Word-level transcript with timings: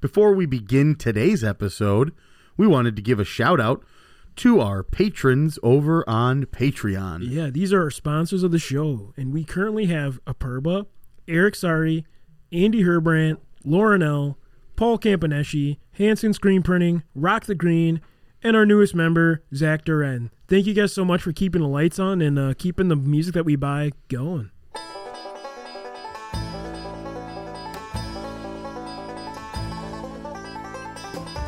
Before 0.00 0.34
we 0.34 0.44
begin 0.44 0.94
today's 0.94 1.42
episode, 1.42 2.12
we 2.58 2.66
wanted 2.66 2.96
to 2.96 3.02
give 3.02 3.18
a 3.18 3.24
shout 3.24 3.58
out 3.58 3.82
to 4.36 4.60
our 4.60 4.82
patrons 4.82 5.58
over 5.62 6.06
on 6.06 6.44
Patreon. 6.44 7.20
Yeah, 7.22 7.48
these 7.48 7.72
are 7.72 7.82
our 7.82 7.90
sponsors 7.90 8.42
of 8.42 8.52
the 8.52 8.58
show, 8.58 9.14
and 9.16 9.32
we 9.32 9.42
currently 9.42 9.86
have 9.86 10.22
Aperba, 10.26 10.86
Eric 11.26 11.54
Sari, 11.54 12.04
Andy 12.52 12.82
Herbrandt, 12.84 13.38
Lauren 13.64 14.02
L., 14.02 14.38
Paul 14.76 14.98
Campaneschi, 14.98 15.78
Hanson 15.92 16.34
Screen 16.34 16.62
Printing, 16.62 17.02
Rock 17.14 17.46
the 17.46 17.54
Green, 17.54 18.02
and 18.42 18.54
our 18.54 18.66
newest 18.66 18.94
member, 18.94 19.42
Zach 19.54 19.86
Duren. 19.86 20.30
Thank 20.46 20.66
you 20.66 20.74
guys 20.74 20.92
so 20.92 21.06
much 21.06 21.22
for 21.22 21.32
keeping 21.32 21.62
the 21.62 21.68
lights 21.68 21.98
on 21.98 22.20
and 22.20 22.38
uh, 22.38 22.52
keeping 22.58 22.88
the 22.88 22.96
music 22.96 23.32
that 23.32 23.46
we 23.46 23.56
buy 23.56 23.92
going. 24.08 24.50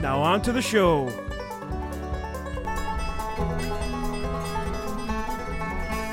Now 0.00 0.20
on 0.20 0.42
to 0.42 0.52
the 0.52 0.62
show. 0.62 1.08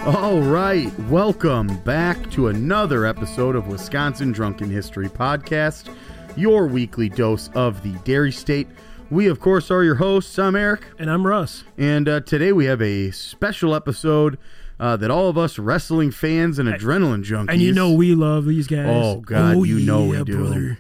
All 0.06 0.42
right, 0.42 0.92
welcome 1.10 1.78
back 1.80 2.30
to 2.32 2.48
another 2.50 3.06
episode 3.06 3.56
of 3.56 3.68
Wisconsin 3.68 4.34
Drunken 4.34 4.70
History 4.70 5.08
Podcast, 5.08 5.94
your 6.36 6.68
weekly 6.68 7.08
dose 7.08 7.50
of 7.56 7.82
the 7.84 7.94
Dairy 8.04 8.32
State. 8.34 8.68
We, 9.10 9.28
of 9.28 9.40
course, 9.40 9.72
are 9.72 9.84
your 9.84 9.96
hosts. 9.96 10.38
I'm 10.38 10.56
Eric, 10.58 10.86
And 11.00 11.10
I'm 11.10 11.26
Russ. 11.26 11.64
and 11.78 12.10
uh, 12.10 12.20
today 12.22 12.52
we 12.52 12.66
have 12.66 12.82
a 12.82 13.12
special 13.12 13.74
episode 13.76 14.38
uh, 14.80 14.98
that 14.98 15.10
all 15.10 15.30
of 15.30 15.38
us 15.38 15.58
wrestling 15.58 16.12
fans 16.12 16.60
and 16.60 16.68
adrenaline 16.68 17.24
junkies. 17.24 17.52
And 17.54 17.62
you 17.62 17.72
know 17.74 17.94
we 17.94 18.14
love 18.16 18.46
these 18.46 18.68
guys. 18.68 18.86
Oh, 18.90 19.22
God, 19.22 19.58
you 19.66 19.80
know 19.80 20.06
we 20.06 20.22
do. 20.24 20.38
brother. 20.38 20.78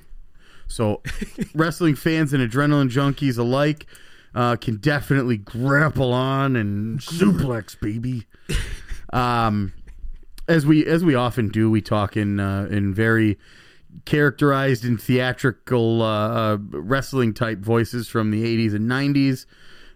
So, 0.73 1.02
wrestling 1.53 1.95
fans 1.95 2.33
and 2.33 2.49
adrenaline 2.49 2.89
junkies 2.89 3.38
alike 3.38 3.85
uh, 4.33 4.55
can 4.55 4.77
definitely 4.77 5.38
grapple 5.38 6.11
on 6.11 6.55
and 6.55 6.99
suplex, 6.99 7.79
baby. 7.79 8.25
Um, 9.11 9.73
as 10.47 10.66
we 10.66 10.88
as 10.88 11.03
we 11.03 11.13
often 11.13 11.49
do, 11.49 11.69
we 11.69 11.81
talk 11.81 12.17
in 12.17 12.39
uh, 12.39 12.67
in 12.71 12.95
very 12.95 13.38
characterized 14.05 14.83
and 14.83 14.99
theatrical 14.99 16.01
uh, 16.01 16.29
uh, 16.29 16.57
wrestling 16.71 17.35
type 17.35 17.59
voices 17.59 18.07
from 18.07 18.31
the 18.31 18.44
'80s 18.44 18.73
and 18.73 18.89
'90s. 18.89 19.45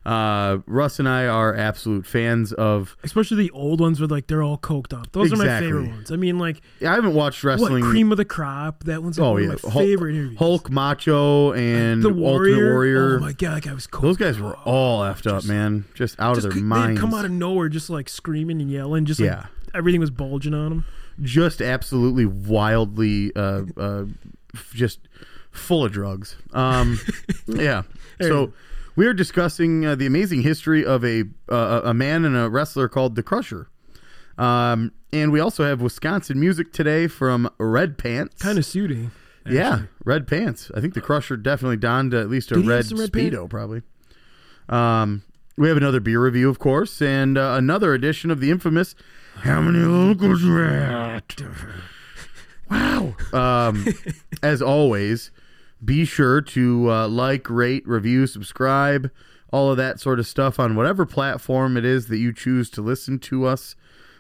Uh, 0.08 0.59
Russ 0.67 1.00
and 1.00 1.09
I 1.09 1.25
are 1.27 1.53
absolute 1.53 2.05
fans 2.05 2.53
of. 2.53 2.95
Especially 3.03 3.36
the 3.38 3.52
old 3.52 3.81
ones 3.81 4.00
where 4.00 4.08
like 4.08 4.27
they're 4.27 4.41
all 4.41 4.58
coked 4.58 4.94
up. 4.97 5.11
Those 5.11 5.33
are 5.33 5.36
my 5.36 5.59
favorite 5.59 5.89
ones. 5.89 6.11
I 6.11 6.16
mean, 6.16 6.39
like 6.39 6.61
I 6.81 6.94
haven't 6.95 7.14
watched 7.14 7.44
wrestling. 7.44 7.83
what 7.83 7.91
cream 7.91 8.09
of 8.11 8.17
the 8.17 8.23
crop. 8.23 8.86
That 8.86 9.03
one's 9.03 9.19
like 9.19 9.27
oh 9.27 9.31
one 9.33 9.44
yeah, 9.44 9.49
my 9.49 9.55
Hulk, 9.69 9.73
favorite 9.73 10.16
interviews. 10.16 10.38
Hulk, 10.39 10.69
Macho, 10.72 11.52
and 11.53 12.02
the 12.02 12.09
warrior. 12.14 12.53
Ultimate 12.55 12.72
Warrior. 12.73 13.17
Oh 13.17 13.19
my 13.19 13.33
god, 13.33 13.55
that 13.58 13.64
guy 13.64 13.73
was 13.73 13.86
coked. 13.86 14.02
Those 14.03 14.17
guys 14.17 14.39
were 14.39 14.55
all 14.64 15.02
effed 15.02 15.27
up, 15.30 15.44
man. 15.44 15.83
Just 15.94 16.17
out 16.19 16.36
just 16.36 16.47
of 16.47 16.53
their 16.53 16.61
cou- 16.61 16.66
minds. 16.67 17.02
Come 17.02 17.14
out 17.14 17.25
of 17.25 17.31
nowhere, 17.31 17.67
just 17.67 17.89
like 17.89 18.08
screaming 18.08 18.61
and 18.61 18.71
yelling. 18.71 19.03
Just 19.03 19.19
like 19.19 19.27
Yeah. 19.30 19.47
everything 19.75 19.99
was 19.99 20.09
bulging 20.11 20.53
on 20.53 20.70
them. 20.70 20.86
just 21.21 21.61
absolutely 21.61 22.26
wildly, 22.26 23.36
uh, 23.36 23.64
uh, 23.76 24.05
just 24.73 24.99
full 25.52 25.83
of 25.83 25.92
drugs. 25.92 26.37
Um, 26.53 26.99
yeah. 27.48 27.82
So 28.21 28.53
we 28.97 29.05
are 29.05 29.13
discussing 29.13 29.85
uh, 29.85 29.95
the 29.95 30.05
amazing 30.05 30.41
history 30.41 30.83
of 30.83 31.05
a 31.05 31.23
uh, 31.49 31.81
a 31.85 31.93
man 31.93 32.25
and 32.25 32.35
a 32.35 32.49
wrestler 32.49 32.89
called 32.89 33.15
the 33.15 33.23
Crusher. 33.23 33.69
Um, 34.37 34.91
and 35.13 35.31
we 35.31 35.39
also 35.39 35.63
have 35.63 35.81
Wisconsin 35.81 36.39
music 36.39 36.73
today 36.73 37.08
from 37.08 37.49
Red 37.58 37.97
Pants. 37.97 38.41
Kind 38.41 38.58
of 38.58 38.65
suiting. 38.65 39.11
Yeah, 39.49 39.83
red 40.03 40.27
pants. 40.27 40.69
I 40.75 40.81
think 40.81 40.93
the 40.93 40.99
Crusher 40.99 41.37
definitely 41.37 41.77
donned 41.77 42.13
at 42.13 42.30
least 42.30 42.52
a 42.52 42.55
Did 42.55 42.65
red 42.67 42.91
red 42.91 43.11
speedo, 43.11 43.49
probably. 43.49 43.81
Um, 44.67 45.23
we 45.58 45.69
have 45.69 45.77
another 45.77 46.02
beer 46.02 46.21
review, 46.21 46.49
of 46.49 46.59
course, 46.59 47.02
and 47.02 47.37
uh, 47.37 47.55
another 47.58 47.93
edition 47.93 48.29
of 48.29 48.41
the 48.41 48.52
infamous 48.52 48.93
"How 49.35 49.61
many 49.61 49.79
locals 49.79 50.41
you 50.41 50.61
at?" 50.64 51.35
Wow. 52.69 53.15
Um, 53.31 53.85
as 54.43 54.61
always, 54.61 55.31
be 55.83 56.05
sure 56.05 56.42
to 56.42 56.92
uh, 56.92 57.08
like, 57.08 57.49
rate, 57.49 57.88
review, 57.88 58.27
subscribe, 58.27 59.11
all 59.52 59.71
of 59.71 59.77
that 59.77 59.99
sort 59.99 60.20
of 60.20 60.27
stuff 60.27 60.60
on 60.60 60.76
whatever 60.76 61.05
platform 61.05 61.77
it 61.77 61.86
is 61.86 62.08
that 62.08 62.17
you 62.17 62.33
choose 62.33 62.70
to 62.71 62.82
listen 62.82 63.20
to 63.20 63.45
us. 63.45 63.76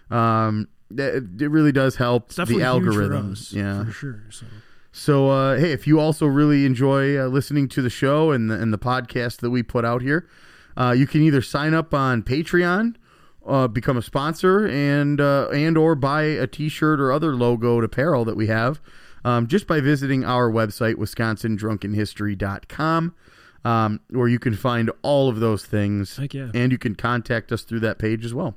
Um, 0.09 0.67
it, 0.89 1.41
it 1.41 1.49
really 1.49 1.71
does 1.71 1.97
help 1.97 2.29
the 2.29 2.43
algorithms. 2.43 2.83
huge 2.83 2.95
for 2.95 3.31
us, 3.31 3.53
yeah, 3.53 3.85
for 3.85 3.91
sure. 3.91 4.23
So 4.29 4.45
so, 4.97 5.29
uh, 5.29 5.59
hey, 5.59 5.73
if 5.73 5.85
you 5.85 5.99
also 5.99 6.25
really 6.25 6.65
enjoy 6.65 7.19
uh, 7.19 7.27
listening 7.27 7.67
to 7.69 7.83
the 7.83 7.89
show 7.89 8.31
and 8.31 8.49
the, 8.49 8.59
and 8.59 8.73
the 8.73 8.79
podcast 8.79 9.41
that 9.41 9.51
we 9.51 9.61
put 9.61 9.85
out 9.85 10.01
here, 10.01 10.27
uh, 10.75 10.91
you 10.97 11.05
can 11.05 11.21
either 11.21 11.41
sign 11.41 11.75
up 11.75 11.93
on 11.93 12.23
Patreon, 12.23 12.95
uh, 13.45 13.67
become 13.67 13.95
a 13.95 14.01
sponsor, 14.01 14.65
and 14.67 15.21
uh, 15.21 15.49
and 15.49 15.77
or 15.77 15.93
buy 15.93 16.23
a 16.23 16.47
T-shirt 16.47 16.99
or 16.99 17.11
other 17.11 17.33
logoed 17.33 17.83
apparel 17.83 18.25
that 18.25 18.35
we 18.35 18.47
have, 18.47 18.81
um, 19.27 19.47
just 19.47 19.67
by 19.67 19.81
visiting 19.81 20.23
our 20.23 20.49
website, 20.49 20.95
WisconsinDrunkenHistory.com, 20.95 23.15
um, 23.65 23.99
where 24.09 24.29
you 24.29 24.39
can 24.39 24.55
find 24.55 24.89
all 25.01 25.27
of 25.27 25.41
those 25.41 25.65
things, 25.65 26.15
Heck 26.15 26.33
yeah. 26.33 26.49
and 26.53 26.71
you 26.71 26.77
can 26.77 26.95
contact 26.95 27.51
us 27.51 27.63
through 27.63 27.81
that 27.81 27.99
page 27.99 28.23
as 28.23 28.33
well. 28.33 28.55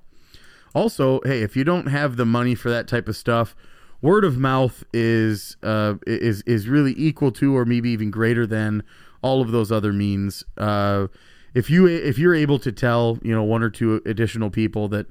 Also, 0.72 1.20
hey, 1.24 1.42
if 1.42 1.56
you 1.56 1.64
don't 1.64 1.86
have 1.86 2.16
the 2.16 2.24
money 2.24 2.54
for 2.54 2.70
that 2.70 2.86
type 2.86 3.08
of 3.08 3.16
stuff, 3.16 3.56
word 4.00 4.24
of 4.24 4.38
mouth 4.38 4.84
is 4.92 5.56
uh, 5.64 5.94
is 6.06 6.42
is 6.42 6.68
really 6.68 6.94
equal 6.96 7.32
to, 7.32 7.56
or 7.56 7.64
maybe 7.64 7.90
even 7.90 8.12
greater 8.12 8.46
than, 8.46 8.84
all 9.22 9.42
of 9.42 9.50
those 9.50 9.72
other 9.72 9.92
means. 9.92 10.44
Uh, 10.56 11.08
if 11.52 11.68
you 11.68 11.88
if 11.88 12.16
you're 12.16 12.36
able 12.36 12.60
to 12.60 12.70
tell 12.70 13.18
you 13.22 13.34
know 13.34 13.42
one 13.42 13.64
or 13.64 13.70
two 13.70 14.00
additional 14.06 14.50
people 14.50 14.86
that 14.86 15.08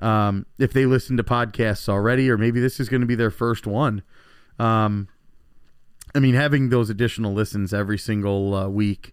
um, 0.00 0.44
if 0.58 0.74
they 0.74 0.84
listen 0.84 1.16
to 1.16 1.24
podcasts 1.24 1.88
already, 1.88 2.28
or 2.28 2.36
maybe 2.36 2.60
this 2.60 2.78
is 2.78 2.90
going 2.90 3.00
to 3.00 3.06
be 3.06 3.14
their 3.14 3.30
first 3.30 3.66
one. 3.66 4.02
Um, 4.58 5.08
I 6.14 6.18
mean, 6.18 6.34
having 6.34 6.70
those 6.70 6.90
additional 6.90 7.32
listens 7.32 7.72
every 7.72 7.98
single 7.98 8.54
uh, 8.54 8.68
week 8.68 9.12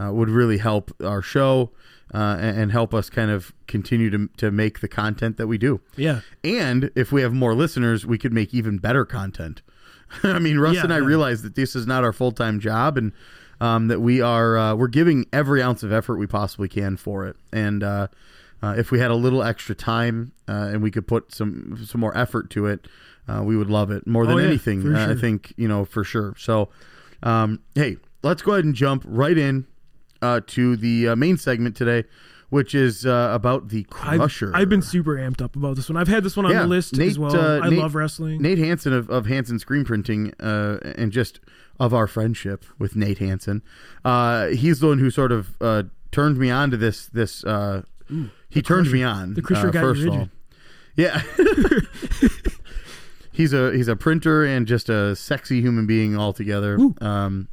uh, 0.00 0.12
would 0.12 0.30
really 0.30 0.58
help 0.58 0.90
our 1.04 1.20
show 1.22 1.72
uh, 2.14 2.38
and, 2.40 2.58
and 2.58 2.72
help 2.72 2.94
us 2.94 3.10
kind 3.10 3.30
of 3.30 3.52
continue 3.66 4.08
to 4.10 4.28
to 4.38 4.50
make 4.50 4.80
the 4.80 4.88
content 4.88 5.36
that 5.36 5.46
we 5.46 5.58
do. 5.58 5.80
yeah, 5.96 6.20
And 6.42 6.90
if 6.94 7.12
we 7.12 7.20
have 7.22 7.34
more 7.34 7.54
listeners, 7.54 8.06
we 8.06 8.16
could 8.18 8.32
make 8.32 8.54
even 8.54 8.78
better 8.78 9.04
content. 9.04 9.60
I 10.22 10.38
mean, 10.38 10.58
Russ 10.58 10.76
Yeah, 10.76 10.84
and 10.84 10.94
I 10.94 10.98
yeah. 10.98 11.04
realize 11.04 11.42
that 11.42 11.54
this 11.54 11.76
is 11.76 11.86
not 11.86 12.02
our 12.02 12.14
full 12.14 12.32
time 12.32 12.60
job, 12.60 12.96
and 12.96 13.12
um, 13.60 13.88
that 13.88 14.00
we 14.00 14.22
are 14.22 14.56
uh, 14.56 14.74
we're 14.74 14.88
giving 14.88 15.26
every 15.34 15.60
ounce 15.62 15.82
of 15.82 15.92
effort 15.92 16.16
we 16.16 16.26
possibly 16.26 16.68
can 16.68 16.96
for 16.96 17.26
it. 17.26 17.36
And 17.52 17.82
uh, 18.62 18.74
if 18.76 18.90
we 18.90 18.98
had 18.98 19.10
a 19.10 19.14
little 19.14 19.42
extra 19.42 19.74
time 19.74 20.32
uh, 20.48 20.52
and 20.72 20.82
we 20.82 20.90
could 20.90 21.06
put 21.06 21.32
some 21.34 21.78
some 21.86 22.00
more 22.00 22.16
effort 22.16 22.50
to 22.50 22.66
it, 22.66 22.86
uh, 23.28 23.42
we 23.44 23.56
would 23.56 23.70
love 23.70 23.90
it 23.90 24.06
more 24.06 24.26
than 24.26 24.34
Oh, 24.34 24.38
yeah, 24.38 24.46
anything. 24.48 24.94
uh, 24.94 25.08
I 25.10 25.20
think 25.20 25.52
you 25.56 25.68
know 25.68 25.84
for 25.84 26.02
sure. 26.04 26.34
So, 26.38 26.68
um, 27.22 27.60
hey, 27.74 27.96
let's 28.22 28.42
go 28.42 28.52
ahead 28.52 28.64
and 28.64 28.74
jump 28.74 29.04
right 29.06 29.36
in 29.38 29.66
uh, 30.22 30.40
to 30.48 30.76
the 30.76 31.08
uh, 31.08 31.16
main 31.16 31.36
segment 31.36 31.76
today, 31.76 32.04
which 32.50 32.74
is 32.74 33.06
uh, 33.06 33.30
about 33.32 33.68
the 33.68 33.86
I've, 34.02 34.18
Crusher. 34.20 34.50
I've 34.54 34.68
been 34.68 34.82
super 34.82 35.14
amped 35.16 35.40
up 35.42 35.54
about 35.54 35.76
this 35.76 35.88
one. 35.88 35.96
I've 35.96 36.08
had 36.08 36.24
this 36.24 36.36
one 36.36 36.46
on 36.46 36.52
Yeah, 36.52 36.62
the 36.62 36.68
list 36.68 36.96
Nate, 36.96 37.10
as 37.10 37.18
well. 37.18 37.62
I 37.62 37.68
Nate- 37.68 37.78
love 37.78 37.94
wrestling. 37.94 38.42
Nate 38.42 38.58
Hansen 38.58 38.92
of, 38.92 39.08
of 39.10 39.26
Hansen 39.26 39.58
Screen 39.58 39.84
Printing, 39.84 40.32
uh, 40.40 40.78
and 40.96 41.12
just 41.12 41.38
of 41.78 41.94
our 41.94 42.08
friendship 42.08 42.64
with 42.78 42.96
Nate 42.96 43.18
Hansen. 43.18 43.62
Uh, 44.04 44.48
he's 44.48 44.80
the 44.80 44.88
one 44.88 44.98
who 44.98 45.10
sort 45.10 45.30
of 45.30 45.56
uh, 45.60 45.84
turned 46.10 46.36
me 46.38 46.50
on 46.50 46.72
to 46.72 46.76
this. 46.76 47.06
This 47.06 47.44
uh, 47.44 47.82
he 48.48 48.62
turns 48.62 48.92
me 48.92 49.02
on. 49.02 49.34
the 49.34 49.42
Crusher 49.42 49.68
uh, 49.68 49.72
you 49.72 49.80
first 49.80 50.02
of 50.04 50.12
all. 50.14 50.28
Yeah. 50.96 51.22
he's 53.32 53.52
a 53.52 53.72
he's 53.72 53.88
a 53.88 53.96
printer 53.96 54.44
and 54.44 54.66
just 54.66 54.88
a 54.88 55.14
sexy 55.14 55.60
human 55.60 55.86
being 55.86 56.16
altogether. 56.18 56.78
Um, 57.00 57.48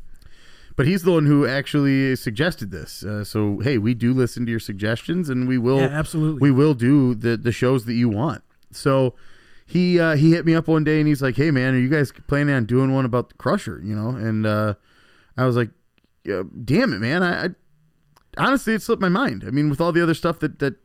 but 0.75 0.88
he's 0.88 1.03
the 1.03 1.12
one 1.12 1.25
who 1.25 1.45
actually 1.47 2.15
suggested 2.15 2.71
this. 2.71 3.03
Uh, 3.03 3.24
so 3.24 3.59
hey, 3.59 3.77
we 3.77 3.94
do 3.94 4.13
listen 4.13 4.45
to 4.45 4.50
your 4.51 4.59
suggestions, 4.59 5.30
and 5.30 5.47
we 5.47 5.57
will 5.57 5.77
Yeah, 5.80 5.86
absolutely. 5.88 6.39
we 6.42 6.51
will 6.51 6.74
do 6.74 7.13
the 7.15 7.38
the 7.38 7.51
shows 7.51 7.86
that 7.86 7.94
you 7.94 8.09
want. 8.09 8.44
So 8.71 9.13
he 9.65 10.00
uh, 10.00 10.15
he 10.15 10.31
hit 10.31 10.45
me 10.45 10.56
up 10.56 10.68
one 10.68 10.83
day 10.83 11.00
and 11.00 11.07
he's 11.07 11.21
like, 11.21 11.36
"Hey 11.36 11.51
man, 11.51 11.75
are 11.75 11.80
you 11.80 11.89
guys 11.89 12.12
planning 12.27 12.53
on 12.56 12.65
doing 12.65 12.94
one 12.94 13.06
about 13.06 13.30
the 13.30 13.36
Crusher?" 13.36 13.80
You 13.83 13.95
know, 13.95 14.09
and 14.09 14.45
uh, 14.45 14.74
I 15.38 15.45
was 15.45 15.56
like, 15.56 15.69
uh, 16.31 16.44
damn 16.63 16.94
it, 16.94 17.00
man, 17.00 17.24
I, 17.24 17.45
I 17.45 17.50
honestly 18.38 18.74
it 18.74 18.81
slipped 18.81 19.01
my 19.01 19.09
mind. 19.09 19.44
I 19.48 19.51
mean, 19.51 19.69
with 19.69 19.80
all 19.80 19.91
the 19.91 20.01
other 20.03 20.13
stuff 20.15 20.39
that 20.39 20.59
that 20.59 20.75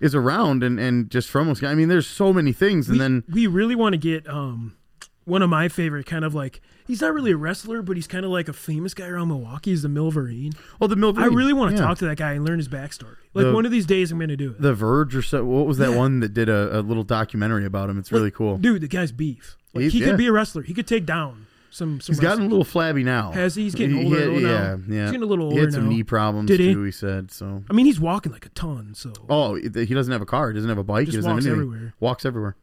is 0.00 0.14
around 0.14 0.62
and 0.62 0.80
and 0.80 1.10
just 1.10 1.28
from 1.28 1.48
Wisconsin, 1.48 1.72
I 1.72 1.74
mean, 1.74 1.88
there's 1.88 2.06
so 2.06 2.32
many 2.32 2.52
things, 2.52 2.88
and 2.88 2.94
we, 2.94 2.98
then 2.98 3.24
we 3.30 3.46
really 3.46 3.74
want 3.74 3.92
to 3.92 3.98
get 3.98 4.28
um 4.28 4.76
one 5.24 5.42
of 5.42 5.50
my 5.50 5.68
favorite 5.68 6.06
kind 6.06 6.24
of 6.24 6.34
like 6.34 6.60
he's 6.86 7.00
not 7.00 7.12
really 7.14 7.30
a 7.30 7.36
wrestler, 7.36 7.82
but 7.82 7.96
he's 7.96 8.06
kind 8.08 8.24
of 8.24 8.30
like 8.32 8.48
a 8.48 8.52
famous 8.52 8.94
guy 8.94 9.06
around 9.06 9.28
Milwaukee. 9.28 9.70
He's 9.70 9.82
the 9.82 9.88
Milverine. 9.88 10.56
oh, 10.80 10.86
the 10.88 10.96
Milverine. 10.96 11.22
I 11.22 11.26
really 11.26 11.52
want 11.52 11.70
to 11.76 11.80
yeah. 11.80 11.86
talk 11.86 11.98
to 11.98 12.06
that 12.06 12.16
guy 12.16 12.32
and 12.32 12.44
learn 12.44 12.58
his 12.58 12.68
backstory. 12.68 13.16
Like 13.32 13.44
The- 13.46 13.52
one 13.52 13.64
of 13.64 13.70
these 13.70 13.86
days, 13.86 14.10
I'm 14.10 14.18
going 14.18 14.30
to 14.30 14.36
do 14.36 14.50
it. 14.50 14.60
The 14.60 14.74
Verge 14.74 15.14
or 15.14 15.22
so. 15.22 15.44
What 15.44 15.66
was 15.66 15.78
that 15.78 15.90
Yeah. 15.90 15.96
one 15.96 16.18
that 16.20 16.34
did 16.34 16.48
a, 16.48 16.80
a 16.80 16.80
little 16.80 17.04
documentary 17.04 17.64
about 17.64 17.90
him? 17.90 17.98
It's 17.98 18.10
really 18.10 18.32
cool. 18.32 18.58
Dude, 18.58 18.80
the 18.82 18.88
guy's 18.88 19.12
beef. 19.12 19.56
Like, 19.72 19.90
he 19.92 20.00
yeah. 20.00 20.06
could 20.06 20.16
be 20.16 20.26
a 20.26 20.32
wrestler. 20.32 20.62
He 20.62 20.74
could 20.74 20.88
take 20.88 21.06
down 21.06 21.46
some. 21.70 22.00
some 22.00 22.12
He's 22.14 22.20
gotten 22.20 22.44
a 22.44 22.48
little 22.48 22.64
flabby 22.64 23.02
now. 23.04 23.30
Has 23.32 23.54
he? 23.54 23.62
He's 23.64 23.74
getting 23.74 23.96
He- 23.96 24.04
older 24.04 24.30
he- 24.32 24.40
now. 24.40 24.48
yeah, 24.50 24.76
yeah. 24.88 25.00
He's 25.02 25.10
getting 25.12 25.22
a 25.22 25.26
little 25.26 25.46
older. 25.46 25.56
He 25.56 25.60
had 25.62 25.72
some 25.72 25.84
now. 25.84 25.90
knee 25.90 26.02
problems 26.02 26.48
Did 26.48 26.60
he? 26.60 26.74
too. 26.74 26.82
He 26.82 26.90
said 26.92 27.30
so. 27.30 27.64
I 27.68 27.72
mean, 27.72 27.86
he's 27.86 27.98
walking 28.00 28.32
like 28.32 28.46
a 28.46 28.50
ton. 28.50 28.92
So 28.94 29.12
Oh, 29.28 29.54
he 29.54 29.68
doesn't 29.68 30.12
have 30.12 30.22
a 30.22 30.26
car. 30.26 30.48
He 30.50 30.54
doesn't 30.54 30.68
have 30.68 30.78
a 30.78 30.84
bike. 30.84 31.06
Just 31.06 31.12
he 31.12 31.16
doesn't 31.18 31.32
walks 31.32 31.44
have 31.46 31.54
anything. 31.54 31.68
everywhere. 31.72 31.94
Walks 32.00 32.24
everywhere. 32.26 32.56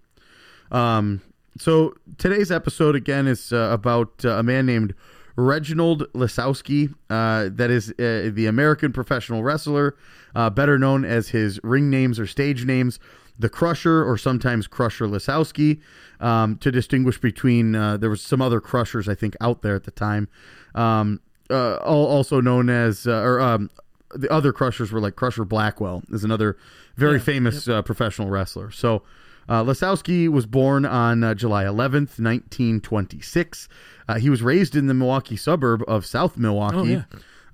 Um. 0.72 1.22
So 1.60 1.96
today's 2.20 2.52
episode 2.52 2.96
again 2.96 3.26
is 3.28 3.52
uh, 3.52 3.70
about 3.72 4.24
uh, 4.24 4.30
a 4.34 4.44
man 4.44 4.66
named 4.68 4.94
Reginald 5.36 6.04
Lisowski. 6.14 6.94
Uh, 7.10 7.50
that 7.52 7.72
is 7.72 7.90
uh, 7.92 8.30
the 8.34 8.46
American 8.48 8.92
professional 8.94 9.44
wrestler, 9.44 9.96
uh, 10.36 10.50
better 10.52 10.78
known 10.78 11.04
as 11.06 11.30
his 11.30 11.60
ring 11.64 11.90
names 11.90 12.20
or 12.20 12.28
stage 12.28 12.66
names, 12.66 13.00
the 13.40 13.50
Crusher, 13.50 14.04
or 14.04 14.18
sometimes 14.18 14.68
Crusher 14.68 15.06
Lisowski. 15.08 15.80
Um, 16.20 16.58
to 16.58 16.72
distinguish 16.72 17.20
between, 17.20 17.76
uh, 17.76 17.98
there 17.98 18.10
was 18.10 18.22
some 18.22 18.42
other 18.42 18.60
Crushers 18.60 19.08
I 19.08 19.14
think 19.16 19.36
out 19.40 19.62
there 19.62 19.76
at 19.76 19.84
the 19.84 19.92
time. 19.92 20.28
Um, 20.74 21.20
uh, 21.50 21.76
also 21.78 22.42
known 22.42 22.70
as, 22.70 23.06
uh, 23.08 23.12
or 23.22 23.40
um, 23.40 23.70
the 24.16 24.30
other 24.32 24.52
Crushers 24.52 24.92
were 24.92 25.00
like 25.00 25.16
Crusher 25.16 25.46
Blackwell 25.46 26.02
is 26.10 26.24
another 26.24 26.58
very 26.96 27.18
Yeah, 27.18 27.24
famous 27.24 27.68
uh, 27.68 27.82
professional 27.84 28.30
wrestler. 28.30 28.72
So. 28.72 29.04
Uh, 29.50 29.64
Lasowski 29.64 30.28
was 30.28 30.46
born 30.46 30.86
on 30.86 31.24
uh, 31.24 31.34
July 31.34 31.64
11th, 31.64 32.20
1926. 32.20 33.70
Uh, 34.10 34.16
he 34.16 34.30
was 34.30 34.42
raised 34.42 34.76
in 34.76 34.88
the 34.88 34.94
Milwaukee 34.94 35.38
suburb 35.38 35.84
of 35.88 36.06
South 36.06 36.38
Milwaukee, 36.38 36.78
Oh, 36.78 36.84
yeah. 36.84 37.04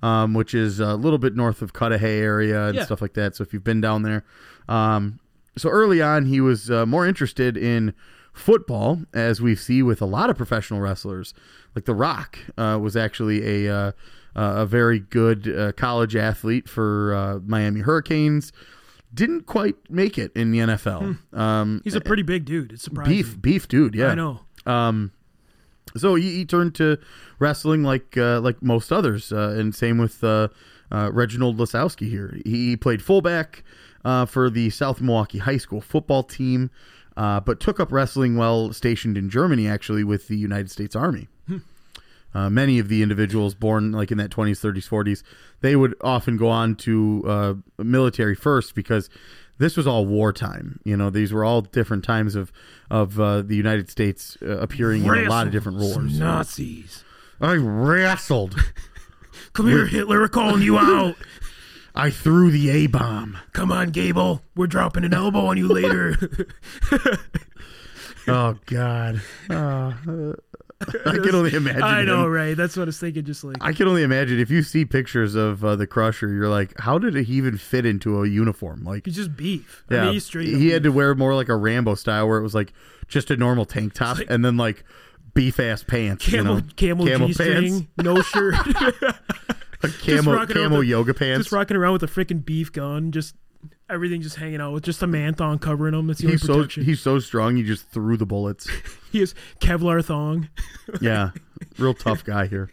um, 0.02 0.34
which 0.34 0.54
is 0.54 0.80
a 0.80 0.96
little 0.96 1.18
bit 1.18 1.36
north 1.36 1.62
of 1.62 1.72
Cudahy 1.72 2.18
area 2.18 2.66
and 2.66 2.76
Yeah. 2.76 2.84
stuff 2.84 3.00
like 3.00 3.14
that. 3.14 3.36
So 3.36 3.42
if 3.42 3.52
you've 3.52 3.62
been 3.62 3.80
down 3.80 4.02
there, 4.02 4.24
um, 4.68 5.20
so 5.56 5.68
early 5.68 6.00
on 6.02 6.26
he 6.26 6.40
was 6.40 6.70
uh, 6.70 6.86
more 6.86 7.06
interested 7.06 7.56
in 7.56 7.94
football, 8.32 9.02
as 9.12 9.40
we 9.40 9.54
see 9.54 9.82
with 9.82 10.02
a 10.02 10.06
lot 10.06 10.28
of 10.30 10.36
professional 10.36 10.80
wrestlers. 10.80 11.34
Like 11.74 11.84
The 11.84 11.94
Rock 11.94 12.38
uh, 12.56 12.78
was 12.80 12.96
actually 12.96 13.66
a 13.66 13.74
uh, 13.74 13.92
uh, 14.36 14.54
a 14.62 14.66
very 14.66 14.98
good 14.98 15.48
uh, 15.48 15.72
college 15.72 16.16
athlete 16.16 16.68
for 16.68 17.14
uh, 17.14 17.38
Miami 17.46 17.80
Hurricanes. 17.80 18.52
Didn't 19.12 19.42
quite 19.46 19.76
make 19.88 20.18
it 20.18 20.32
in 20.34 20.50
the 20.50 20.58
NFL. 20.58 21.18
Um, 21.32 21.80
he's 21.84 21.94
a 21.94 22.00
pretty 22.00 22.24
big 22.24 22.44
dude. 22.44 22.72
It's 22.72 22.82
surprising. 22.82 23.12
beef, 23.12 23.40
beef 23.40 23.68
dude. 23.68 23.94
Yeah, 23.94 24.08
I 24.08 24.14
know. 24.16 24.40
um, 24.66 25.12
so 25.96 26.16
he, 26.16 26.30
he 26.38 26.44
turned 26.44 26.74
to 26.76 26.98
wrestling 27.38 27.84
like 27.84 28.16
uh, 28.16 28.40
like 28.40 28.60
most 28.60 28.90
others, 28.90 29.30
uh, 29.32 29.54
and 29.56 29.72
same 29.72 29.98
with 29.98 30.24
uh, 30.24 30.48
uh, 30.90 31.10
Reginald 31.12 31.58
Lasowski 31.58 32.08
here. 32.10 32.36
He 32.44 32.76
played 32.76 33.02
fullback 33.02 33.62
uh, 34.04 34.26
for 34.26 34.50
the 34.50 34.70
South 34.70 35.00
Milwaukee 35.00 35.38
High 35.38 35.56
School 35.56 35.80
football 35.80 36.22
team, 36.22 36.70
uh, 37.16 37.40
but 37.40 37.60
took 37.60 37.80
up 37.80 37.92
wrestling 37.92 38.36
while 38.36 38.72
stationed 38.72 39.16
in 39.16 39.30
Germany, 39.30 39.68
actually 39.68 40.04
with 40.04 40.28
the 40.28 40.36
United 40.36 40.70
States 40.70 40.94
Army. 40.94 41.28
Uh, 42.34 42.50
many 42.50 42.80
of 42.80 42.88
the 42.88 43.00
individuals 43.00 43.54
born 43.54 43.92
like 43.92 44.10
in 44.10 44.18
that 44.18 44.30
20s, 44.30 44.58
30s, 44.60 44.88
40s, 44.88 45.22
they 45.60 45.76
would 45.76 45.94
often 46.00 46.36
go 46.36 46.48
on 46.48 46.74
to 46.74 47.22
uh, 47.26 47.54
military 47.78 48.34
first 48.34 48.74
because 48.74 49.08
this 49.58 49.76
was 49.76 49.86
all 49.86 50.04
wartime. 50.04 50.80
You 50.84 50.96
know, 50.96 51.10
these 51.10 51.32
were 51.32 51.44
all 51.44 51.60
different 51.60 52.02
times 52.02 52.34
of 52.34 52.52
of 52.90 53.20
uh, 53.20 53.42
the 53.42 53.54
United 53.54 53.88
States 53.88 54.36
uh, 54.42 54.58
appearing 54.58 55.04
in 55.04 55.14
a 55.14 55.28
lot 55.28 55.46
of 55.46 55.52
different 55.52 55.78
wars. 55.78 56.18
Nazis. 56.18 57.04
I 57.40 57.54
wrestled. 57.54 58.56
Come 59.52 59.68
here, 59.68 59.86
Hitler. 59.86 60.18
We're 60.18 60.28
calling 60.28 60.62
you 60.62 60.76
out. 60.76 61.14
I 61.94 62.10
threw 62.10 62.50
the 62.50 62.70
A 62.70 62.86
bomb. 62.88 63.38
Come 63.52 63.70
on, 63.70 63.90
Gable. 63.90 64.42
We're 64.56 64.66
dropping 64.66 65.04
an 65.04 65.14
elbow 65.14 65.46
on 65.46 65.56
you 65.56 65.68
later. 65.68 66.16
Oh 68.26 68.58
God. 68.66 69.20
Uh, 69.50 69.92
I 71.06 71.12
can 71.12 71.34
only 71.34 71.54
imagine. 71.54 71.82
I 71.82 72.04
know, 72.04 72.24
him. 72.24 72.30
right? 72.32 72.56
That's 72.56 72.76
what 72.76 72.84
I 72.84 72.86
was 72.86 72.98
thinking. 72.98 73.24
Just 73.24 73.44
like 73.44 73.56
I 73.60 73.72
can 73.72 73.86
only 73.86 74.02
imagine 74.02 74.40
if 74.40 74.50
you 74.50 74.62
see 74.62 74.84
pictures 74.84 75.34
of 75.34 75.64
uh, 75.64 75.76
the 75.76 75.86
Crusher, 75.86 76.28
you're 76.28 76.48
like, 76.48 76.72
how 76.80 76.98
did 76.98 77.14
he 77.14 77.34
even 77.34 77.58
fit 77.58 77.84
into 77.86 78.22
a 78.22 78.26
uniform? 78.26 78.82
Like, 78.82 79.04
he's 79.04 79.16
just 79.16 79.36
beef. 79.36 79.84
I 79.90 79.94
yeah, 79.94 80.04
mean, 80.04 80.12
he's 80.14 80.24
straight. 80.24 80.48
he 80.48 80.70
had 80.70 80.82
to 80.84 80.90
wear 80.90 81.14
more 81.14 81.34
like 81.34 81.48
a 81.48 81.56
Rambo 81.56 81.94
style, 81.96 82.26
where 82.26 82.38
it 82.38 82.42
was 82.42 82.54
like 82.54 82.72
just 83.08 83.30
a 83.30 83.36
normal 83.36 83.66
tank 83.66 83.92
top 83.92 84.18
like- 84.18 84.30
and 84.30 84.44
then 84.44 84.56
like 84.56 84.84
beef 85.34 85.60
ass 85.60 85.82
pants, 85.82 86.24
camel 86.26 86.54
you 86.56 86.60
know? 86.62 86.66
camel, 86.76 87.06
Camel 87.06 87.26
G 87.28 87.34
string, 87.34 87.88
no 87.98 88.22
shirt, 88.22 88.54
Like 89.84 89.98
camo 90.00 90.46
camo 90.46 90.78
with- 90.78 90.88
yoga 90.88 91.14
pants. 91.14 91.44
just 91.46 91.52
rocking 91.52 91.76
around 91.76 91.92
with 91.94 92.02
a 92.02 92.06
freaking 92.06 92.44
beef 92.44 92.72
gun, 92.72 93.12
just 93.12 93.34
everything 93.88 94.20
just 94.22 94.36
hanging 94.36 94.60
out 94.60 94.72
with 94.72 94.82
just 94.82 95.02
a 95.02 95.06
man 95.06 95.34
thong 95.34 95.58
covering 95.58 95.94
him. 95.94 96.06
That's 96.06 96.20
the 96.20 96.26
only 96.26 96.34
He's 96.34 96.42
so 96.46 96.54
protection. 96.56 96.84
he's 96.84 97.00
so 97.00 97.18
strong. 97.18 97.56
He 97.56 97.62
just 97.62 97.88
threw 97.90 98.16
the 98.16 98.26
bullets. 98.26 98.68
he 99.12 99.20
is 99.22 99.34
Kevlar 99.60 100.04
thong. 100.04 100.48
yeah, 101.00 101.30
real 101.78 101.94
tough 101.94 102.24
guy 102.24 102.46
here. 102.46 102.70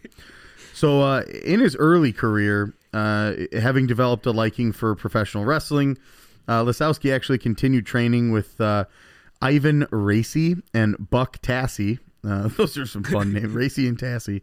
So 0.74 1.00
uh, 1.02 1.22
in 1.44 1.60
his 1.60 1.76
early 1.76 2.12
career, 2.12 2.74
uh, 2.92 3.34
having 3.52 3.86
developed 3.86 4.26
a 4.26 4.32
liking 4.32 4.72
for 4.72 4.94
professional 4.94 5.44
wrestling, 5.44 5.96
uh, 6.48 6.64
Lisowski 6.64 7.14
actually 7.14 7.38
continued 7.38 7.86
training 7.86 8.32
with 8.32 8.60
uh, 8.60 8.86
Ivan 9.40 9.86
Racy 9.90 10.56
and 10.74 10.96
Buck 11.10 11.40
Tassie. 11.40 11.98
Uh, 12.26 12.48
those 12.56 12.76
are 12.78 12.86
some 12.86 13.04
fun 13.04 13.32
names, 13.32 13.52
Racy 13.52 13.86
and 13.86 13.98
Tassie. 13.98 14.42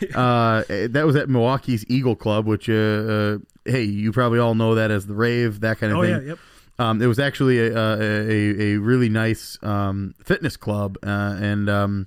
Uh, 0.14 0.62
that 0.68 1.04
was 1.06 1.16
at 1.16 1.28
Milwaukee's 1.28 1.84
Eagle 1.88 2.14
Club, 2.16 2.46
which, 2.46 2.68
uh, 2.68 2.72
uh, 2.72 3.38
hey, 3.64 3.82
you 3.82 4.12
probably 4.12 4.38
all 4.38 4.54
know 4.54 4.74
that 4.76 4.90
as 4.90 5.06
the 5.06 5.14
Rave, 5.14 5.60
that 5.60 5.78
kind 5.78 5.92
of 5.92 5.98
Oh 5.98 6.02
thing. 6.02 6.10
yeah, 6.10 6.20
yep. 6.20 6.38
Um, 6.80 7.02
it 7.02 7.06
was 7.06 7.18
actually 7.18 7.58
a, 7.58 7.76
a, 7.76 7.98
a, 7.98 8.60
a 8.60 8.76
really 8.76 9.08
nice 9.08 9.58
um, 9.62 10.14
fitness 10.22 10.56
club, 10.56 10.96
uh, 11.02 11.36
and 11.40 11.68
um, 11.68 12.06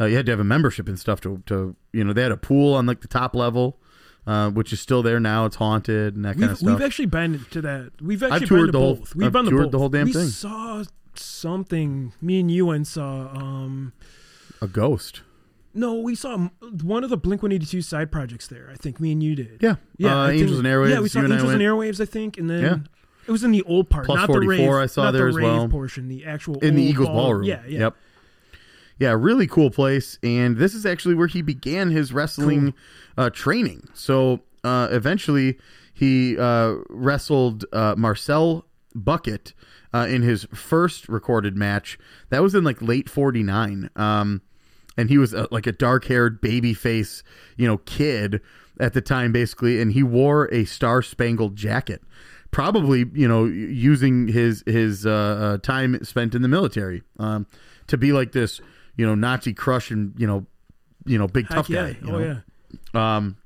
uh, 0.00 0.04
you 0.04 0.14
had 0.16 0.26
to 0.26 0.32
have 0.32 0.38
a 0.38 0.44
membership 0.44 0.86
and 0.88 0.96
stuff 0.98 1.20
to, 1.22 1.42
to 1.46 1.74
you 1.92 2.04
know 2.04 2.12
they 2.12 2.22
had 2.22 2.30
a 2.30 2.36
pool 2.36 2.74
on 2.74 2.86
like 2.86 3.00
the 3.00 3.08
top 3.08 3.34
level, 3.34 3.80
uh, 4.28 4.48
which 4.50 4.72
is 4.72 4.80
still 4.80 5.02
there 5.02 5.18
now. 5.18 5.44
It's 5.46 5.56
haunted 5.56 6.14
and 6.14 6.24
that 6.24 6.34
kind 6.34 6.42
We've, 6.42 6.50
of 6.52 6.58
stuff. 6.58 6.68
we've 6.78 6.82
actually 6.86 7.06
been 7.06 7.44
to 7.50 7.60
that. 7.62 7.90
We've 8.00 8.22
actually 8.22 8.46
toured 8.46 8.60
been 8.60 8.66
to 8.66 8.72
the 8.72 8.78
whole- 8.78 8.94
both. 8.94 9.14
We've 9.16 9.26
I've 9.26 9.32
been 9.32 9.44
to 9.46 9.50
toured 9.50 9.62
both. 9.64 9.72
the 9.72 9.78
whole 9.80 9.88
damn 9.88 10.06
we 10.06 10.12
thing. 10.12 10.28
saw 10.28 10.84
something. 11.14 12.12
Me 12.22 12.38
and 12.38 12.50
you 12.52 12.70
and 12.70 12.86
saw. 12.86 13.28
Um, 13.36 13.92
a 14.62 14.68
ghost. 14.68 15.22
No, 15.78 15.94
we 16.00 16.14
saw 16.14 16.48
one 16.82 17.04
of 17.04 17.10
the 17.10 17.16
Blink 17.16 17.42
One 17.42 17.52
Eighty 17.52 17.66
Two 17.66 17.82
side 17.82 18.10
projects 18.12 18.46
there. 18.48 18.68
I 18.72 18.76
think 18.76 19.00
me 19.00 19.12
and 19.12 19.22
you 19.22 19.34
did. 19.34 19.58
Yeah, 19.60 19.76
Yeah, 19.96 20.22
Uh, 20.24 20.28
Angels 20.28 20.58
and 20.58 20.66
Airwaves. 20.66 20.90
Yeah, 20.90 21.00
we 21.00 21.08
saw 21.08 21.20
you 21.20 21.24
and 21.26 21.34
Angels 21.34 21.52
and. 21.52 21.62
Airwaves. 21.62 22.00
I 22.00 22.04
think, 22.04 22.36
and 22.38 22.50
then 22.50 22.62
Yeah. 22.62 22.76
it 23.26 23.30
was 23.32 23.44
in 23.44 23.50
the 23.52 23.62
old 23.62 23.88
part, 23.88 24.06
Plus 24.06 24.16
not 24.16 24.26
the 24.26 24.32
44 24.34 24.56
rave. 24.76 24.82
I 24.82 24.86
saw 24.86 25.04
not 25.04 25.12
there 25.12 25.22
the 25.24 25.28
as 25.28 25.36
rave 25.36 25.44
well. 25.44 25.68
portion, 25.68 26.08
the 26.08 26.24
actual 26.26 26.58
in 26.60 26.74
the 26.74 26.82
Eagles 26.82 27.08
ball- 27.08 27.16
ballroom. 27.16 27.44
Yeah, 27.44 27.62
yeah. 27.66 27.78
Yep. 27.78 27.96
Yeah, 29.00 29.12
really 29.16 29.46
cool 29.46 29.70
place, 29.70 30.18
and 30.24 30.56
this 30.56 30.74
is 30.74 30.84
actually 30.84 31.14
where 31.14 31.28
he 31.28 31.40
began 31.40 31.90
his 31.90 32.12
wrestling 32.12 32.74
uh, 33.16 33.30
training. 33.30 33.86
So 33.94 34.40
uh, 34.64 34.88
eventually, 34.90 35.56
he 35.94 36.36
uh, 36.36 36.74
wrestled 36.90 37.64
uh, 37.72 37.94
Marcel 37.96 38.66
Bucket 38.96 39.52
uh, 39.94 40.08
in 40.10 40.22
his 40.22 40.48
first 40.52 41.08
recorded 41.08 41.56
match. 41.56 41.96
That 42.30 42.42
was 42.42 42.56
in 42.56 42.64
like 42.64 42.82
late 42.82 43.08
'49, 43.08 43.88
um, 43.94 44.42
and 44.98 45.08
he 45.08 45.16
was 45.16 45.32
uh, 45.32 45.46
like 45.50 45.66
a 45.66 45.72
dark-haired 45.72 46.42
baby 46.42 46.74
face, 46.74 47.22
you 47.56 47.66
know, 47.66 47.78
kid 47.78 48.42
at 48.78 48.92
the 48.92 49.00
time, 49.00 49.32
basically, 49.32 49.80
and 49.80 49.92
he 49.92 50.02
wore 50.02 50.52
a 50.52 50.66
star-spangled 50.66 51.56
jacket 51.56 52.02
probably 52.50 53.04
you 53.12 53.28
know 53.28 53.44
using 53.44 54.26
his 54.26 54.64
his 54.66 55.04
uh, 55.04 55.10
uh, 55.10 55.58
time 55.58 56.02
spent 56.02 56.34
in 56.34 56.40
the 56.40 56.48
military 56.48 57.02
um, 57.18 57.46
to 57.86 57.98
be 57.98 58.10
like 58.10 58.32
this 58.32 58.62
you 58.96 59.04
know 59.04 59.14
Nazi 59.14 59.52
crushing 59.52 60.14
you 60.16 60.26
know 60.26 60.46
you 61.04 61.18
know 61.18 61.26
big 61.26 61.46
Heck 61.46 61.56
tough 61.56 61.70
yeah. 61.70 61.92
guy. 61.92 61.98
Oh 62.04 62.18
know? 62.18 62.42
yeah. 62.94 63.16
Um, 63.16 63.36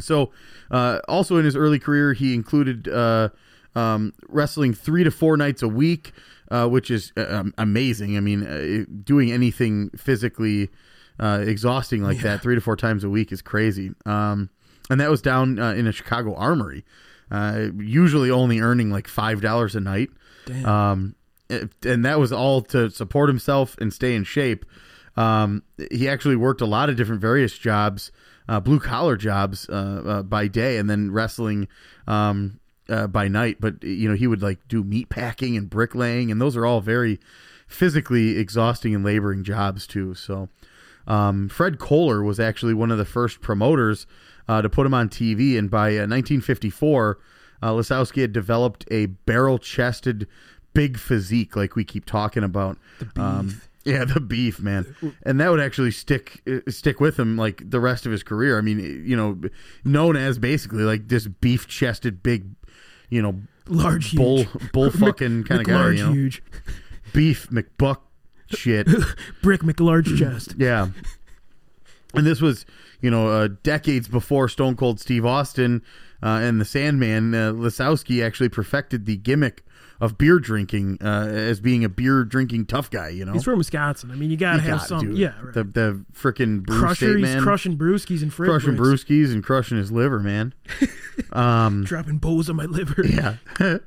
so, 0.00 0.32
uh, 0.70 0.98
also 1.08 1.36
in 1.36 1.44
his 1.44 1.54
early 1.56 1.78
career, 1.78 2.12
he 2.14 2.34
included 2.34 2.88
uh, 2.88 3.28
um, 3.74 4.12
wrestling 4.28 4.74
three 4.74 5.04
to 5.04 5.10
four 5.10 5.36
nights 5.36 5.62
a 5.62 5.68
week, 5.68 6.12
uh, 6.54 6.68
which 6.68 6.90
is 6.90 7.12
uh, 7.16 7.26
um, 7.28 7.54
amazing. 7.58 8.16
I 8.16 8.20
mean, 8.20 8.46
uh, 8.46 8.84
doing 9.02 9.32
anything 9.32 9.90
physically 9.96 10.70
uh, 11.18 11.42
exhausting 11.44 12.02
like 12.02 12.18
that 12.20 12.42
three 12.42 12.54
to 12.54 12.60
four 12.60 12.76
times 12.76 13.02
a 13.02 13.10
week 13.10 13.32
is 13.32 13.42
crazy. 13.42 13.90
Um, 14.06 14.50
and 14.88 15.00
that 15.00 15.10
was 15.10 15.20
down 15.20 15.58
uh, 15.58 15.72
in 15.72 15.88
a 15.88 15.92
Chicago 15.92 16.34
armory, 16.36 16.84
uh, 17.30 17.68
usually 17.76 18.30
only 18.30 18.60
earning 18.60 18.90
like 18.90 19.08
five 19.08 19.40
dollars 19.40 19.74
a 19.74 19.80
night. 19.80 20.10
Um, 20.64 21.16
and 21.50 22.04
that 22.04 22.20
was 22.20 22.32
all 22.32 22.62
to 22.62 22.90
support 22.90 23.28
himself 23.28 23.76
and 23.78 23.92
stay 23.92 24.14
in 24.14 24.22
shape. 24.24 24.64
Um, 25.16 25.62
he 25.90 26.08
actually 26.08 26.36
worked 26.36 26.60
a 26.60 26.66
lot 26.66 26.88
of 26.88 26.96
different 26.96 27.20
various 27.20 27.58
jobs 27.58 28.12
uh, 28.48 28.60
blue 28.60 28.80
collar 28.80 29.16
jobs 29.16 29.68
uh, 29.68 29.72
uh, 30.04 30.22
by 30.22 30.48
day, 30.48 30.76
and 30.78 30.88
then 30.88 31.10
wrestling 31.10 31.68
um, 32.06 32.60
uh, 32.88 33.06
by 33.06 33.28
night. 33.28 33.58
But 33.60 33.82
you 33.82 34.08
know, 34.08 34.14
he 34.14 34.26
would 34.26 34.42
like 34.42 34.66
do 34.68 34.82
meat 34.82 35.08
packing 35.08 35.56
and 35.56 35.68
bricklaying, 35.68 36.30
and 36.30 36.40
those 36.40 36.56
are 36.56 36.66
all 36.66 36.80
very 36.80 37.20
physically 37.66 38.38
exhausting 38.38 38.94
and 38.94 39.04
laboring 39.04 39.44
jobs 39.44 39.86
too. 39.86 40.14
So, 40.14 40.48
um, 41.06 41.48
Fred 41.48 41.78
Kohler 41.78 42.22
was 42.22 42.38
actually 42.38 42.74
one 42.74 42.90
of 42.90 42.98
the 42.98 43.04
first 43.04 43.40
promoters 43.40 44.06
uh, 44.48 44.62
to 44.62 44.68
put 44.68 44.86
him 44.86 44.94
on 44.94 45.08
TV, 45.08 45.58
and 45.58 45.70
by 45.70 45.88
uh, 45.88 46.06
1954, 46.06 47.18
uh, 47.62 47.70
Lasowski 47.70 48.20
had 48.20 48.32
developed 48.32 48.84
a 48.90 49.06
barrel-chested, 49.06 50.26
big 50.74 50.98
physique, 50.98 51.56
like 51.56 51.76
we 51.76 51.84
keep 51.84 52.04
talking 52.04 52.44
about. 52.44 52.76
Um, 53.16 53.60
yeah, 53.84 54.04
the 54.04 54.20
beef, 54.20 54.60
man, 54.60 54.94
and 55.24 55.38
that 55.40 55.50
would 55.50 55.60
actually 55.60 55.90
stick 55.90 56.40
uh, 56.46 56.70
stick 56.70 57.00
with 57.00 57.18
him 57.18 57.36
like 57.36 57.68
the 57.68 57.80
rest 57.80 58.06
of 58.06 58.12
his 58.12 58.22
career. 58.22 58.56
I 58.58 58.62
mean, 58.62 59.04
you 59.06 59.16
know, 59.16 59.38
known 59.84 60.16
as 60.16 60.38
basically 60.38 60.84
like 60.84 61.08
this 61.08 61.26
beef-chested, 61.26 62.22
big, 62.22 62.46
you 63.10 63.22
know, 63.22 63.40
Large, 63.68 64.14
bull 64.14 64.44
huge. 64.44 64.72
bull 64.72 64.90
fucking 64.92 65.44
kind 65.44 65.60
of 65.60 65.66
guy. 65.66 65.90
You 65.90 66.04
know? 66.06 66.12
huge. 66.12 66.42
beef 67.12 67.48
McBuck 67.50 67.98
shit. 68.46 68.86
Brick 69.42 69.62
McLarge 69.62 70.16
chest. 70.18 70.54
Yeah. 70.58 70.88
And 72.14 72.26
this 72.26 72.40
was, 72.40 72.64
you 73.00 73.10
know, 73.10 73.28
uh, 73.28 73.48
decades 73.62 74.06
before 74.06 74.48
Stone 74.48 74.76
Cold 74.76 75.00
Steve 75.00 75.26
Austin 75.26 75.82
uh, 76.22 76.40
and 76.42 76.60
the 76.60 76.64
Sandman. 76.64 77.34
Uh, 77.34 77.52
Lasowski 77.52 78.24
actually 78.24 78.48
perfected 78.48 79.04
the 79.06 79.16
gimmick 79.16 79.64
of 80.00 80.18
beer 80.18 80.38
drinking 80.38 80.98
uh, 81.02 81.26
as 81.28 81.60
being 81.60 81.84
a 81.84 81.88
beer 81.88 82.24
drinking 82.24 82.66
tough 82.66 82.90
guy. 82.90 83.08
You 83.08 83.24
know, 83.24 83.32
He's 83.32 83.44
from 83.44 83.58
Wisconsin. 83.58 84.10
I 84.10 84.14
mean, 84.14 84.30
you 84.30 84.36
gotta 84.36 84.62
You 84.62 84.70
have 84.70 84.78
got 84.80 84.88
some. 84.88 85.00
dude. 85.00 85.18
Yeah, 85.18 85.34
right. 85.42 85.54
the 85.54 85.64
the 85.64 86.04
freaking 86.12 86.66
Crusher, 86.66 87.16
he's 87.16 87.42
crushing 87.42 87.76
brewskis 87.78 88.22
and 88.22 88.32
fridge 88.32 88.48
crushing 88.48 88.76
bricks. 88.76 89.04
brewskis 89.04 89.32
and 89.32 89.42
crushing 89.42 89.78
his 89.78 89.90
liver, 89.92 90.20
man. 90.20 90.54
Um, 91.30 91.84
dropping 91.84 92.18
bows 92.18 92.50
on 92.50 92.56
my 92.56 92.64
liver. 92.64 93.04
yeah. 93.06 93.36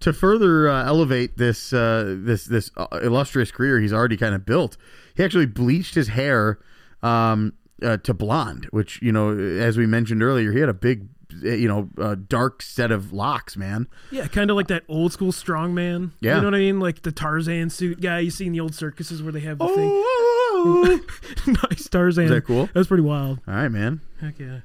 to 0.00 0.12
further 0.12 0.68
uh, 0.68 0.84
elevate 0.84 1.36
this 1.36 1.72
uh, 1.72 2.16
this 2.18 2.44
this 2.46 2.70
uh, 2.76 2.86
illustrious 3.02 3.50
career 3.50 3.80
he's 3.80 3.92
already 3.92 4.16
kind 4.16 4.34
of 4.34 4.46
built, 4.46 4.76
he 5.14 5.22
actually 5.22 5.46
bleached 5.46 5.94
his 5.94 6.08
hair 6.08 6.58
um, 7.02 7.52
uh, 7.82 7.98
to 7.98 8.14
blonde, 8.14 8.66
which 8.70 9.00
you 9.02 9.12
know, 9.12 9.36
as 9.38 9.76
we 9.76 9.86
mentioned 9.86 10.22
earlier, 10.22 10.52
he 10.52 10.60
had 10.60 10.68
a 10.68 10.74
big, 10.74 11.06
you 11.42 11.68
know, 11.68 11.88
uh, 11.98 12.16
dark 12.28 12.62
set 12.62 12.90
of 12.92 13.12
locks, 13.12 13.56
man. 13.56 13.86
Yeah, 14.10 14.26
kind 14.26 14.50
of 14.50 14.56
like 14.56 14.68
that 14.68 14.84
old 14.88 15.12
school 15.12 15.32
strongman. 15.32 16.10
Yeah. 16.20 16.36
You 16.36 16.40
know 16.42 16.46
what 16.48 16.54
I 16.54 16.58
mean? 16.58 16.80
Like 16.80 17.02
the 17.02 17.12
Tarzan 17.12 17.70
suit 17.70 18.00
guy 18.00 18.20
you 18.20 18.30
see 18.30 18.46
in 18.46 18.52
the 18.52 18.60
old 18.60 18.74
circuses 18.74 19.22
where 19.22 19.32
they 19.32 19.40
have 19.40 19.58
the 19.58 19.64
Oh, 19.68 20.84
thing. 20.86 21.54
nice 21.70 21.88
Tarzan. 21.88 22.24
Is 22.24 22.30
that 22.30 22.44
cool? 22.44 22.68
That's 22.74 22.88
pretty 22.88 23.02
wild. 23.02 23.40
all 23.48 23.54
right, 23.54 23.68
man. 23.68 24.00
Heck 24.20 24.38
yeah. 24.38 24.60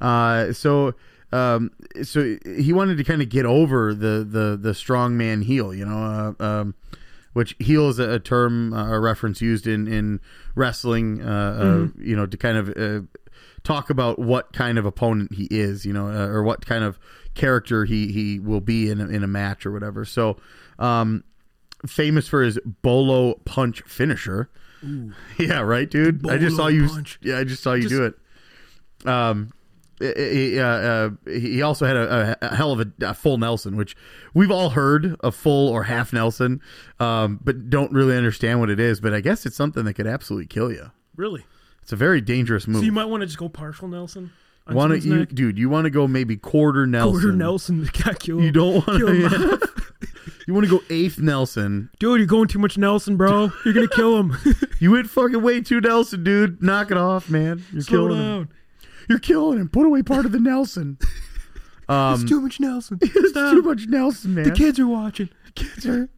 Uh, 0.00 0.52
so. 0.52 0.94
Um, 1.32 1.72
so 2.04 2.36
he 2.46 2.72
wanted 2.72 2.96
to 2.98 3.02
kind 3.02 3.20
of 3.20 3.28
get 3.28 3.44
over 3.44 3.92
the 3.92 4.24
the 4.28 4.56
the 4.60 4.72
strong 4.72 5.16
man 5.16 5.42
heel, 5.42 5.74
you 5.74 5.84
know, 5.84 6.34
uh, 6.38 6.44
um, 6.44 6.74
which 7.32 7.56
heel 7.58 7.88
is 7.88 7.98
a, 7.98 8.08
a 8.08 8.18
term, 8.20 8.72
uh, 8.72 8.92
a 8.92 9.00
reference 9.00 9.40
used 9.42 9.66
in 9.66 9.88
in 9.88 10.20
wrestling, 10.54 11.20
uh, 11.22 11.88
uh, 11.88 12.00
you 12.00 12.14
know, 12.14 12.24
to 12.26 12.36
kind 12.36 12.56
of 12.56 12.68
uh, 12.68 13.04
talk 13.64 13.90
about 13.90 14.18
what 14.18 14.52
kind 14.52 14.78
of 14.78 14.84
opponent 14.86 15.34
he 15.34 15.44
is, 15.50 15.84
you 15.84 15.92
know, 15.92 16.06
uh, 16.08 16.26
or 16.26 16.42
what 16.42 16.64
kind 16.66 16.84
of 16.84 16.98
character 17.34 17.84
he 17.84 18.12
he 18.12 18.38
will 18.38 18.60
be 18.60 18.88
in 18.90 19.00
a, 19.00 19.08
in 19.08 19.24
a 19.24 19.26
match 19.26 19.66
or 19.66 19.72
whatever. 19.72 20.04
So, 20.04 20.36
um, 20.78 21.24
famous 21.86 22.28
for 22.28 22.42
his 22.42 22.58
bolo 22.82 23.34
punch 23.44 23.82
finisher. 23.82 24.50
Yeah, 25.38 25.60
right, 25.60 25.90
dude. 25.90 26.28
I 26.28 26.36
just 26.36 26.56
saw 26.56 26.66
you. 26.66 26.86
punch. 26.88 27.18
Yeah, 27.22 27.38
I 27.38 27.44
just 27.44 27.62
saw 27.62 27.72
you 27.72 27.88
Just- 27.88 27.94
do 27.94 28.04
it. 28.04 28.14
Um, 29.08 29.50
he, 30.00 30.58
uh, 30.58 30.66
uh, 30.66 31.10
he 31.26 31.62
also 31.62 31.86
had 31.86 31.96
a, 31.96 32.36
a 32.42 32.54
hell 32.54 32.72
of 32.72 32.80
a, 32.80 32.90
a 33.00 33.14
full 33.14 33.38
Nelson, 33.38 33.76
which 33.76 33.96
we've 34.34 34.50
all 34.50 34.70
heard 34.70 35.16
a 35.20 35.30
full 35.30 35.68
or 35.68 35.84
half 35.84 36.12
Nelson, 36.12 36.60
um, 37.00 37.38
but 37.42 37.70
don't 37.70 37.92
really 37.92 38.16
understand 38.16 38.60
what 38.60 38.68
it 38.70 38.80
is. 38.80 39.00
But 39.00 39.14
I 39.14 39.20
guess 39.20 39.46
it's 39.46 39.56
something 39.56 39.84
that 39.84 39.94
could 39.94 40.06
absolutely 40.06 40.46
kill 40.48 40.70
you. 40.72 40.90
Really? 41.16 41.44
It's 41.84 41.92
a 41.92 41.96
very 41.96 42.22
dangerous 42.22 42.66
move. 42.66 42.80
So 42.80 42.86
you 42.86 42.92
might 42.92 43.04
want 43.04 43.20
to 43.20 43.26
just 43.26 43.36
go 43.36 43.50
partial 43.50 43.88
Nelson. 43.88 44.32
want 44.70 44.94
to, 44.94 45.06
you, 45.06 45.26
dude? 45.26 45.58
You 45.58 45.68
want 45.68 45.84
to 45.84 45.90
go 45.90 46.08
maybe 46.08 46.34
quarter 46.34 46.86
Nelson? 46.86 47.12
Quarter 47.20 47.36
Nelson 47.36 47.90
got 48.02 48.18
killed. 48.20 48.42
You 48.42 48.50
don't 48.50 48.86
want 48.86 48.98
Kill 48.98 49.08
him 49.08 49.28
to. 49.28 49.68
you 50.46 50.54
want 50.54 50.64
to 50.64 50.70
go 50.78 50.82
eighth 50.88 51.18
Nelson? 51.18 51.90
Dude, 51.98 52.20
you're 52.20 52.26
going 52.26 52.48
too 52.48 52.58
much 52.58 52.78
Nelson, 52.78 53.18
bro. 53.18 53.50
You're 53.66 53.74
gonna 53.74 53.88
kill 53.88 54.16
him. 54.18 54.34
You 54.80 54.92
went 54.92 55.10
fucking 55.10 55.42
way 55.42 55.60
too 55.60 55.80
Nelson, 55.82 56.24
dude. 56.24 56.62
Knock 56.62 56.90
it 56.90 56.96
off, 56.96 57.28
man. 57.28 57.62
You're 57.70 57.82
Slow 57.82 58.08
killing 58.08 58.18
him. 58.40 58.48
You're 59.08 59.18
killing 59.18 59.58
him. 59.58 59.68
Put 59.68 59.84
away 59.84 60.02
part 60.02 60.24
of 60.26 60.32
the 60.32 60.40
Nelson. 60.40 60.98
Um, 61.86 62.14
It's 62.14 62.24
too 62.24 62.40
much 62.40 62.60
Nelson. 62.60 62.98
it's 63.02 63.28
Stop. 63.30 63.52
too 63.52 63.60
much 63.60 63.86
Nelson, 63.88 64.34
man. 64.36 64.44
The 64.44 64.52
kids 64.52 64.80
are 64.80 64.86
watching. 64.86 65.28
The 65.44 65.52
kids 65.52 65.86
are. 65.86 66.08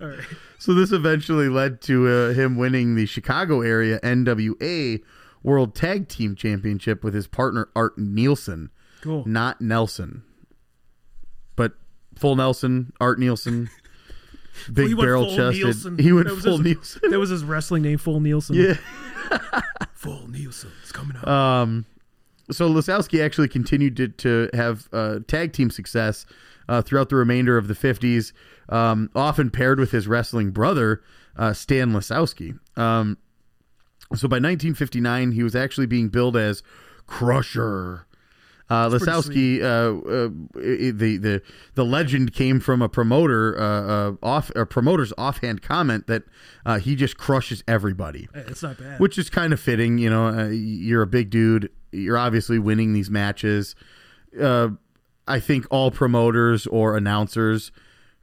All 0.00 0.08
right. 0.08 0.18
So 0.60 0.74
this 0.74 0.92
eventually 0.92 1.48
led 1.48 1.80
to 1.82 2.06
uh, 2.06 2.32
him 2.34 2.56
winning 2.56 2.94
the 2.94 3.06
Chicago 3.06 3.62
area 3.62 3.98
NWA 4.00 5.00
World 5.42 5.74
Tag 5.74 6.06
Team 6.06 6.34
Championship 6.36 7.02
with 7.02 7.14
his 7.14 7.26
partner 7.26 7.70
Art 7.74 7.96
Nielsen, 7.96 8.68
Cool. 9.00 9.24
not 9.26 9.62
Nelson, 9.62 10.22
but 11.56 11.72
full 12.14 12.36
Nelson, 12.36 12.92
Art 13.00 13.18
Nielsen, 13.18 13.70
big 14.72 14.88
went 14.94 15.00
barrel 15.00 15.34
chested. 15.34 15.64
Nielsen. 15.64 15.98
He 15.98 16.12
went 16.12 16.28
full 16.28 16.58
his- 16.58 16.60
Nielsen. 16.60 17.10
That 17.10 17.18
was 17.18 17.30
his 17.30 17.42
wrestling 17.42 17.82
name, 17.82 17.96
Full 17.96 18.20
Nielsen. 18.20 18.56
Yeah. 18.56 18.74
Full 19.94 20.28
Nielsen. 20.28 20.70
It's 20.82 20.92
coming 20.92 21.16
up. 21.16 21.26
Um, 21.26 21.86
so 22.50 22.68
Lasowski 22.68 23.24
actually 23.24 23.48
continued 23.48 23.96
to, 23.96 24.08
to 24.08 24.50
have 24.54 24.88
uh, 24.92 25.20
tag 25.26 25.52
team 25.52 25.70
success 25.70 26.26
uh, 26.68 26.82
throughout 26.82 27.08
the 27.10 27.16
remainder 27.16 27.56
of 27.56 27.68
the 27.68 27.74
50s, 27.74 28.32
um, 28.70 29.10
often 29.14 29.50
paired 29.50 29.78
with 29.78 29.90
his 29.90 30.08
wrestling 30.08 30.50
brother, 30.50 31.02
uh, 31.36 31.52
Stan 31.52 31.92
Lasowski. 31.92 32.58
Um, 32.78 33.18
so 34.14 34.26
by 34.26 34.36
1959, 34.36 35.32
he 35.32 35.42
was 35.42 35.54
actually 35.54 35.86
being 35.86 36.08
billed 36.08 36.36
as 36.36 36.62
Crusher. 37.06 38.06
Uh, 38.68 38.88
Lasowski, 38.88 39.60
uh, 39.60 39.98
uh, 40.08 40.28
the 40.54 41.16
the 41.16 41.42
the 41.74 41.84
legend 41.84 42.32
came 42.32 42.60
from 42.60 42.80
a 42.82 42.88
promoter 42.88 43.60
uh, 43.60 43.64
uh, 43.64 44.12
off 44.22 44.50
a 44.54 44.64
promoter's 44.64 45.12
offhand 45.18 45.60
comment 45.60 46.06
that 46.06 46.22
uh, 46.64 46.78
he 46.78 46.94
just 46.94 47.16
crushes 47.18 47.64
everybody 47.66 48.28
it's 48.32 48.62
not 48.62 48.78
bad. 48.78 49.00
which 49.00 49.18
is 49.18 49.28
kind 49.28 49.52
of 49.52 49.58
fitting. 49.58 49.98
You 49.98 50.08
know, 50.10 50.28
uh, 50.28 50.46
you're 50.50 51.02
a 51.02 51.06
big 51.08 51.30
dude. 51.30 51.68
You're 51.90 52.16
obviously 52.18 52.60
winning 52.60 52.92
these 52.92 53.10
matches. 53.10 53.74
Uh, 54.40 54.68
I 55.26 55.40
think 55.40 55.66
all 55.70 55.90
promoters 55.90 56.68
or 56.68 56.96
announcers 56.96 57.72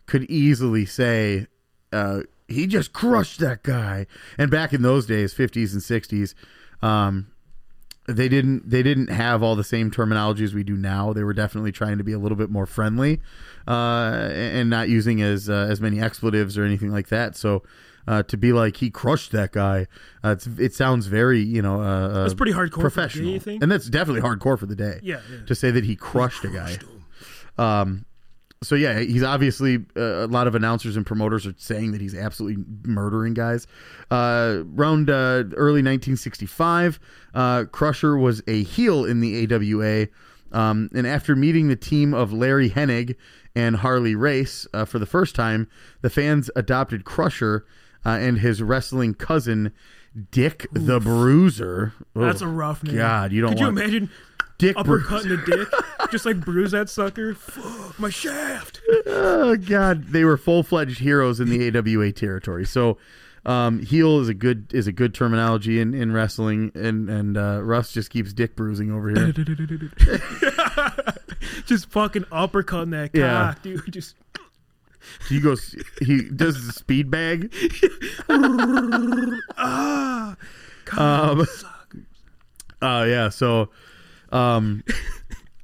could 0.08 0.24
easily 0.24 0.86
say 0.86 1.48
uh, 1.94 2.22
he 2.48 2.66
just 2.66 2.94
crushed 2.94 3.40
that 3.40 3.62
guy. 3.64 4.08
And 4.38 4.50
back 4.50 4.74
in 4.74 4.82
those 4.82 5.06
days, 5.06 5.34
50s 5.34 5.74
and 5.74 5.82
60s, 5.82 6.34
um, 6.82 7.28
they 8.08 8.30
didn't 8.30 8.70
they 8.70 8.84
didn't 8.84 9.10
have 9.10 9.44
all 9.44 9.58
the 9.58 9.66
same 9.66 9.92
terminology 9.92 10.46
as 10.46 10.54
we 10.54 10.64
do 10.64 10.78
now. 10.78 11.12
They 11.12 11.24
were 11.24 11.34
definitely 11.34 11.74
trying 11.74 11.98
to 11.98 12.06
be 12.06 12.14
a 12.14 12.20
little 12.20 12.38
bit 12.38 12.50
more 12.50 12.66
friendly 12.66 13.20
uh, 13.68 14.30
and 14.32 14.70
not 14.70 14.88
using 14.88 15.22
as 15.22 15.50
uh, 15.50 15.68
as 15.70 15.82
many 15.82 16.00
expletives 16.00 16.58
or 16.58 16.64
anything 16.64 16.90
like 16.90 17.10
that. 17.10 17.36
So 17.36 17.64
uh, 18.08 18.24
to 18.24 18.38
be 18.38 18.54
like 18.54 18.78
he 18.78 18.90
crushed 18.90 19.34
that 19.34 19.52
guy, 19.52 19.88
uh, 20.24 20.30
it's, 20.30 20.48
it 20.58 20.74
sounds 20.74 21.08
very 21.08 21.42
you 21.42 21.62
know 21.62 21.82
uh, 21.82 22.22
That's 22.22 22.34
pretty 22.34 22.54
hardcore 22.54 22.70
for 22.70 22.78
the 22.78 22.80
day, 22.80 22.82
professional, 22.94 23.40
think? 23.40 23.62
and 23.62 23.70
that's 23.70 23.90
definitely 23.90 24.22
hardcore 24.22 24.58
for 24.58 24.68
the 24.68 24.76
day. 24.76 25.02
Yeah, 25.04 25.20
yeah. 25.30 25.46
to 25.46 25.54
say 25.54 25.70
that 25.72 25.84
he 25.84 25.98
crushed 25.98 26.46
a 26.46 26.50
guy. 26.50 26.78
Um, 27.58 28.06
so 28.64 28.76
yeah, 28.76 29.00
he's 29.00 29.24
obviously 29.24 29.86
uh, 29.96 30.26
a 30.26 30.28
lot 30.28 30.48
of 30.48 30.56
announcers 30.56 30.98
and 30.98 31.06
promoters 31.06 31.46
are 31.46 31.54
saying 31.58 31.92
that 31.92 32.02
he's 32.02 32.16
absolutely 32.16 32.64
murdering 32.84 33.34
guys. 33.34 33.68
Uh, 34.10 34.64
around 34.76 35.10
uh, 35.10 35.44
early 35.56 35.84
1965, 35.84 37.00
uh, 37.34 37.66
Crusher 37.66 38.18
was 38.18 38.42
a 38.48 38.64
heel 38.64 39.06
in 39.06 39.20
the 39.20 39.54
AWA, 39.54 40.08
um, 40.52 40.90
and 40.96 41.06
after 41.06 41.36
meeting 41.36 41.68
the 41.68 41.76
team 41.76 42.14
of 42.14 42.34
Larry 42.34 42.70
Hennig 42.70 43.16
and 43.56 43.78
Harley 43.78 44.16
Race 44.16 44.66
uh, 44.74 44.86
for 44.86 44.98
the 44.98 45.06
first 45.06 45.36
time, 45.36 45.70
the 46.02 46.10
fans 46.10 46.50
adopted 46.56 47.06
Crusher 47.06 47.66
uh, 48.06 48.10
and 48.10 48.40
his 48.40 48.62
wrestling 48.62 49.14
cousin. 49.14 49.72
Dick 50.32 50.66
the 50.72 51.00
Bruiser. 51.00 51.94
That's 52.16 52.42
a 52.42 52.48
rough 52.48 52.82
name. 52.82 52.96
God, 52.96 53.32
you 53.32 53.42
don't 53.42 53.52
Could 53.52 53.60
want 53.60 53.76
you 53.78 53.84
imagine 53.84 54.10
Dick 54.58 54.76
uppercutting 54.76 55.30
the 55.30 55.38
dick? 55.46 55.68
Just 56.12 56.26
like 56.26 56.40
bruise 56.40 56.72
that 56.72 56.90
sucker. 56.90 57.36
Fuck, 57.36 58.00
my 58.00 58.10
shaft. 58.10 58.82
oh 59.06 59.56
god 59.58 60.06
they 60.08 60.24
were 60.24 60.38
full-fledged 60.38 61.00
heroes 61.00 61.40
in 61.40 61.50
the 61.50 61.78
awa 61.78 62.12
territory 62.12 62.66
so 62.66 62.98
um, 63.46 63.82
heel 63.84 64.20
is 64.20 64.30
a 64.30 64.34
good 64.34 64.74
is 64.74 64.88
a 64.88 64.92
good 64.92 65.14
terminology 65.14 65.80
in, 65.80 65.94
in 65.94 66.12
wrestling 66.12 66.72
and 66.76 67.10
and 67.10 67.38
uh, 67.38 67.62
russ 67.64 67.92
just 67.92 68.10
keeps 68.10 68.34
dick 68.34 68.56
bruising 68.56 68.92
over 68.92 69.10
here 69.10 69.32
just 71.66 71.90
fucking 71.90 72.24
uppercutting 72.26 72.92
that 72.92 73.12
Yeah. 73.14 73.54
cock, 73.54 73.62
dude. 73.62 73.94
Just 73.94 74.16
he 75.30 75.40
goes 75.40 75.76
he 76.02 76.24
does 76.30 76.66
the 76.68 76.74
speed 76.74 77.10
bag 77.12 77.54
ah. 79.58 80.36
um, 80.98 81.46
Uh, 82.82 83.06
yeah. 83.08 83.30
So, 83.30 83.70
um, 84.32 84.84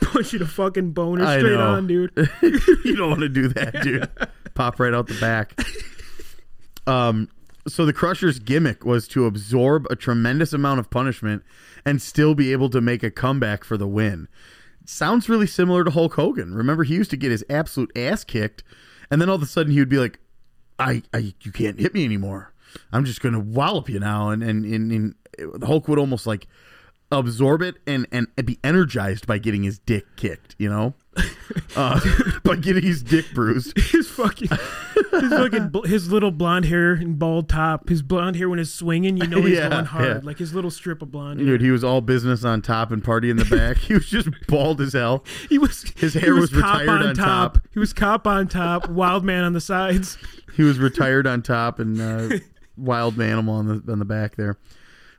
Punch 0.00 0.32
you 0.32 0.38
to 0.38 0.46
fucking 0.46 0.92
boner 0.92 1.24
I 1.24 1.38
straight 1.38 1.54
know. 1.54 1.60
on, 1.60 1.86
dude. 1.86 2.12
you 2.42 2.96
don't 2.96 3.10
want 3.10 3.20
to 3.20 3.28
do 3.28 3.48
that, 3.48 3.82
dude. 3.82 4.08
Pop 4.54 4.78
right 4.78 4.94
out 4.94 5.06
the 5.06 5.18
back. 5.20 5.58
Um, 6.86 7.28
so 7.66 7.86
the 7.86 7.92
Crusher's 7.92 8.38
gimmick 8.38 8.84
was 8.84 9.08
to 9.08 9.26
absorb 9.26 9.86
a 9.90 9.96
tremendous 9.96 10.52
amount 10.52 10.80
of 10.80 10.90
punishment 10.90 11.42
and 11.84 12.00
still 12.00 12.34
be 12.34 12.52
able 12.52 12.68
to 12.70 12.80
make 12.80 13.02
a 13.02 13.10
comeback 13.10 13.64
for 13.64 13.76
the 13.76 13.88
win. 13.88 14.28
Sounds 14.84 15.28
really 15.28 15.46
similar 15.46 15.82
to 15.82 15.90
Hulk 15.90 16.14
Hogan. 16.14 16.54
Remember, 16.54 16.84
he 16.84 16.94
used 16.94 17.10
to 17.10 17.16
get 17.16 17.30
his 17.30 17.44
absolute 17.48 17.90
ass 17.96 18.22
kicked, 18.22 18.62
and 19.10 19.20
then 19.20 19.28
all 19.30 19.36
of 19.36 19.42
a 19.42 19.46
sudden 19.46 19.72
he 19.72 19.78
would 19.78 19.88
be 19.88 19.98
like, 19.98 20.18
"I, 20.78 21.02
I 21.14 21.34
you 21.40 21.52
can't 21.52 21.78
hit 21.80 21.94
me 21.94 22.04
anymore. 22.04 22.52
I'm 22.92 23.06
just 23.06 23.22
gonna 23.22 23.40
wallop 23.40 23.88
you 23.88 23.98
now." 23.98 24.28
And 24.28 24.42
and 24.42 24.66
and, 24.66 24.92
and 25.38 25.64
Hulk 25.64 25.88
would 25.88 25.98
almost 25.98 26.26
like 26.26 26.46
absorb 27.18 27.62
it 27.62 27.76
and 27.86 28.06
and 28.12 28.28
be 28.44 28.58
energized 28.64 29.26
by 29.26 29.38
getting 29.38 29.62
his 29.62 29.78
dick 29.78 30.04
kicked. 30.16 30.54
You 30.58 30.68
know, 30.70 30.94
uh, 31.76 32.00
by 32.44 32.56
getting 32.56 32.82
his 32.82 33.02
dick 33.02 33.26
bruised. 33.34 33.76
his 33.90 34.08
fucking, 34.08 34.48
his 34.48 35.30
fucking, 35.30 35.72
his 35.86 36.10
little 36.10 36.30
blonde 36.30 36.64
hair 36.66 36.92
and 36.92 37.18
bald 37.18 37.48
top. 37.48 37.88
His 37.88 38.02
blonde 38.02 38.36
hair 38.36 38.48
when 38.48 38.58
it's 38.58 38.70
swinging, 38.70 39.16
you 39.16 39.26
know 39.26 39.42
he's 39.42 39.58
Yeah, 39.58 39.68
going 39.68 39.84
hard. 39.86 40.06
yeah. 40.06 40.20
Like 40.22 40.38
his 40.38 40.54
little 40.54 40.70
strip 40.70 41.02
of 41.02 41.10
blonde. 41.10 41.40
hair. 41.40 41.46
Dude, 41.50 41.60
he 41.60 41.70
was 41.70 41.84
all 41.84 42.00
business 42.00 42.44
on 42.44 42.62
top 42.62 42.90
and 42.90 43.02
party 43.02 43.30
in 43.30 43.36
the 43.36 43.44
back. 43.44 43.76
he 43.78 43.94
was 43.94 44.06
just 44.06 44.28
bald 44.48 44.80
as 44.80 44.92
hell. 44.92 45.24
He 45.48 45.58
was 45.58 45.82
His 45.96 46.14
hair 46.14 46.34
was 46.34 46.50
cop 46.50 46.80
retired 46.80 47.02
on 47.02 47.14
top. 47.14 47.58
He 47.72 47.78
was 47.78 47.92
cop 47.92 48.26
on 48.26 48.48
top, 48.48 48.88
wild 48.88 49.24
man 49.24 49.44
on 49.44 49.52
the 49.52 49.60
sides. 49.60 50.18
He 50.56 50.62
was 50.62 50.78
retired 50.78 51.26
on 51.26 51.42
top 51.42 51.78
and 51.80 52.00
uh, 52.00 52.38
wild 52.76 53.20
animal 53.20 53.54
on 53.54 53.66
the 53.66 53.92
on 53.92 53.98
the 53.98 54.04
back 54.04 54.36
there. 54.36 54.56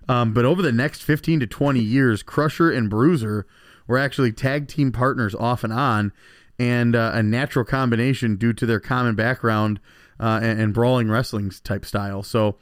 Um, 0.08 0.34
but 0.34 0.46
over 0.46 0.62
the 0.62 0.72
next 0.72 1.02
15 1.02 1.40
to 1.42 1.48
20 1.48 1.80
years, 1.80 2.24
Crusher 2.24 2.72
and 2.72 2.90
Bruiser 2.90 3.48
were 3.88 3.98
actually 3.98 4.32
tag 4.32 4.68
team 4.68 4.92
partners 4.92 5.36
off 5.36 5.64
and 5.64 5.74
on, 5.74 6.12
and 6.60 6.96
uh, 6.96 7.12
a 7.14 7.24
natural 7.24 7.66
combination 7.66 8.36
due 8.36 8.54
to 8.54 8.66
their 8.66 8.80
common 8.80 9.16
background 9.16 9.80
uh, 10.20 10.40
and, 10.42 10.60
and 10.60 10.74
brawling 10.74 11.10
wrestling 11.10 11.52
type 11.64 11.86
style. 11.86 12.24
So, 12.24 12.58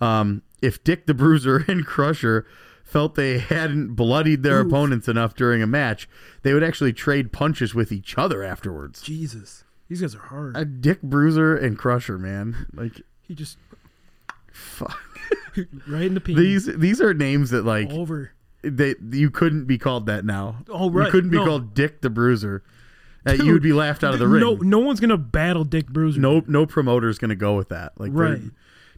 um, 0.00 0.42
if 0.62 0.82
Dick 0.82 1.06
the 1.06 1.14
Bruiser 1.14 1.64
and 1.68 1.86
Crusher 1.86 2.46
felt 2.84 3.14
they 3.14 3.38
hadn't 3.38 3.94
bloodied 3.94 4.42
their 4.42 4.60
Oof. 4.60 4.68
opponents 4.68 5.08
enough 5.08 5.34
during 5.34 5.62
a 5.62 5.66
match, 5.66 6.08
they 6.42 6.54
would 6.54 6.62
actually 6.62 6.92
trade 6.92 7.32
punches 7.32 7.74
with 7.74 7.90
each 7.92 8.16
other 8.16 8.42
afterwards. 8.42 9.02
Jesus, 9.02 9.64
these 9.88 10.00
guys 10.00 10.14
are 10.14 10.20
hard. 10.20 10.56
A 10.56 10.64
Dick 10.64 11.02
Bruiser 11.02 11.56
and 11.56 11.76
Crusher, 11.76 12.18
man, 12.18 12.66
like 12.72 13.02
he 13.22 13.34
just 13.34 13.58
fuck. 14.52 14.98
right 15.88 16.02
in 16.02 16.14
the 16.14 16.20
peen. 16.20 16.36
These 16.36 16.66
these 16.76 17.00
are 17.00 17.14
names 17.14 17.50
that 17.50 17.64
like 17.64 17.90
over. 17.90 18.32
they 18.62 18.94
you 19.12 19.30
couldn't 19.30 19.64
be 19.66 19.78
called 19.78 20.06
that 20.06 20.24
now. 20.24 20.56
Oh, 20.68 20.90
right, 20.90 21.06
You 21.06 21.10
couldn't 21.12 21.30
be 21.30 21.36
No. 21.38 21.44
called 21.46 21.74
Dick 21.74 22.00
the 22.02 22.10
Bruiser. 22.10 22.62
Dude, 23.26 23.42
you 23.42 23.52
would 23.54 23.62
be 23.62 23.72
laughed 23.72 24.04
out 24.04 24.12
of 24.14 24.20
the 24.20 24.28
ring. 24.28 24.40
No, 24.40 24.54
no 24.54 24.78
one's 24.78 25.00
gonna 25.00 25.16
battle 25.18 25.64
Dick 25.64 25.88
Bruiser. 25.88 26.20
no 26.20 26.42
no 26.46 26.64
promoter's 26.66 27.18
gonna 27.18 27.34
go 27.34 27.56
with 27.56 27.70
that. 27.70 27.92
Like 27.98 28.10
Right. 28.14 28.40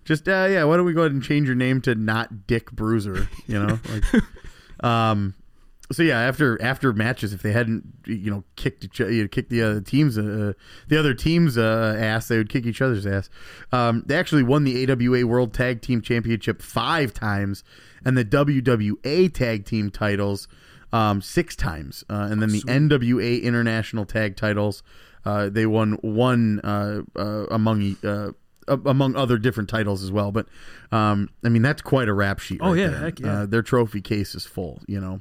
Just 0.05 0.29
uh, 0.29 0.47
yeah, 0.51 0.65
why 0.65 0.77
don't 0.77 0.87
we 0.87 0.93
go 0.95 1.01
ahead 1.03 1.13
and 1.13 1.23
change 1.23 1.47
your 1.47 1.55
name 1.57 1.81
to 1.83 1.95
not 1.95 2.47
Dick 2.47 2.71
Bruiser? 2.73 3.29
You 3.47 3.63
know, 3.67 3.79
like, 4.13 4.23
um. 4.85 5.35
So 5.91 6.03
yeah, 6.03 6.21
after 6.21 6.61
after 6.61 6.93
matches, 6.93 7.33
if 7.33 7.43
they 7.43 7.53
hadn't 7.53 7.85
you 8.05 8.31
know 8.31 8.45
kicked 8.57 8.85
each 8.85 9.01
you 9.01 9.23
know, 9.23 9.29
kicked 9.29 9.49
the 9.49 9.63
other 9.63 9.81
teams 9.81 10.19
uh, 10.19 10.53
the 10.89 10.99
other 10.99 11.15
team's 11.15 11.57
uh, 11.57 11.97
ass, 11.99 12.29
they 12.29 12.37
would 12.37 12.51
kick 12.51 12.67
each 12.67 12.83
other's 12.83 13.07
ass. 13.07 13.31
Um, 13.73 14.03
they 14.07 14.17
actually 14.17 14.43
won 14.43 14.65
the 14.65 14.91
AWA 14.91 15.27
World 15.27 15.55
Tag 15.55 15.81
Team 15.81 16.03
Championship 16.03 16.61
five 16.61 17.15
times, 17.15 17.65
and 18.05 18.19
the 18.19 18.25
WWA 18.25 19.33
Tag 19.33 19.65
Team 19.65 19.91
titles 19.91 20.47
um, 20.93 21.23
six 21.23 21.57
times, 21.57 22.05
uh, 22.11 22.29
and 22.31 22.43
then 22.43 22.51
the 22.51 22.61
NWA 22.63 23.43
International 23.43 24.05
Tag 24.05 24.37
titles. 24.37 24.83
Uh, 25.25 25.49
they 25.49 25.67
won 25.67 25.93
one 26.03 26.61
uh, 26.61 27.01
uh, 27.17 27.47
among 27.51 27.97
uh, 28.05 28.33
among 28.69 29.17
other 29.17 29.39
different 29.39 29.71
titles 29.71 30.03
as 30.03 30.13
well. 30.13 30.33
But 30.33 30.49
um, 30.93 31.31
I 31.45 31.49
mean, 31.49 31.63
that's 31.63 31.81
quite 31.83 32.09
a 32.09 32.15
rap 32.15 32.41
sheet. 32.41 32.61
Oh, 32.63 32.71
right 32.71 32.79
yeah, 32.79 33.01
heck 33.01 33.21
yeah. 33.21 33.33
Uh, 33.33 33.47
their 33.47 33.63
trophy 33.63 34.03
case 34.03 34.35
is 34.35 34.45
full. 34.45 34.83
You 34.87 35.01
know 35.01 35.21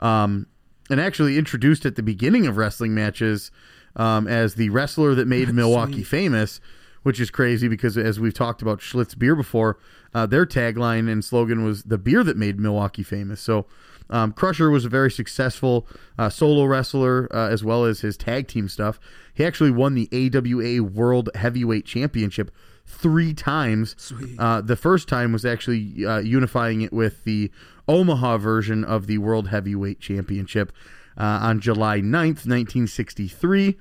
um, 0.00 0.46
and 0.90 1.00
actually 1.00 1.38
introduced 1.38 1.86
at 1.86 1.96
the 1.96 2.02
beginning 2.02 2.46
of 2.46 2.56
wrestling 2.56 2.94
matches 2.94 3.50
um, 3.96 4.26
as 4.26 4.54
the 4.54 4.68
wrestler 4.70 5.14
that 5.14 5.26
made 5.26 5.52
Milwaukee 5.54 5.94
Sweet. 5.94 6.06
famous, 6.06 6.60
which 7.02 7.20
is 7.20 7.30
crazy 7.30 7.68
because 7.68 7.96
as 7.96 8.20
we've 8.20 8.34
talked 8.34 8.62
about 8.62 8.80
Schlitz 8.80 9.16
beer 9.16 9.36
before, 9.36 9.78
uh, 10.14 10.26
their 10.26 10.44
tagline 10.44 11.10
and 11.10 11.24
slogan 11.24 11.64
was 11.64 11.84
the 11.84 11.98
beer 11.98 12.24
that 12.24 12.36
made 12.36 12.58
Milwaukee 12.58 13.02
famous. 13.02 13.40
So 13.40 13.66
um, 14.10 14.32
Crusher 14.32 14.70
was 14.70 14.84
a 14.84 14.88
very 14.88 15.10
successful 15.10 15.86
uh, 16.18 16.28
solo 16.28 16.64
wrestler 16.64 17.28
uh, 17.32 17.48
as 17.48 17.62
well 17.64 17.84
as 17.84 18.00
his 18.00 18.16
tag 18.16 18.48
team 18.48 18.68
stuff. 18.68 18.98
He 19.32 19.44
actually 19.44 19.70
won 19.70 19.94
the 19.94 20.08
AWA 20.12 20.82
World 20.82 21.30
Heavyweight 21.34 21.86
Championship 21.86 22.50
three 22.90 23.34
times. 23.34 23.94
Sweet. 23.98 24.38
Uh, 24.38 24.60
the 24.60 24.76
first 24.76 25.08
time 25.08 25.32
was 25.32 25.44
actually 25.44 26.04
uh, 26.04 26.18
unifying 26.18 26.82
it 26.82 26.92
with 26.92 27.24
the 27.24 27.50
Omaha 27.88 28.38
version 28.38 28.84
of 28.84 29.06
the 29.06 29.18
World 29.18 29.48
Heavyweight 29.48 30.00
Championship 30.00 30.72
uh, 31.16 31.40
on 31.42 31.60
July 31.60 32.00
9th, 32.00 32.46
1963. 32.46 33.76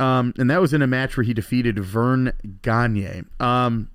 Um, 0.00 0.32
and 0.38 0.50
that 0.50 0.60
was 0.60 0.72
in 0.72 0.82
a 0.82 0.86
match 0.86 1.16
where 1.16 1.24
he 1.24 1.34
defeated 1.34 1.78
Verne 1.78 2.32
Gagne. 2.62 3.24
Um, 3.40 3.90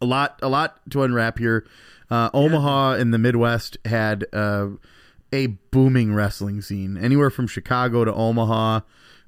a 0.00 0.06
lot, 0.06 0.38
a 0.42 0.48
lot 0.48 0.78
to 0.90 1.02
unwrap 1.02 1.38
here. 1.38 1.66
Uh, 2.10 2.30
Omaha 2.34 2.94
in 2.94 3.10
the 3.10 3.18
Midwest 3.18 3.78
had 3.84 4.26
uh, 4.32 4.68
a 5.32 5.46
booming 5.46 6.14
wrestling 6.14 6.60
scene. 6.60 6.96
Anywhere 6.96 7.30
from 7.30 7.46
Chicago 7.46 8.04
to 8.04 8.12
Omaha, 8.12 8.80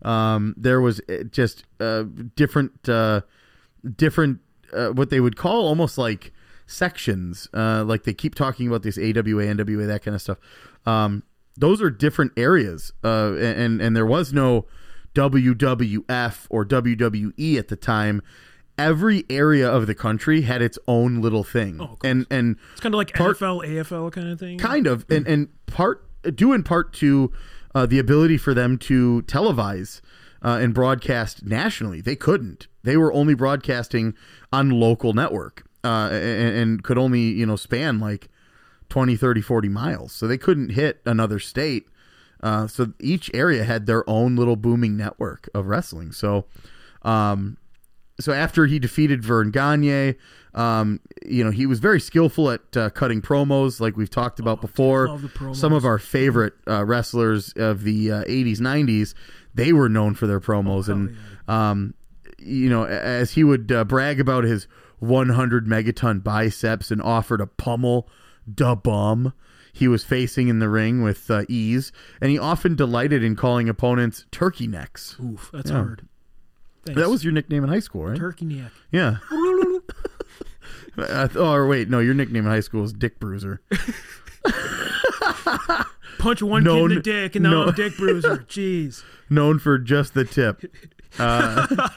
um, 0.02 0.54
there 0.56 0.80
was 0.80 1.00
uh, 1.08 1.24
just 1.30 1.64
uh, 1.80 2.04
different, 2.36 2.88
uh, 2.88 3.22
different 3.96 4.40
uh, 4.72 4.88
what 4.88 5.10
they 5.10 5.20
would 5.20 5.36
call 5.36 5.66
almost 5.66 5.98
like 5.98 6.32
sections. 6.66 7.48
Uh, 7.54 7.84
like 7.84 8.04
they 8.04 8.12
keep 8.14 8.34
talking 8.34 8.66
about 8.68 8.82
this 8.82 8.98
AWA, 8.98 9.44
NWA, 9.44 9.86
that 9.86 10.02
kind 10.02 10.14
of 10.14 10.20
stuff. 10.22 10.38
Um, 10.86 11.22
those 11.56 11.82
are 11.82 11.90
different 11.90 12.32
areas, 12.36 12.92
uh, 13.02 13.34
and 13.34 13.80
and 13.80 13.96
there 13.96 14.06
was 14.06 14.32
no 14.32 14.66
WWF 15.14 16.46
or 16.50 16.64
WWE 16.64 17.58
at 17.58 17.68
the 17.68 17.76
time. 17.76 18.22
Every 18.76 19.24
area 19.28 19.68
of 19.68 19.88
the 19.88 19.94
country 19.94 20.42
had 20.42 20.62
its 20.62 20.78
own 20.86 21.20
little 21.20 21.42
thing, 21.42 21.80
Oh, 21.80 21.98
and 22.04 22.26
and 22.30 22.56
It's 22.72 22.80
kind 22.80 22.94
of 22.94 22.98
like 22.98 23.12
Part- 23.12 23.36
NFL, 23.38 23.66
AFL 23.66 24.12
kind 24.12 24.28
of 24.28 24.38
thing. 24.38 24.56
kind 24.58 24.86
of 24.86 25.04
and 25.10 25.26
and 25.26 25.48
part 25.66 26.04
due 26.36 26.52
in 26.52 26.62
part 26.62 26.92
to 26.94 27.32
uh, 27.74 27.86
the 27.86 27.98
ability 27.98 28.36
for 28.38 28.54
them 28.54 28.78
to 28.78 29.22
televise 29.26 30.00
uh, 30.42 30.58
and 30.60 30.74
broadcast 30.74 31.44
nationally. 31.44 32.00
They 32.00 32.16
couldn't. 32.16 32.66
They 32.82 32.96
were 32.96 33.12
only 33.12 33.34
broadcasting 33.34 34.14
on 34.52 34.70
local 34.70 35.12
network 35.12 35.64
uh, 35.84 36.08
and, 36.10 36.56
and 36.56 36.84
could 36.84 36.98
only 36.98 37.20
you 37.20 37.46
know 37.46 37.56
span 37.56 37.98
like 37.98 38.28
20 38.88 39.16
30 39.16 39.40
40 39.40 39.68
miles. 39.68 40.12
So 40.12 40.26
they 40.26 40.38
couldn't 40.38 40.70
hit 40.70 41.00
another 41.04 41.38
state. 41.38 41.86
Uh, 42.40 42.68
so 42.68 42.92
each 43.00 43.30
area 43.34 43.64
had 43.64 43.86
their 43.86 44.08
own 44.08 44.36
little 44.36 44.56
booming 44.56 44.96
network 44.96 45.48
of 45.54 45.66
wrestling. 45.66 46.12
So 46.12 46.44
um, 47.02 47.56
so 48.20 48.32
after 48.32 48.66
he 48.66 48.78
defeated 48.78 49.22
Verne 49.22 49.50
Gagne, 49.50 50.16
um, 50.54 51.00
you 51.24 51.44
know, 51.44 51.50
he 51.50 51.66
was 51.66 51.78
very 51.78 52.00
skillful 52.00 52.50
at 52.50 52.76
uh, 52.76 52.90
cutting 52.90 53.22
promos, 53.22 53.80
like 53.80 53.96
we've 53.96 54.10
talked 54.10 54.40
about 54.40 54.60
before. 54.60 55.08
love 55.08 55.22
the. 55.22 55.54
Some 55.54 55.72
of 55.72 55.84
our 55.84 55.98
favorite 55.98 56.54
uh, 56.66 56.84
wrestlers 56.84 57.52
of 57.54 57.84
the 57.84 58.10
uh, 58.10 58.24
80s, 58.24 58.58
90s, 58.58 59.14
they 59.58 59.72
were 59.74 59.88
known 59.90 60.14
for 60.14 60.26
their 60.26 60.40
promos. 60.40 60.88
and, 60.88 61.14
um, 61.48 61.92
you 62.38 62.70
know, 62.70 62.84
as 62.86 63.32
he 63.32 63.44
would 63.44 63.70
uh, 63.70 63.84
brag 63.84 64.18
about 64.20 64.44
his 64.44 64.66
100 65.00 65.66
megaton 65.66 66.22
biceps 66.24 66.90
and 66.90 67.02
offer 67.02 67.36
to 67.36 67.46
pummel 67.46 68.08
da 68.52 68.74
bum 68.74 69.32
he 69.72 69.86
was 69.86 70.02
facing 70.02 70.48
in 70.48 70.58
the 70.58 70.68
ring 70.68 71.02
with 71.02 71.30
uh, 71.30 71.44
ease, 71.48 71.92
and 72.20 72.30
he 72.32 72.38
often 72.38 72.74
delighted 72.74 73.22
in 73.22 73.36
calling 73.36 73.68
opponents 73.68 74.26
turkey 74.32 74.66
necks. 74.66 75.14
Oof, 75.22 75.50
that's 75.52 75.70
Yeah. 75.70 75.76
hard. 75.76 76.08
Thanks. 76.84 77.00
That 77.00 77.08
was 77.10 77.22
your 77.22 77.32
nickname 77.32 77.62
in 77.62 77.68
high 77.70 77.78
school, 77.80 78.06
right? 78.06 78.16
turkey 78.16 78.46
neck. 78.46 78.72
Yeah. 78.90 79.18
I 80.96 81.26
th- 81.28 81.36
oh, 81.36 81.52
or 81.52 81.68
wait, 81.68 81.88
no, 81.88 82.00
your 82.00 82.14
nickname 82.14 82.44
in 82.46 82.50
high 82.50 82.58
school 82.60 82.80
was 82.82 82.92
Dick 82.92 83.20
Bruiser. 83.20 83.60
Punch 86.18 86.42
one 86.42 86.64
Known- 86.64 86.88
kid 86.88 86.90
in 86.90 86.96
the 86.96 87.02
dick, 87.02 87.36
and 87.36 87.42
now 87.44 87.50
no- 87.50 87.66
I'm 87.68 87.74
Dick 87.74 87.96
Bruiser. 87.96 88.38
Jeez. 88.48 89.02
known 89.30 89.58
for 89.58 89.78
just 89.78 90.14
the 90.14 90.24
tip. 90.24 90.64
Uh, 91.18 91.88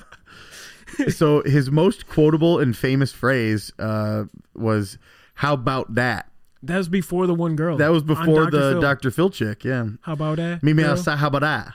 so 1.09 1.41
his 1.43 1.71
most 1.71 2.07
quotable 2.07 2.59
and 2.59 2.75
famous 2.77 3.11
phrase 3.11 3.71
uh, 3.79 4.25
was 4.55 4.97
"How 5.35 5.53
about 5.53 5.95
that?" 5.95 6.29
That 6.63 6.77
was 6.77 6.89
before 6.89 7.25
the 7.27 7.33
one 7.33 7.55
girl. 7.55 7.77
That 7.77 7.89
was 7.91 8.03
before 8.03 8.45
Dr. 8.45 8.51
the 8.51 8.71
Phil. 8.73 8.81
Dr. 8.81 9.11
Phil 9.11 9.29
chick. 9.31 9.63
Yeah, 9.63 9.87
How 10.01 10.13
about 10.13 10.37
that? 10.37 10.61
Mimi 10.61 10.83
how 10.83 11.27
about 11.27 11.41
that? 11.41 11.73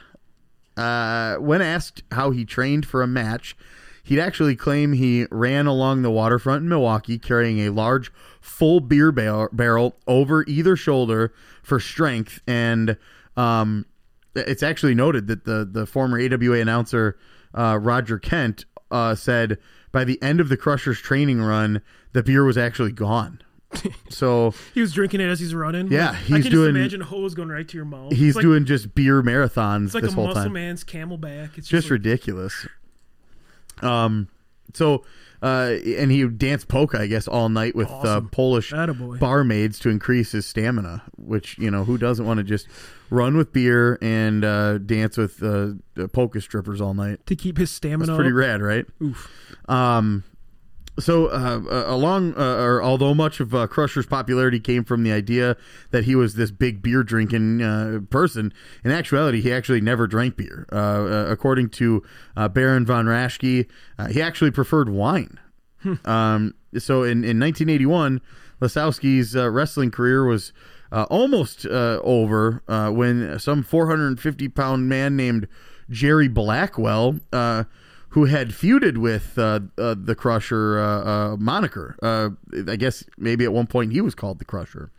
Uh, 0.77 1.37
when 1.41 1.63
asked 1.63 2.03
how 2.13 2.31
he 2.31 2.45
trained 2.45 2.87
for 2.87 3.03
a 3.03 3.07
match, 3.07 3.57
he'd 4.07 4.21
actually 4.21 4.57
claim 4.57 4.93
he 4.93 5.27
ran 5.31 5.67
along 5.67 6.03
the 6.03 6.11
waterfront 6.11 6.63
in 6.63 6.69
Milwaukee 6.69 7.19
carrying 7.19 7.61
a 7.61 7.71
large 7.71 8.11
full 8.41 8.81
beer 8.81 9.13
bar- 9.13 9.51
barrel 9.53 9.97
over 10.07 10.45
either 10.47 10.77
shoulder 10.77 11.33
for 11.63 11.79
strength. 11.81 12.41
And 12.47 12.97
um, 13.37 13.85
it's 14.35 14.63
actually 14.63 14.95
noted 14.95 15.27
that 15.27 15.45
the, 15.45 15.69
the 15.71 15.87
former 15.87 16.19
AWA 16.21 16.59
announcer, 16.61 17.19
uh, 17.55 17.79
Roger 17.83 18.19
Kent, 18.19 18.65
uh, 18.91 19.15
said 19.15 19.59
by 19.93 20.05
the 20.05 20.23
end 20.23 20.41
of 20.41 20.49
the 20.49 20.57
Crushers 20.57 21.01
training 21.01 21.41
run, 21.43 21.83
the 22.13 22.23
beer 22.23 22.45
was 22.45 22.57
actually 22.57 22.93
gone. 22.93 23.41
so 24.09 24.55
He 24.75 24.81
was 24.81 24.93
drinking 24.93 25.21
it 25.21 25.29
as 25.29 25.41
he's 25.41 25.55
running. 25.55 25.91
Yeah, 25.91 26.11
Like, 26.11 26.17
he's 26.21 26.37
I 26.37 26.41
can 26.43 26.51
doing- 26.53 26.75
just 26.75 26.77
imagine 26.81 27.03
a 27.03 27.07
hose 27.07 27.35
going 27.35 27.49
right 27.49 27.67
to 27.67 27.77
your 27.77 27.85
mouth. 27.85 28.13
he's 28.13 28.37
like, 28.37 28.43
doing 28.43 28.65
just 28.65 28.95
beer 28.95 29.23
marathons 29.25 29.87
It's 29.87 29.95
like 29.95 30.05
this 30.05 30.13
a 30.13 30.15
whole 30.15 30.27
muscle 30.29 30.45
time. 30.45 30.53
man's 30.53 30.85
camelback. 30.85 31.59
It's 31.59 31.67
just 31.67 31.71
just, 31.71 31.85
like, 31.87 31.91
ridiculous. 31.93 32.67
Um, 33.83 34.29
so 34.75 35.05
uh, 35.43 35.77
and 35.99 36.11
he 36.11 36.25
would 36.25 36.39
dance 36.39 36.65
polka, 36.65 36.99
I 36.99 37.07
guess, 37.07 37.29
all 37.29 37.49
night 37.49 37.77
with 37.77 37.91
uh, 37.91 38.23
Polish 38.33 38.73
Attaboy. 38.73 39.19
barmaids 39.21 39.79
to 39.81 39.91
increase 39.91 40.33
his 40.33 40.47
stamina. 40.47 41.03
Which 41.17 41.59
you 41.59 41.71
know, 41.71 41.85
who 41.85 41.99
doesn't 41.99 42.25
want 42.25 42.39
to 42.39 42.45
just 42.45 42.67
run 43.11 43.37
with 43.37 43.53
beer 43.53 43.99
and 44.01 44.45
uh, 44.45 44.79
dance 44.79 45.17
with 45.17 45.43
uh, 45.43 45.73
uh, 45.99 46.07
polka 46.09 46.41
strippers 46.41 46.81
all 46.81 46.95
night? 46.95 47.25
to 47.27 47.37
keep 47.37 47.59
his 47.59 47.69
That's 47.71 47.77
stamina. 47.77 48.15
pretty 48.17 48.31
up. 48.31 48.37
rad, 48.37 48.63
right? 48.63 48.87
Oof. 49.03 49.31
Um, 49.69 50.25
so, 50.99 51.27
uh, 51.27 51.61
uh, 51.71 51.85
along, 51.87 52.35
uh, 52.39 52.57
or 52.57 52.83
although 52.83 53.15
much 53.15 53.41
of 53.41 53.55
uh, 53.55 53.67
Crusher's 53.67 54.07
popularity 54.07 54.59
came 54.61 54.85
from 54.85 55.03
the 55.03 55.13
idea 55.13 55.57
that 55.91 56.05
he 56.05 56.15
was 56.15 56.35
this 56.35 56.51
big 56.51 56.83
beer 56.83 57.03
drinking 57.03 57.63
uh, 57.63 58.01
person, 58.09 58.53
in 58.85 58.91
actuality, 58.91 59.41
he 59.41 59.53
actually 59.53 59.81
never 59.81 60.07
drank 60.07 60.37
beer. 60.37 60.67
Uh, 60.73 60.77
uh, 60.77 61.27
according 61.29 61.69
to 61.71 62.03
uh, 62.37 62.49
Baron 62.49 62.87
von 62.87 63.07
Raschke, 63.07 63.67
uh, 63.99 64.07
he 64.09 64.23
actually 64.23 64.51
preferred 64.51 64.89
wine. 64.89 65.39
um, 66.05 66.55
so, 66.79 67.03
in, 67.03 67.25
in 67.25 67.39
1981, 67.39 68.21
Lasowski's 68.61 69.37
uh, 69.37 69.51
wrestling 69.51 69.91
career 69.91 70.25
was 70.25 70.53
uh, 70.93 71.05
almost 71.11 71.67
uh, 71.67 72.01
over 72.03 72.63
uh, 72.69 72.91
when 72.91 73.39
some 73.39 73.63
450 73.63 74.49
pound 74.49 74.89
man 74.89 75.17
named 75.17 75.47
Jerry 75.91 76.29
Blackwell. 76.29 77.21
Who 78.17 78.25
had 78.25 78.49
feuded 78.49 78.97
with 78.97 79.39
uh, 79.39 79.61
uh, 79.77 79.95
the 79.95 80.15
Crusher 80.15 80.79
uh, 80.79 81.05
uh, 81.05 81.37
moniker. 81.37 81.97
Uh, 82.03 82.31
I 82.67 82.77
guess 82.77 83.05
maybe 83.19 83.45
at 83.45 83.53
one 83.53 83.67
point 83.67 83.93
he 83.93 84.01
was 84.01 84.15
called 84.15 84.39
the 84.39 84.47
Crusher. 84.47 84.91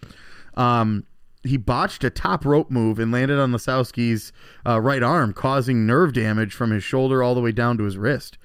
Um, 0.54 1.04
he 1.42 1.58
botched 1.58 2.04
a 2.04 2.12
top 2.12 2.46
rope 2.46 2.70
move 2.70 3.00
and 3.00 3.12
landed 3.12 3.40
on 3.40 3.52
Lasowski's 3.52 4.32
uh, 4.68 4.80
right 4.80 5.02
arm, 5.02 5.34
causing 5.34 5.88
nerve 5.88 6.14
damage 6.14 6.54
from 6.54 6.70
his 6.70 6.84
shoulder 6.84 7.24
all 7.24 7.34
the 7.34 7.42
way 7.42 7.52
down 7.52 7.76
to 7.80 7.86
his 7.86 7.98
wrist. 7.98 8.38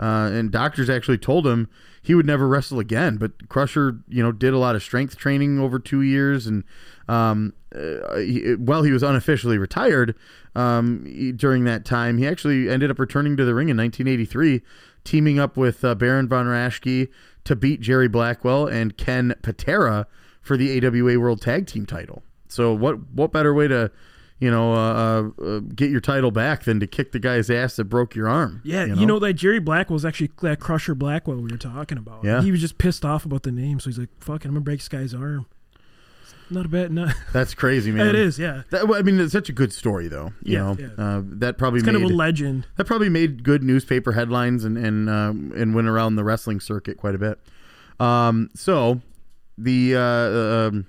Uh, 0.00 0.30
and 0.32 0.50
doctors 0.50 0.88
actually 0.88 1.18
told 1.18 1.46
him 1.46 1.68
he 2.02 2.14
would 2.14 2.26
never 2.26 2.48
wrestle 2.48 2.80
again. 2.80 3.18
But 3.18 3.48
Crusher, 3.50 3.98
you 4.08 4.22
know, 4.22 4.32
did 4.32 4.54
a 4.54 4.58
lot 4.58 4.74
of 4.74 4.82
strength 4.82 5.16
training 5.16 5.58
over 5.58 5.78
two 5.78 6.00
years, 6.00 6.46
and 6.46 6.64
um, 7.06 7.52
uh, 7.74 8.16
he, 8.16 8.54
while 8.54 8.82
he 8.82 8.92
was 8.92 9.02
unofficially 9.02 9.58
retired 9.58 10.14
um, 10.56 11.04
he- 11.04 11.32
during 11.32 11.64
that 11.64 11.84
time, 11.84 12.16
he 12.16 12.26
actually 12.26 12.70
ended 12.70 12.90
up 12.90 12.98
returning 12.98 13.36
to 13.36 13.44
the 13.44 13.54
ring 13.54 13.68
in 13.68 13.76
1983, 13.76 14.62
teaming 15.04 15.38
up 15.38 15.56
with 15.56 15.84
uh, 15.84 15.94
Baron 15.94 16.26
von 16.28 16.46
Raschke 16.46 17.08
to 17.44 17.54
beat 17.54 17.80
Jerry 17.80 18.08
Blackwell 18.08 18.66
and 18.66 18.96
Ken 18.96 19.34
Patera 19.42 20.06
for 20.40 20.56
the 20.56 20.84
AWA 20.84 21.20
World 21.20 21.42
Tag 21.42 21.66
Team 21.66 21.84
title. 21.84 22.22
So 22.48 22.72
what 22.72 23.10
what 23.12 23.32
better 23.32 23.54
way 23.54 23.68
to 23.68 23.90
you 24.40 24.50
know 24.50 24.72
uh, 24.74 25.30
uh, 25.38 25.42
uh, 25.42 25.60
get 25.74 25.90
your 25.90 26.00
title 26.00 26.30
back 26.30 26.64
than 26.64 26.80
to 26.80 26.86
kick 26.86 27.12
the 27.12 27.18
guy's 27.20 27.48
ass 27.50 27.76
that 27.76 27.84
broke 27.84 28.14
your 28.14 28.28
arm? 28.28 28.60
Yeah, 28.64 28.86
you 28.86 29.06
know? 29.06 29.18
that 29.20 29.34
Jerry 29.34 29.58
Blackwell 29.60 29.94
was 29.94 30.04
actually 30.04 30.30
that 30.42 30.58
Crusher 30.60 30.94
Blackwell 30.94 31.36
we 31.36 31.50
were 31.50 31.56
talking 31.58 31.98
about. 31.98 32.24
Yeah. 32.24 32.42
he 32.42 32.50
was 32.50 32.60
just 32.60 32.78
pissed 32.78 33.04
off 33.04 33.24
about 33.24 33.42
the 33.44 33.52
name, 33.52 33.78
so 33.80 33.90
he's 33.90 33.98
like, 33.98 34.08
"Fuck 34.20 34.44
it, 34.44 34.48
I'm 34.48 34.54
gonna 34.54 34.60
break 34.62 34.80
this 34.80 34.88
guy's 34.88 35.14
arm." 35.14 35.46
Not 36.52 36.66
a 36.66 36.68
bad, 36.68 36.90
not. 36.90 37.14
that's 37.32 37.54
crazy, 37.54 37.92
man. 37.92 38.08
it 38.08 38.16
is, 38.16 38.36
yeah. 38.36 38.62
That, 38.70 38.90
I 38.92 39.02
mean, 39.02 39.20
it's 39.20 39.30
such 39.32 39.48
a 39.48 39.52
good 39.52 39.72
story, 39.72 40.08
though. 40.08 40.32
You 40.42 40.54
Yeah, 40.54 40.58
know, 40.58 40.76
yeah. 40.80 40.86
Uh, 40.98 41.22
that 41.24 41.58
probably 41.58 41.78
It's 41.78 41.86
made 41.86 41.92
kind 41.92 42.04
of 42.04 42.10
a 42.10 42.14
legend. 42.14 42.66
that 42.76 42.86
probably 42.86 43.08
made 43.08 43.44
good 43.44 43.62
newspaper 43.62 44.10
headlines 44.12 44.64
and 44.64 44.76
and 44.76 45.08
um, 45.08 45.52
and 45.54 45.76
went 45.76 45.86
around 45.86 46.16
the 46.16 46.24
wrestling 46.24 46.58
circuit 46.58 46.96
quite 46.96 47.14
a 47.14 47.18
bit. 47.18 47.38
Um, 48.00 48.50
so 48.56 49.00
the 49.58 49.94
uh, 49.94 50.00
um, 50.00 50.86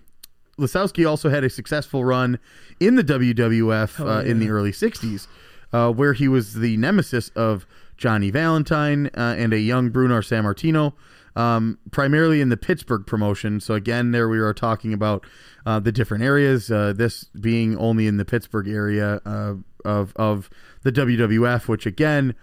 Lasowski 0.62 1.08
also 1.08 1.30
had 1.30 1.44
a 1.44 1.50
successful 1.50 2.06
run 2.06 2.40
in 2.80 2.96
the 2.96 3.04
WWF 3.04 3.96
Hell 3.96 4.10
uh, 4.10 4.22
in 4.24 4.40
the 4.40 4.50
early 4.50 4.72
'60s, 4.72 5.28
uh, 5.74 5.92
where 5.92 6.14
he 6.14 6.28
was 6.28 6.54
the 6.54 6.78
nemesis 6.78 7.30
of 7.30 7.66
Johnny 7.98 8.32
Valentine 8.32 9.08
uh, 9.08 9.36
and 9.38 9.54
a 9.54 9.60
young 9.60 9.90
Bruno 9.90 10.22
Sammartino. 10.22 10.94
Um, 11.34 11.80
primarily 11.92 12.42
in 12.42 12.50
the 12.50 12.58
Pittsburgh 12.58 13.06
promotion. 13.06 13.62
So 13.62 13.74
again, 13.74 14.12
there 14.12 14.28
we 14.28 14.40
are 14.40 14.54
talking 14.54 14.92
about 14.92 15.26
uh, 15.66 15.80
the 15.80 15.94
different 15.94 16.26
areas. 16.26 16.70
Uh, 16.70 16.92
this 16.92 17.24
being 17.24 17.78
only 17.78 18.06
in 18.06 18.18
the 18.18 18.26
Pittsburgh 18.26 18.68
area 18.68 19.22
uh, 19.26 19.54
of 19.86 20.12
of 20.18 20.50
the 20.84 20.92
WWF, 20.92 21.70
which 21.70 21.86
again, 21.86 22.36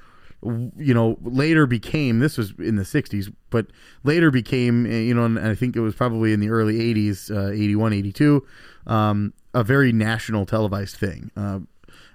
you 0.43 0.95
know, 0.95 1.19
later 1.23 1.67
became 1.67 2.21
this 2.21 2.37
was 2.39 2.53
in 2.59 2.77
the 2.77 2.85
'60s, 2.85 3.33
but 3.51 3.67
later 4.05 4.31
became 4.31 4.87
uh, 4.87 4.91
you 4.91 5.15
know, 5.15 5.25
and 5.25 5.39
I 5.39 5.55
think 5.55 5.77
it 5.77 5.81
was 5.81 5.95
probably 5.95 6.33
in 6.33 6.41
the 6.41 6.49
early 6.51 6.79
'80s, 6.95 7.31
uh, 7.31 7.51
'81, 7.53 7.93
'82, 7.93 8.47
um, 8.87 9.33
a 9.55 9.65
very 9.65 9.93
national 9.93 10.47
televised 10.47 10.97
thing. 10.97 11.31
Uh, 11.37 11.61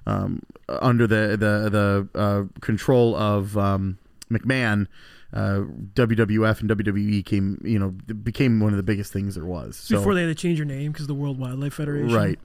um, 0.05 0.41
under 0.67 1.07
the 1.07 1.37
the 1.37 1.69
the 2.13 2.19
uh, 2.19 2.43
control 2.61 3.15
of 3.15 3.57
um, 3.57 3.97
McMahon, 4.31 4.87
uh, 5.33 5.61
WWF 5.93 6.61
and 6.61 6.69
WWE 6.69 7.25
came, 7.25 7.61
you 7.63 7.79
know, 7.79 7.89
became 7.89 8.59
one 8.59 8.71
of 8.71 8.77
the 8.77 8.83
biggest 8.83 9.11
things 9.11 9.35
there 9.35 9.45
was. 9.45 9.75
So, 9.75 9.97
Before 9.97 10.13
they 10.13 10.21
had 10.21 10.27
to 10.27 10.35
change 10.35 10.59
their 10.59 10.65
name 10.65 10.91
because 10.91 11.07
the 11.07 11.13
World 11.13 11.39
Wildlife 11.39 11.73
Federation. 11.73 12.13
right, 12.15 12.39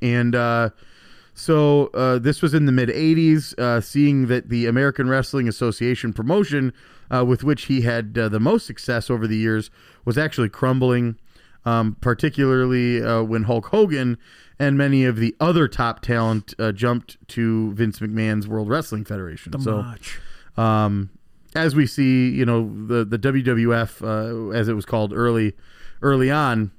and 0.00 0.34
uh, 0.34 0.70
so 1.36 1.90
uh, 1.94 2.18
this 2.18 2.42
was 2.42 2.54
in 2.54 2.66
the 2.66 2.72
mid 2.72 2.88
'80s. 2.88 3.56
Uh, 3.58 3.80
seeing 3.80 4.26
that 4.26 4.48
the 4.48 4.66
American 4.66 5.08
Wrestling 5.08 5.48
Association 5.48 6.12
promotion, 6.12 6.72
uh, 7.14 7.24
with 7.24 7.44
which 7.44 7.66
he 7.66 7.82
had 7.82 8.16
uh, 8.18 8.28
the 8.28 8.40
most 8.40 8.66
success 8.66 9.08
over 9.10 9.26
the 9.26 9.36
years, 9.36 9.70
was 10.04 10.18
actually 10.18 10.48
crumbling. 10.48 11.16
Um, 11.64 11.96
particularly 12.00 13.02
uh, 13.02 13.22
when 13.22 13.42
Hulk 13.42 13.66
Hogan 13.66 14.18
and 14.58 14.78
many 14.78 15.04
of 15.04 15.16
the 15.16 15.34
other 15.40 15.68
top 15.68 16.00
talent 16.00 16.54
uh, 16.58 16.72
jumped 16.72 17.16
to 17.28 17.72
Vince 17.72 17.98
McMahon's 17.98 18.48
World 18.48 18.68
Wrestling 18.68 19.04
Federation. 19.04 19.52
The 19.52 19.60
so, 19.60 20.62
um, 20.62 21.10
as 21.54 21.74
we 21.74 21.86
see, 21.86 22.30
you 22.30 22.46
know, 22.46 22.70
the 22.86 23.04
the 23.04 23.18
WWF, 23.18 24.02
uh, 24.02 24.50
as 24.56 24.68
it 24.68 24.74
was 24.74 24.84
called 24.84 25.12
early 25.12 25.54
early 26.02 26.30
on, 26.30 26.70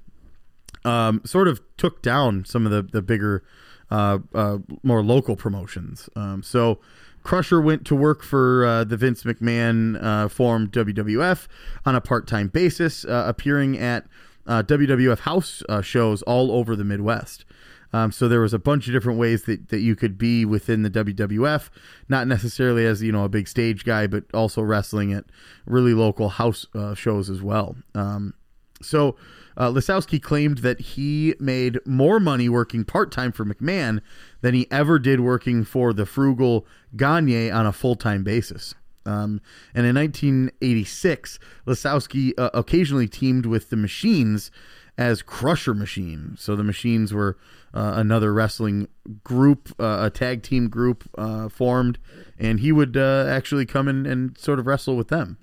um, 0.86 1.22
sort 1.26 1.48
of 1.48 1.62
took 1.78 2.02
down 2.02 2.46
some 2.46 2.66
of 2.66 2.72
the 2.72 2.82
the 2.82 3.02
bigger, 3.02 3.44
uh, 3.90 4.20
uh, 4.34 4.58
more 4.84 5.04
local 5.04 5.36
promotions. 5.36 6.10
Um, 6.16 6.44
so. 6.44 6.80
Crusher 7.24 7.60
went 7.60 7.86
to 7.88 7.94
work 7.94 8.24
for 8.24 8.66
uh, 8.66 8.84
the 8.86 8.96
Vince 8.96 9.24
McMahon 9.24 10.02
uh, 10.02 10.30
formed 10.30 10.72
WWF 10.72 11.48
on 11.86 11.94
a 11.94 12.00
part 12.00 12.26
time 12.26 12.48
basis, 12.48 13.04
uh, 13.04 13.26
appearing 13.28 13.78
at 13.78 14.06
uh, 14.46 14.64
WWF 14.64 15.20
house 15.20 15.62
shows 15.82 16.22
all 16.22 16.54
over 16.54 16.74
the 16.74 16.86
Midwest. 16.86 17.44
Um, 17.92 18.14
so 18.14 18.30
there 18.30 18.40
was 18.40 18.54
a 18.54 18.60
bunch 18.60 18.88
of 18.88 18.94
different 18.94 19.20
ways 19.20 19.44
that, 19.44 19.68
that 19.70 19.80
you 19.80 19.94
could 19.94 20.18
be 20.18 20.46
within 20.46 20.84
the 20.84 20.90
WWF, 20.90 21.70
not 22.08 22.28
necessarily 22.28 22.86
as 22.86 23.04
you 23.04 23.12
know 23.12 23.26
a 23.26 23.30
big 23.30 23.50
stage 23.50 23.84
guy, 23.84 24.08
but 24.08 24.24
also 24.34 24.62
wrestling 24.62 25.12
at 25.12 25.26
really 25.66 25.94
local 25.94 26.30
house 26.30 26.66
shows 26.96 27.30
as 27.30 27.42
well. 27.42 27.76
Um, 27.94 28.36
so 28.82 29.18
uh, 29.58 29.82
claimed 30.22 30.60
that 30.60 30.80
he 30.80 31.36
made 31.40 31.80
more 31.86 32.20
money 32.20 32.48
working 32.48 32.86
part 32.86 33.12
time 33.12 33.32
for 33.32 33.44
McMahon 33.44 34.02
than 34.42 34.54
he 34.54 34.68
ever 34.72 35.00
did 35.00 35.20
working 35.20 35.64
for 35.64 35.94
the 35.94 36.06
frugal 36.06 36.66
Gagne 36.96 37.50
on 37.50 37.66
a 37.66 37.74
full 37.74 37.96
time 37.96 38.24
basis. 38.24 38.76
Um, 39.06 39.42
and 39.74 39.86
in 39.86 39.96
1986, 39.96 41.40
Lasowski 41.66 42.34
uh, 42.38 42.50
occasionally 42.54 43.08
teamed 43.08 43.46
with 43.46 43.70
the 43.70 43.78
Machines 43.78 44.52
as 44.98 45.22
Crusher 45.22 45.74
Machine. 45.74 46.36
So 46.38 46.56
the 46.56 46.64
Machines 46.64 47.14
were 47.14 47.38
uh, 47.74 47.94
another 47.96 48.34
wrestling 48.34 48.88
group, 49.24 49.74
uh, 49.80 50.00
a 50.02 50.10
tag 50.10 50.44
team 50.44 50.68
group 50.70 51.10
uh, 51.18 51.48
formed, 51.48 52.00
and 52.38 52.60
he 52.60 52.72
would 52.72 52.98
uh, 52.98 53.26
actually 53.30 53.66
come 53.66 53.88
in 53.88 54.06
and 54.06 54.38
sort 54.38 54.60
of 54.60 54.68
wrestle 54.68 54.98
with 54.98 55.08
them 55.08 55.38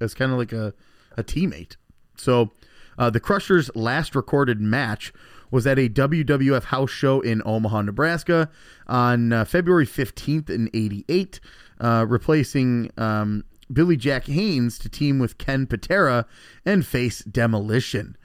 as 0.00 0.14
kind 0.14 0.32
of 0.32 0.38
like 0.38 0.52
a, 0.52 0.72
a 1.16 1.22
teammate. 1.22 1.76
So 2.16 2.52
uh, 2.98 3.10
the 3.10 3.20
Crushers' 3.20 3.70
last 3.74 4.14
recorded 4.14 4.60
match 4.60 5.12
was 5.50 5.66
at 5.66 5.78
a 5.78 5.88
WWF 5.88 6.64
house 6.64 6.90
show 6.90 7.20
in 7.20 7.42
Omaha, 7.44 7.82
Nebraska 7.82 8.50
on 8.86 9.32
uh, 9.32 9.44
February 9.44 9.86
15th 9.86 10.50
in 10.50 10.68
88, 10.74 11.40
uh, 11.80 12.04
replacing 12.06 12.90
um, 12.98 13.44
Billy 13.72 13.96
Jack 13.96 14.26
Haynes 14.26 14.78
to 14.78 14.88
team 14.88 15.18
with 15.18 15.38
Ken 15.38 15.66
Patera 15.66 16.26
and 16.64 16.84
face 16.84 17.20
Demolition, 17.20 18.16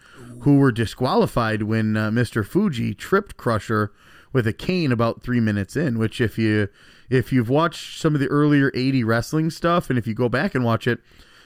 who 0.41 0.57
were 0.57 0.71
disqualified 0.71 1.63
when 1.63 1.95
uh, 1.95 2.09
Mr. 2.09 2.45
Fuji 2.45 2.93
tripped 2.93 3.37
Crusher 3.37 3.91
with 4.31 4.47
a 4.47 4.53
cane 4.53 4.91
about 4.91 5.21
three 5.21 5.39
minutes 5.39 5.75
in. 5.75 5.99
Which 5.99 6.19
if 6.19 6.37
you 6.37 6.69
if 7.09 7.31
you've 7.31 7.49
watched 7.49 7.99
some 7.99 8.15
of 8.15 8.19
the 8.19 8.27
earlier 8.27 8.71
'80 8.73 9.03
wrestling 9.03 9.49
stuff, 9.49 9.89
and 9.89 9.99
if 9.99 10.07
you 10.07 10.13
go 10.13 10.29
back 10.29 10.55
and 10.55 10.63
watch 10.63 10.87
it, 10.87 10.99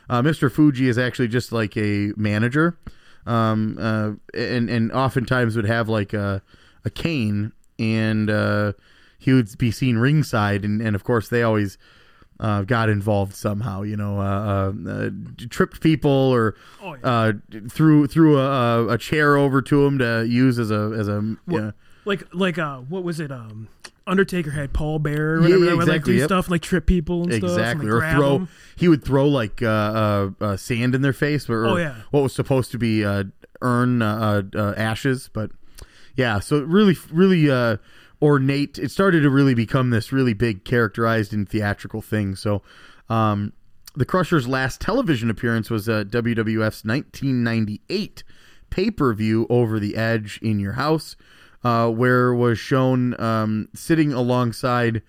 uh, 0.10 0.22
Mr. 0.22 0.52
Fuji 0.52 0.88
is 0.88 0.98
actually 0.98 1.28
just 1.28 1.52
like 1.52 1.76
a 1.76 2.14
manager, 2.16 2.78
um, 3.28 3.78
uh, 3.80 4.12
and 4.34 4.70
and 4.70 4.92
oftentimes 4.92 5.56
would 5.56 5.66
have 5.66 5.90
like 5.90 6.14
a 6.14 6.42
a 6.86 6.90
cane, 6.90 7.52
and 7.78 8.30
uh, 8.30 8.74
he 9.20 9.34
would 9.34 9.58
be 9.58 9.72
seen 9.72 9.98
ringside, 9.98 10.64
and 10.64 10.82
and 10.82 10.96
of 10.96 11.04
course 11.04 11.30
they 11.30 11.44
always 11.44 11.78
uh, 12.40 12.62
got 12.64 12.90
involved 12.90 13.34
somehow, 13.34 13.82
you 13.82 13.98
know, 13.98 14.20
uh, 14.20 14.72
uh, 14.86 14.90
uh 14.90 15.10
tripped 15.50 15.82
people 15.82 16.12
or 16.12 16.56
Oh, 16.82 16.94
yeah. 16.94 17.10
uh, 17.10 17.34
threw 17.70 18.08
threw 18.08 18.40
a, 18.40 18.88
a 18.88 18.98
chair 18.98 19.38
over 19.38 19.62
to 19.64 19.86
him 19.86 19.98
to 20.00 20.26
use 20.28 20.60
as 20.60 20.72
a 20.72 20.94
as 20.98 21.08
a 21.08 21.36
yeah. 21.48 21.72
like 22.06 22.24
like 22.34 22.58
uh 22.58 22.78
what 22.78 23.04
was 23.04 23.20
it 23.20 23.32
um 23.32 23.68
Undertaker 24.08 24.52
had 24.52 24.74
Paul 24.74 25.00
Bearer 25.00 25.36
or 25.40 25.42
Yeah, 25.42 25.42
whatever 25.42 25.58
yeah, 25.66 25.70
that 25.72 25.78
would 25.78 25.88
like 25.88 26.04
do 26.06 26.14
yep. 26.14 26.26
stuff 26.28 26.50
like 26.50 26.62
trip 26.62 26.86
people 26.86 27.24
and 27.24 27.34
stuff 27.34 27.50
exactly 27.52 27.86
like, 27.92 28.04
or 28.04 28.16
throw 28.16 28.36
'em. 28.36 28.48
he 28.76 28.88
would 28.88 29.04
throw 29.04 29.28
like 29.28 29.62
uh, 29.62 29.68
uh, 29.68 30.30
uh, 30.42 30.58
sand 30.58 30.96
in 30.96 31.02
their 31.02 31.14
face 31.14 31.50
or, 31.50 31.66
Oh, 31.68 31.76
yeah. 31.78 31.96
what 32.12 32.24
was 32.24 32.34
supposed 32.34 32.72
to 32.72 32.78
be 32.78 33.04
uh, 33.06 33.26
urn 33.62 34.02
uh, 34.02 34.44
uh, 34.56 34.74
ashes 34.78 35.30
but 35.34 35.52
yeah 36.16 36.40
so 36.40 36.62
really 36.62 36.96
really 37.12 37.50
uh, 37.52 37.78
ornate 38.22 38.78
it 38.80 38.92
started 38.92 39.22
to 39.22 39.30
really 39.30 39.54
become 39.54 39.90
this 39.90 40.12
really 40.12 40.34
big 40.34 40.64
characterized 40.64 41.34
and 41.34 41.48
theatrical 41.50 42.02
thing 42.02 42.36
so 42.36 42.62
um, 43.10 43.52
the 43.96 44.06
crusher's 44.06 44.48
last 44.48 44.80
television 44.80 45.30
appearance 45.30 45.70
was 45.70 45.90
uh, 45.90 46.04
wwf's 46.08 46.86
1998 46.86 48.24
pay-per-view 48.70 49.48
over 49.50 49.80
the 49.80 49.96
edge 49.96 50.40
in 50.42 50.60
your 50.60 50.74
house 50.74 51.16
uh, 51.64 51.90
where 51.90 52.34
was 52.34 52.60
shown 52.60 53.20
um, 53.20 53.70
sitting 53.74 54.14
alongside 54.14 55.02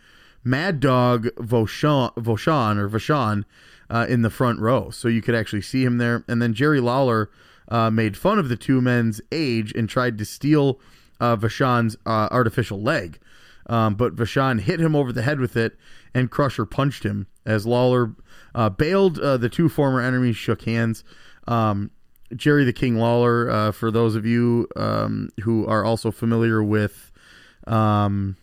Mad 0.44 0.80
Dog 0.80 1.28
Vauchon, 1.36 2.12
Vauchon 2.16 2.78
or 2.78 2.88
Vachon 2.88 3.44
uh, 3.90 4.06
in 4.08 4.22
the 4.22 4.30
front 4.30 4.60
row, 4.60 4.90
so 4.90 5.08
you 5.08 5.22
could 5.22 5.34
actually 5.34 5.62
see 5.62 5.84
him 5.84 5.98
there. 5.98 6.24
And 6.28 6.40
then 6.40 6.54
Jerry 6.54 6.80
Lawler 6.80 7.30
uh, 7.68 7.90
made 7.90 8.16
fun 8.16 8.38
of 8.38 8.48
the 8.48 8.56
two 8.56 8.80
men's 8.80 9.20
age 9.30 9.72
and 9.72 9.88
tried 9.88 10.18
to 10.18 10.24
steal 10.24 10.80
uh, 11.20 11.36
Vachon's 11.36 11.96
uh, 12.06 12.28
artificial 12.30 12.80
leg, 12.80 13.18
um, 13.66 13.94
but 13.94 14.16
Vachon 14.16 14.60
hit 14.60 14.80
him 14.80 14.96
over 14.96 15.12
the 15.12 15.22
head 15.22 15.40
with 15.40 15.56
it, 15.56 15.76
and 16.14 16.30
Crusher 16.30 16.64
punched 16.64 17.02
him 17.02 17.26
as 17.44 17.66
Lawler 17.66 18.14
uh, 18.54 18.70
bailed. 18.70 19.18
Uh, 19.18 19.36
the 19.36 19.48
two 19.48 19.68
former 19.68 20.00
enemies 20.00 20.36
shook 20.36 20.62
hands. 20.62 21.04
Um, 21.46 21.90
Jerry 22.36 22.64
the 22.64 22.72
King 22.72 22.96
Lawler, 22.96 23.50
uh, 23.50 23.72
for 23.72 23.90
those 23.90 24.14
of 24.14 24.26
you 24.26 24.68
um, 24.76 25.30
who 25.42 25.66
are 25.66 25.84
also 25.84 26.10
familiar 26.10 26.62
with 26.62 27.10
um, 27.66 28.36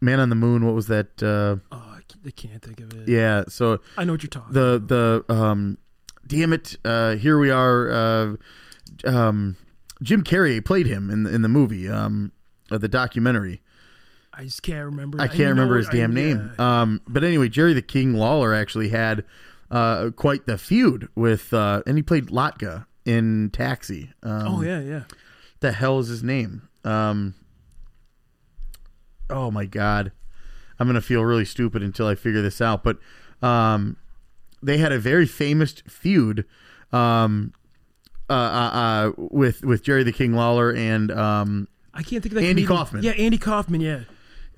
Man 0.00 0.20
on 0.20 0.28
the 0.30 0.34
Moon, 0.36 0.64
what 0.64 0.74
was 0.74 0.86
that? 0.88 1.22
Uh, 1.22 1.56
Oh, 1.72 1.96
I 2.26 2.30
can't 2.32 2.60
think 2.62 2.80
of 2.80 2.92
it. 2.94 3.08
yeah, 3.08 3.44
so 3.48 3.80
I 3.96 4.04
know 4.04 4.12
what 4.12 4.22
you're 4.22 4.28
talking. 4.30 4.52
the 4.52 5.22
the 5.26 5.32
um, 5.34 5.78
damn 6.26 6.52
it, 6.52 6.76
uh, 6.84 7.16
here 7.16 7.38
we 7.38 7.50
are. 7.50 7.90
Uh, 7.90 8.36
um, 9.06 9.56
Jim 10.02 10.22
Carrey 10.24 10.62
played 10.64 10.86
him 10.86 11.08
in 11.10 11.22
the, 11.24 11.34
in 11.34 11.42
the 11.42 11.48
movie, 11.48 11.88
um, 11.88 12.32
uh, 12.70 12.78
the 12.78 12.88
documentary. 12.88 13.62
I 14.32 14.44
just 14.44 14.62
can't 14.62 14.84
remember. 14.86 15.20
I 15.20 15.28
can't 15.28 15.50
remember 15.50 15.76
his 15.76 15.88
damn 15.88 16.10
I- 16.12 16.14
name. 16.14 16.52
yeah. 16.58 16.80
Um, 16.82 17.00
but 17.08 17.22
anyway, 17.24 17.48
Jerry 17.48 17.72
the 17.74 17.82
King 17.82 18.14
Lawler 18.14 18.52
actually 18.54 18.88
had 18.88 19.24
uh, 19.70 20.10
quite 20.16 20.46
the 20.46 20.58
feud 20.58 21.08
with, 21.14 21.52
uh, 21.54 21.82
and 21.86 21.96
he 21.96 22.02
played 22.02 22.26
Latka 22.26 22.86
in 23.10 23.50
Taxi. 23.50 24.12
Um, 24.22 24.46
oh 24.46 24.62
yeah, 24.62 24.80
yeah. 24.80 25.02
the 25.60 25.72
hell 25.72 25.98
is 25.98 26.08
his 26.08 26.22
name? 26.22 26.68
Um, 26.84 27.34
oh 29.28 29.50
my 29.50 29.66
god, 29.66 30.12
I'm 30.78 30.86
gonna 30.86 31.00
feel 31.00 31.24
really 31.24 31.44
stupid 31.44 31.82
until 31.82 32.06
I 32.06 32.14
figure 32.14 32.42
this 32.42 32.60
out. 32.60 32.84
But 32.84 32.98
um, 33.42 33.96
they 34.62 34.78
had 34.78 34.92
a 34.92 34.98
very 34.98 35.26
famous 35.26 35.72
feud 35.88 36.44
um, 36.92 37.52
uh, 38.28 38.32
uh, 38.32 38.36
uh, 38.36 39.12
with 39.16 39.64
with 39.64 39.82
Jerry 39.82 40.04
the 40.04 40.12
King 40.12 40.34
Lawler 40.34 40.70
and 40.70 41.10
um, 41.10 41.68
I 41.92 42.02
can't 42.02 42.22
think 42.22 42.32
of 42.32 42.40
that. 42.40 42.44
Andy 42.44 42.62
comedian. 42.62 42.68
Kaufman. 42.68 43.02
Yeah, 43.02 43.12
Andy 43.12 43.38
Kaufman. 43.38 43.80
Yeah, 43.80 44.00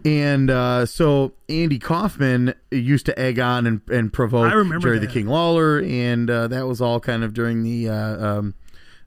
and 0.04 0.50
uh, 0.50 0.86
so 0.86 1.32
Andy 1.48 1.78
Kaufman 1.78 2.54
used 2.70 3.06
to 3.06 3.18
egg 3.18 3.38
on 3.38 3.66
and, 3.66 3.80
and 3.90 4.12
provoke 4.12 4.50
Jerry 4.80 4.98
the. 4.98 5.06
King 5.06 5.26
Lawler, 5.26 5.80
and 5.80 6.28
uh, 6.28 6.48
that 6.48 6.66
was 6.66 6.80
all 6.80 6.98
kind 6.98 7.22
of 7.22 7.34
during 7.34 7.62
the 7.62 7.88
uh, 7.88 8.26
um, 8.26 8.54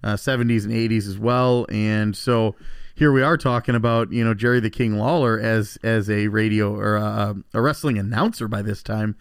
uh, 0.04 0.14
70s 0.14 0.64
and 0.64 0.74
80s 0.74 1.08
as 1.08 1.18
well. 1.18 1.66
And 1.70 2.16
so 2.16 2.56
here 2.96 3.12
we 3.12 3.22
are 3.22 3.38
talking 3.38 3.76
about 3.76 4.12
you 4.12 4.24
know 4.24 4.34
Jerry 4.34 4.60
the 4.60 4.70
King 4.70 4.98
Lawler 4.98 5.40
as 5.40 5.78
as 5.84 6.10
a 6.10 6.30
radio 6.30 6.74
or 6.74 6.96
a, 6.96 7.36
a 7.54 7.62
wrestling 7.62 7.98
announcer 7.98 8.48
by 8.48 8.62
this 8.62 8.82
time, 8.82 9.18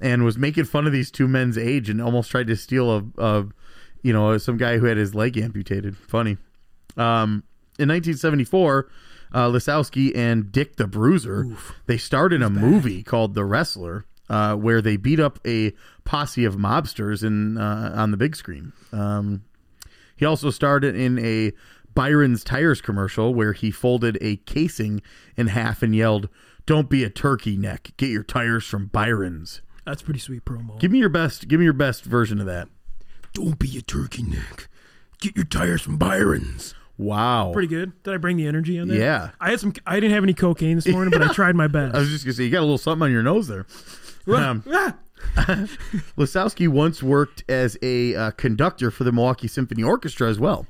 and 0.00 0.24
was 0.24 0.36
making 0.36 0.64
fun 0.64 0.86
of 0.86 0.92
these 0.92 1.10
two 1.10 1.26
men's 1.26 1.56
age 1.56 1.88
and 1.88 2.02
almost 2.02 2.30
tried 2.30 2.48
to 2.48 2.56
steal 2.56 2.90
a, 2.90 3.04
a 3.22 3.46
you 4.02 4.12
know 4.12 4.36
some 4.36 4.58
guy 4.58 4.76
who 4.76 4.86
had 4.86 4.98
his 4.98 5.14
leg 5.14 5.38
amputated. 5.38 5.96
Funny. 5.96 6.36
Um, 6.96 7.42
in 7.76 7.88
1974, 7.88 8.88
uh, 9.34 9.48
Lisowski 9.48 10.16
and 10.16 10.50
Dick 10.50 10.76
the 10.76 10.86
Bruiser 10.86 11.46
they 11.86 11.98
starred 11.98 12.32
in 12.32 12.42
a 12.42 12.48
movie 12.48 13.02
called 13.02 13.34
The 13.34 13.44
Wrestler, 13.44 14.06
uh, 14.30 14.54
where 14.54 14.80
they 14.80 14.96
beat 14.96 15.20
up 15.20 15.38
a 15.46 15.72
posse 16.04 16.44
of 16.44 16.56
mobsters 16.56 17.22
in 17.22 17.58
uh, 17.58 17.92
on 17.94 18.12
the 18.12 18.16
big 18.16 18.36
screen. 18.36 18.72
Um, 18.92 19.44
he 20.16 20.24
also 20.24 20.50
starred 20.50 20.84
in 20.84 21.18
a 21.18 21.52
Byron's 21.94 22.44
tires 22.44 22.80
commercial 22.80 23.34
where 23.34 23.52
he 23.52 23.70
folded 23.70 24.16
a 24.20 24.36
casing 24.36 25.02
in 25.36 25.48
half 25.48 25.82
and 25.82 25.94
yelled, 25.94 26.28
"Don't 26.64 26.88
be 26.88 27.04
a 27.04 27.10
turkey 27.10 27.56
neck. 27.56 27.92
Get 27.96 28.10
your 28.10 28.24
tires 28.24 28.64
from 28.64 28.86
Byron's." 28.86 29.60
that's 29.84 30.00
pretty 30.00 30.20
sweet 30.20 30.44
promo. 30.44 30.78
Give 30.80 30.90
me 30.90 30.98
your 30.98 31.10
best. 31.10 31.46
Give 31.48 31.60
me 31.60 31.64
your 31.64 31.74
best 31.74 32.04
version 32.04 32.40
of 32.40 32.46
that. 32.46 32.68
Don't 33.32 33.58
be 33.58 33.76
a 33.76 33.82
turkey 33.82 34.22
neck. 34.22 34.68
Get 35.20 35.36
your 35.36 35.44
tires 35.44 35.82
from 35.82 35.98
Byron's. 35.98 36.74
Wow. 36.96 37.50
Pretty 37.52 37.68
good. 37.68 38.02
Did 38.04 38.14
I 38.14 38.16
bring 38.18 38.36
the 38.36 38.46
energy 38.46 38.78
on 38.78 38.88
there? 38.88 38.98
Yeah. 38.98 39.30
I 39.40 39.50
had 39.50 39.60
some. 39.60 39.72
I 39.86 39.96
didn't 39.96 40.12
have 40.12 40.22
any 40.22 40.34
cocaine 40.34 40.76
this 40.76 40.86
morning, 40.86 41.10
but 41.10 41.22
I 41.22 41.32
tried 41.32 41.56
my 41.56 41.66
best. 41.66 41.94
I 41.94 41.98
was 41.98 42.08
just 42.10 42.24
gonna 42.24 42.34
say 42.34 42.44
you 42.44 42.50
got 42.50 42.60
a 42.60 42.60
little 42.60 42.78
something 42.78 43.04
on 43.04 43.10
your 43.12 43.22
nose 43.22 43.48
there. 43.48 43.66
Um, 44.28 44.62
Ah! 44.72 44.96
Lasowski 46.16 46.68
once 46.68 47.02
worked 47.02 47.44
as 47.48 47.78
a 47.82 48.14
uh, 48.14 48.30
conductor 48.32 48.90
for 48.90 49.04
the 49.04 49.12
Milwaukee 49.12 49.48
Symphony 49.48 49.82
Orchestra 49.82 50.28
as 50.28 50.38
well. 50.38 50.66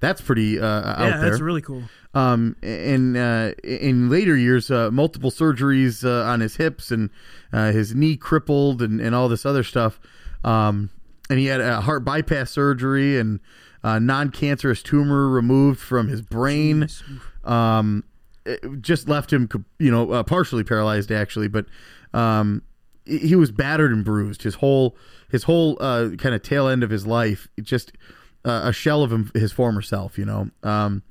That's 0.00 0.20
pretty 0.20 0.60
uh, 0.60 0.66
out 0.66 0.98
yeah, 1.00 1.16
there. 1.16 1.30
that's 1.30 1.40
really 1.40 1.62
cool. 1.62 1.84
um, 2.12 2.56
and 2.62 3.16
uh, 3.16 3.52
in 3.62 4.10
later 4.10 4.36
years, 4.36 4.70
uh, 4.70 4.90
multiple 4.90 5.30
surgeries 5.30 6.04
uh, 6.04 6.28
on 6.30 6.40
his 6.40 6.56
hips 6.56 6.90
and 6.90 7.08
uh, 7.52 7.72
his 7.72 7.94
knee 7.94 8.16
crippled 8.16 8.82
and, 8.82 9.00
and 9.00 9.14
all 9.14 9.28
this 9.28 9.46
other 9.46 9.62
stuff. 9.62 9.98
Um, 10.44 10.90
and 11.30 11.38
he 11.38 11.46
had 11.46 11.62
a 11.62 11.80
heart 11.80 12.04
bypass 12.04 12.50
surgery 12.50 13.18
and 13.18 13.40
uh, 13.84 13.98
non-cancerous 13.98 14.82
tumor 14.82 15.28
removed 15.28 15.78
from 15.78 16.08
his 16.08 16.22
brain. 16.22 16.88
Um, 17.44 18.02
just 18.80 19.08
left 19.08 19.32
him, 19.32 19.48
you 19.78 19.90
know, 19.90 20.10
uh, 20.10 20.22
partially 20.22 20.64
paralyzed 20.64 21.12
actually, 21.12 21.48
but 21.48 21.66
um, 22.12 22.62
he 23.04 23.18
he 23.18 23.36
was 23.36 23.52
battered 23.52 23.92
and 23.92 24.04
bruised. 24.04 24.42
His 24.42 24.56
whole 24.56 24.96
his 25.30 25.44
whole 25.44 25.76
uh, 25.80 26.10
kind 26.18 26.34
of 26.34 26.42
tail 26.42 26.66
end 26.66 26.82
of 26.82 26.90
his 26.90 27.06
life, 27.06 27.46
just 27.62 27.92
uh, 28.44 28.62
a 28.64 28.72
shell 28.72 29.02
of 29.02 29.12
him, 29.12 29.30
his 29.34 29.52
former 29.52 29.82
self. 29.82 30.18
You 30.18 30.24
know. 30.24 30.50
Um, 30.62 31.02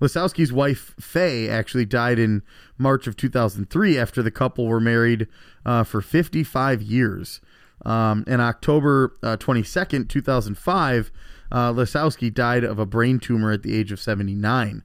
Lasowski's 0.00 0.52
wife 0.52 0.94
Faye 1.00 1.48
actually 1.48 1.84
died 1.84 2.18
in 2.18 2.42
March 2.76 3.06
of 3.06 3.16
2003 3.16 3.96
after 3.96 4.22
the 4.22 4.30
couple 4.30 4.66
were 4.66 4.80
married 4.80 5.28
uh, 5.64 5.84
for 5.84 6.00
55 6.00 6.82
years. 6.82 7.40
Um, 7.86 8.24
and 8.26 8.40
October 8.40 9.16
uh, 9.22 9.36
22nd, 9.36 10.08
2005, 10.08 11.12
uh, 11.52 11.72
Lasowski 11.72 12.32
died 12.32 12.64
of 12.64 12.78
a 12.78 12.86
brain 12.86 13.18
tumor 13.18 13.52
at 13.52 13.62
the 13.62 13.76
age 13.76 13.92
of 13.92 14.00
79. 14.00 14.82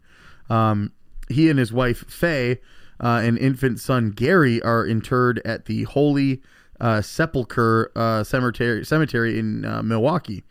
Um, 0.50 0.92
he 1.30 1.50
and 1.50 1.60
his 1.60 1.72
wife 1.72 2.06
Faye 2.10 2.60
uh, 3.00 3.22
and 3.24 3.38
infant 3.38 3.80
son 3.80 4.12
Gary 4.12 4.62
are 4.62 4.86
interred 4.86 5.42
at 5.46 5.66
the 5.66 5.84
Holy 5.84 6.42
uh, 6.80 7.02
Sepulchre 7.02 7.92
uh, 7.96 8.24
Cemetery, 8.24 8.86
cemetery 8.86 9.40
in 9.40 9.66
uh, 9.66 9.82
Milwaukee. 9.84 10.44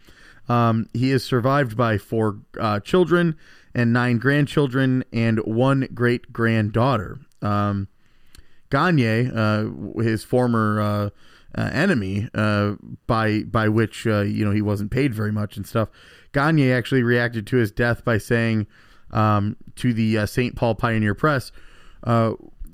Um, 0.49 0.89
he 0.95 1.11
is 1.11 1.25
survived 1.25 1.77
by 1.77 1.99
four 1.99 2.39
uh, 2.59 2.81
children 2.81 3.37
and 3.75 3.93
nine 3.93 4.19
grandchildren 4.19 5.05
and 5.13 5.39
one 5.41 5.89
great 5.93 6.33
granddaughter. 6.33 7.19
Um, 7.43 7.89
Gagne, 8.71 9.31
uh, 9.35 9.71
his 10.03 10.25
former 10.25 10.81
uh, 10.81 11.11
uh, 11.57 11.71
enemy, 11.73 12.29
uh, 12.35 12.75
by 13.07 13.43
by 13.43 13.69
which 13.69 14.05
you 14.05 14.45
know 14.45 14.51
he 14.51 14.63
wasn't 14.63 14.91
paid 14.91 15.15
very 15.15 15.33
much 15.33 15.57
and 15.57 15.67
stuff. 15.67 15.89
Gagne 16.33 16.71
actually 16.71 17.03
reacted 17.03 17.47
to 17.49 17.57
his 17.57 17.71
death 17.71 18.05
by 18.05 18.19
saying 18.19 18.67
um, 19.11 19.57
to 19.77 19.93
the 19.93 20.27
St. 20.27 20.55
Paul 20.55 20.75
Pioneer 20.75 21.15
Press, 21.15 21.53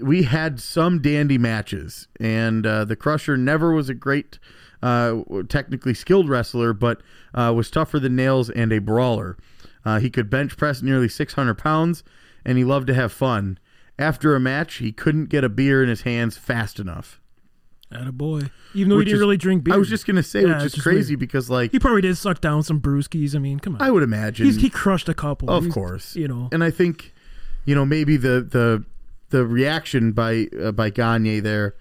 "We 0.00 0.24
had 0.24 0.61
some 0.61 1.00
dandy 1.00 1.38
matches, 1.38 2.09
and 2.18 2.64
the 2.64 2.96
Crusher 2.98 3.37
never 3.37 3.72
was 3.72 3.88
a 3.88 3.94
great." 3.94 4.38
Uh, 4.83 5.22
technically 5.48 5.94
skilled 5.94 6.28
wrestler, 6.28 6.74
but 6.74 7.00
uh, 7.33 7.50
was 7.57 7.70
tougher 7.70 7.98
than 7.98 8.14
nails 8.14 8.50
and 8.50 8.70
a 8.70 8.78
brawler. 8.80 9.35
Uh, 9.83 9.98
he 9.98 10.11
could 10.11 10.28
bench 10.28 10.59
press 10.59 10.83
nearly 10.83 11.09
600 11.09 11.54
pounds, 11.54 12.04
and 12.44 12.59
he 12.59 12.64
loved 12.64 12.87
to 12.88 12.94
have 12.94 13.11
fun. 13.11 13.59
After 13.98 14.35
a 14.35 14.40
match 14.40 14.76
he 14.76 14.92
couldn't 14.92 15.26
get 15.28 15.44
a 15.44 15.48
beer 15.48 15.83
in 15.83 15.88
his 15.88 16.02
hands 16.02 16.37
fast 16.37 16.78
enough. 16.80 17.20
At 17.92 18.09
a 18.09 18.12
boy, 18.12 18.50
even 18.74 18.88
though 18.88 18.96
Which 18.96 19.07
he 19.07 19.11
didn't 19.12 19.16
is- 19.16 19.20
really 19.20 19.37
drink 19.37 19.62
beer. 19.64 19.74
I 19.74 19.76
was 19.76 19.88
just 19.88 20.04
gonna 20.07 20.22
say, 20.22 20.42
Yeah, 20.42 20.57
which 20.57 20.66
is 20.66 20.72
just 20.72 20.83
crazy 20.83 21.12
weird. 21.14 21.20
because 21.20 21.48
like 21.48 21.70
he 21.70 21.78
probably 21.78 22.00
did 22.02 22.16
suck 22.16 22.40
down 22.40 22.62
some 22.64 22.80
brewskis. 22.80 23.37
I 23.37 23.38
mean, 23.38 23.61
come 23.61 23.76
on. 23.76 23.83
I 23.83 23.90
would 23.90 24.02
imagine 24.02 24.46
He's, 24.46 24.57
he 24.61 24.68
crushed 24.70 25.09
a 25.09 25.14
couple. 25.14 25.48
Of 25.50 25.64
He's- 25.64 25.74
course. 25.74 26.16
you 26.16 26.26
know. 26.26 26.48
and 26.50 26.64
I 26.64 26.70
think 26.70 27.12
you 27.66 27.74
know 27.74 27.85
maybe 27.85 28.16
the 28.16 28.40
the 28.40 28.85
the 29.30 29.46
reaction 29.46 30.11
by 30.12 30.48
uh, 30.61 30.72
by 30.72 30.90
Gagne 30.90 31.40
there 31.40 31.76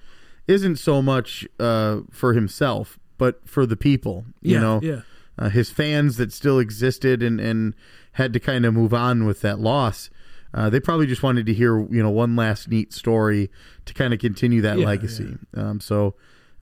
isn't 0.47 0.75
so 0.75 1.01
much 1.01 1.47
uh, 1.59 2.01
for 2.11 2.33
himself, 2.33 2.99
but 3.17 3.47
for 3.47 3.65
the 3.65 3.77
people. 3.77 4.25
You 4.41 4.55
yeah, 4.55 4.59
know, 4.59 4.79
yeah. 4.83 5.01
uh, 5.39 5.49
his 5.49 5.71
fans 5.71 6.17
that 6.17 6.31
still 6.31 6.59
existed 6.59 7.23
and 7.23 7.39
and 7.39 7.73
had 8.13 8.33
to 8.33 8.39
kind 8.39 8.65
of 8.65 8.73
move 8.75 8.93
on 8.93 9.25
with 9.25 9.41
that 9.41 9.59
loss. 9.59 10.11
Uh, 10.53 10.69
they 10.69 10.79
probably 10.79 11.07
just 11.07 11.23
wanted 11.23 11.45
to 11.47 11.53
hear 11.53 11.79
you 11.91 12.01
know 12.03 12.09
one 12.09 12.35
last 12.35 12.67
neat 12.67 12.93
story 12.93 13.49
to 13.85 13.93
kind 13.93 14.13
of 14.13 14.19
continue 14.19 14.61
that 14.61 14.77
Yeah, 14.79 14.85
legacy. 14.85 15.37
Um, 15.55 15.79
so. 15.79 16.15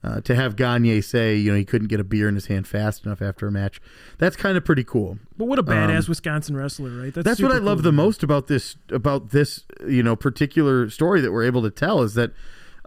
Uh, 0.04 0.20
to 0.20 0.34
have 0.34 0.56
Gagne 0.56 1.00
say, 1.00 1.36
you 1.36 1.52
know, 1.52 1.56
he 1.56 1.64
couldn't 1.64 1.86
get 1.86 2.00
a 2.00 2.04
beer 2.04 2.28
in 2.28 2.34
his 2.34 2.46
hand 2.46 2.66
fast 2.66 3.06
enough 3.06 3.22
after 3.22 3.46
a 3.46 3.52
match, 3.52 3.80
that's 4.18 4.34
kind 4.34 4.56
of 4.56 4.64
pretty 4.64 4.82
cool. 4.82 5.16
But 5.36 5.44
what 5.44 5.60
a 5.60 5.62
badass 5.62 6.08
Wisconsin 6.08 6.56
wrestler, 6.56 6.90
right? 6.90 7.16
Um, 7.16 7.22
That's 7.22 7.40
what 7.40 7.52
I 7.52 7.58
super 7.58 7.66
love 7.66 7.84
the 7.84 7.92
most 7.92 8.24
about 8.24 8.48
this 8.48 8.74
about 8.88 9.30
this 9.30 9.62
you 9.86 10.02
know 10.02 10.16
particular 10.16 10.90
story 10.90 11.20
that 11.20 11.30
we're 11.30 11.44
able 11.44 11.62
to 11.62 11.70
tell 11.70 12.02
is 12.02 12.14
that 12.14 12.32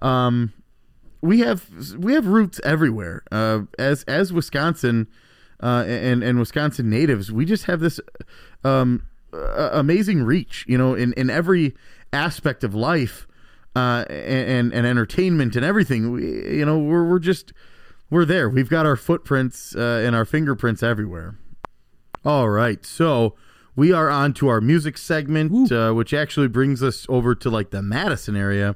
um, 0.01 0.51
we 1.21 1.39
have 1.39 1.69
we 1.97 2.13
have 2.15 2.27
roots 2.27 2.59
everywhere. 2.65 3.23
Uh, 3.31 3.61
as 3.79 4.03
as 4.03 4.33
Wisconsin 4.33 5.07
uh, 5.63 5.85
and 5.87 6.21
and 6.21 6.37
Wisconsin 6.37 6.89
natives, 6.89 7.31
we 7.31 7.45
just 7.45 7.63
have 7.63 7.79
this 7.79 8.01
um, 8.65 9.03
uh, 9.35 9.69
amazing 9.73 10.23
reach. 10.23 10.65
You 10.67 10.77
know, 10.77 10.93
in 10.93 11.13
in 11.13 11.29
every 11.29 11.75
aspect 12.13 12.63
of 12.63 12.73
life 12.73 13.27
uh, 13.75 14.05
and 14.09 14.73
and 14.73 14.87
entertainment 14.87 15.55
and 15.55 15.65
everything. 15.65 16.11
We 16.11 16.57
you 16.57 16.65
know 16.65 16.79
we're 16.79 17.07
we're 17.07 17.19
just 17.19 17.53
we're 18.09 18.25
there. 18.25 18.49
We've 18.49 18.69
got 18.69 18.85
our 18.85 18.95
footprints 18.95 19.75
uh, 19.75 20.03
and 20.05 20.15
our 20.15 20.25
fingerprints 20.25 20.81
everywhere. 20.81 21.37
All 22.23 22.49
right, 22.49 22.83
so 22.85 23.35
we 23.75 23.91
are 23.91 24.09
on 24.09 24.33
to 24.35 24.47
our 24.47 24.61
music 24.61 24.97
segment, 24.97 25.71
uh, 25.71 25.91
which 25.91 26.13
actually 26.13 26.47
brings 26.47 26.81
us 26.81 27.05
over 27.09 27.35
to 27.35 27.49
like 27.49 27.71
the 27.71 27.81
Madison 27.81 28.35
area, 28.35 28.75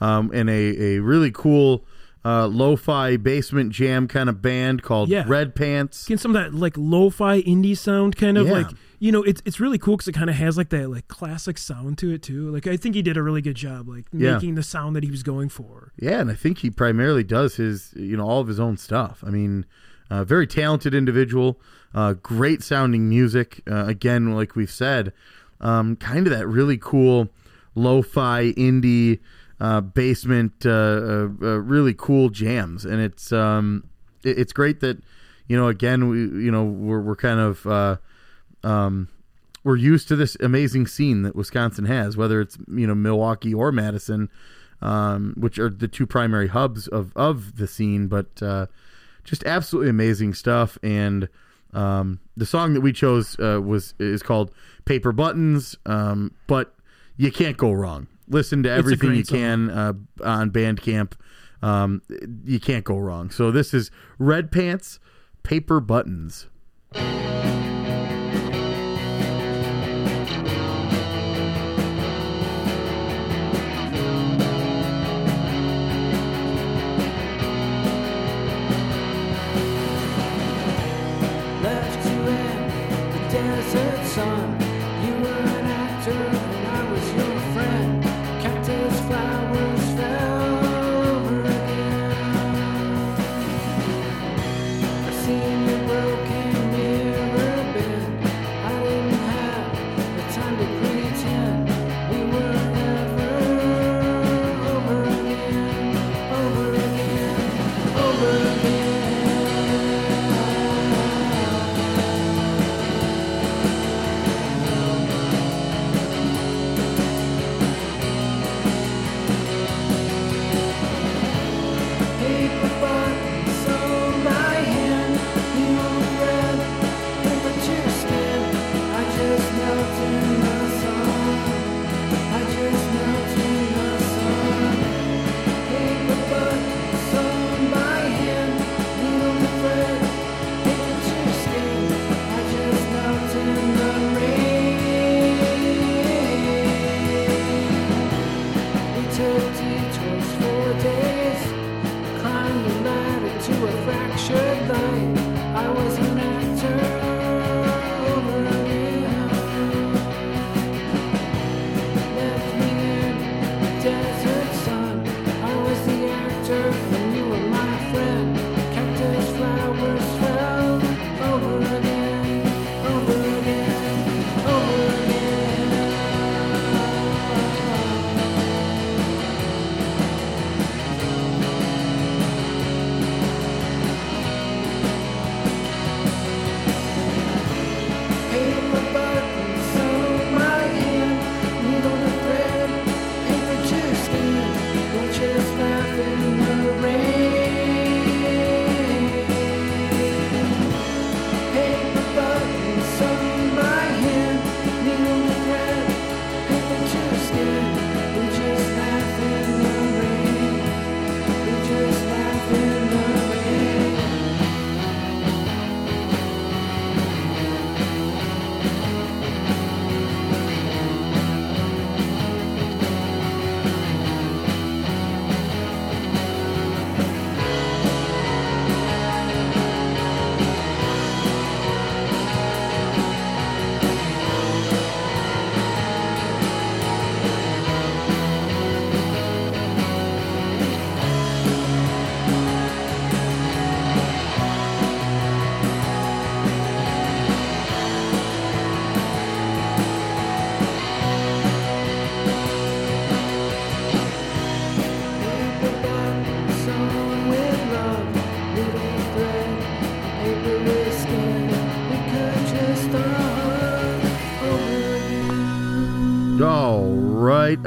um, 0.00 0.32
in 0.32 0.48
a 0.48 0.96
a 0.96 0.98
really 1.00 1.30
cool 1.30 1.84
uh, 2.24 2.46
lo-fi 2.46 3.16
basement 3.16 3.72
jam 3.72 4.06
kind 4.06 4.28
of 4.28 4.42
band 4.42 4.82
called 4.82 5.08
Yeah. 5.08 5.24
Red 5.26 5.54
Pants. 5.54 6.04
Getting 6.04 6.18
some 6.18 6.36
of 6.36 6.42
that 6.42 6.54
like 6.54 6.74
lo-fi 6.76 7.40
indie 7.42 7.76
sound, 7.76 8.16
kind 8.16 8.36
of 8.38 8.46
Yeah. 8.46 8.52
like 8.52 8.66
you 9.02 9.10
know, 9.10 9.22
it's 9.22 9.40
it's 9.46 9.58
really 9.58 9.78
cool 9.78 9.96
because 9.96 10.08
it 10.08 10.12
kind 10.12 10.28
of 10.28 10.36
has 10.36 10.58
like 10.58 10.68
that 10.68 10.90
like 10.90 11.08
classic 11.08 11.56
sound 11.56 11.96
to 11.98 12.12
it 12.12 12.22
too. 12.22 12.50
Like 12.50 12.66
I 12.66 12.76
think 12.76 12.94
he 12.94 13.00
did 13.00 13.16
a 13.16 13.22
really 13.22 13.40
good 13.40 13.56
job, 13.56 13.88
like 13.88 14.04
Yeah. 14.12 14.34
making 14.34 14.56
the 14.56 14.62
sound 14.62 14.94
that 14.96 15.02
he 15.02 15.10
was 15.10 15.22
going 15.22 15.48
for. 15.48 15.92
Yeah, 15.98 16.20
and 16.20 16.30
I 16.30 16.34
think 16.34 16.58
he 16.58 16.70
primarily 16.70 17.24
does 17.24 17.56
his, 17.56 17.94
you 17.96 18.16
know, 18.18 18.26
all 18.28 18.40
of 18.42 18.48
his 18.48 18.60
own 18.60 18.76
stuff. 18.76 19.24
I 19.26 19.30
mean, 19.30 19.64
uh, 20.10 20.24
very 20.24 20.46
talented 20.46 20.92
individual, 20.94 21.58
uh, 21.94 22.12
great 22.22 22.62
sounding 22.62 23.08
music. 23.08 23.62
Uh, 23.70 23.86
again, 23.86 24.34
like 24.34 24.54
we've 24.54 24.70
said, 24.70 25.14
um, 25.62 25.96
kind 25.96 26.26
of 26.26 26.32
that 26.34 26.46
really 26.46 26.76
cool 26.76 27.30
lo-fi 27.74 28.52
indie 28.56 29.20
uh, 29.60 29.80
basement, 29.80 30.64
uh, 30.64 30.70
uh, 30.70 31.28
uh, 31.42 31.56
really 31.60 31.94
cool 31.96 32.30
jams, 32.30 32.84
and 32.84 33.00
it's 33.00 33.30
um, 33.32 33.84
it- 34.24 34.38
it's 34.38 34.52
great 34.52 34.80
that 34.80 34.98
you 35.48 35.56
know, 35.56 35.68
again, 35.68 36.08
we 36.08 36.18
you 36.44 36.50
know 36.50 36.64
we're 36.64 37.00
we're 37.00 37.16
kind 37.16 37.40
of. 37.40 37.98
Um, 38.62 39.08
we're 39.62 39.76
used 39.76 40.08
to 40.08 40.16
this 40.16 40.36
amazing 40.40 40.86
scene 40.86 41.20
that 41.22 41.36
Wisconsin 41.36 41.84
has, 41.84 42.16
whether 42.16 42.40
it's 42.40 42.56
you 42.68 42.86
know 42.86 42.94
Milwaukee 42.94 43.52
or 43.52 43.70
Madison, 43.72 44.30
um, 44.80 45.34
which 45.36 45.58
are 45.58 45.68
the 45.68 45.88
two 45.88 46.06
primary 46.06 46.48
hubs 46.48 46.88
of 46.88 47.12
of 47.14 47.56
the 47.56 47.66
scene. 47.66 48.06
But 48.08 48.36
just 49.24 49.44
absolutely 49.44 49.90
amazing 49.90 50.32
stuff. 50.34 50.78
And 50.82 51.28
um, 51.74 52.20
the 52.36 52.46
song 52.46 52.72
that 52.74 52.80
we 52.80 52.92
chose 52.92 53.38
uh, 53.38 53.60
was 53.62 53.94
is 53.98 54.22
called 54.22 54.50
"Paper 54.86 55.12
Buttons," 55.12 55.76
um, 55.84 56.32
but 56.46 56.74
you 57.18 57.30
can't 57.30 57.56
go 57.58 57.70
wrong. 57.72 58.06
Listen 58.30 58.62
to 58.62 58.70
everything 58.70 59.14
you 59.14 59.24
can 59.24 59.70
uh, 59.70 59.92
on 60.24 60.50
Bandcamp. 60.50 61.12
Um, 61.62 62.00
you 62.44 62.60
can't 62.60 62.84
go 62.84 62.96
wrong. 62.96 63.30
So 63.30 63.50
this 63.50 63.74
is 63.74 63.90
Red 64.18 64.50
Pants, 64.50 64.98
Paper 65.42 65.80
Buttons. 65.80 66.48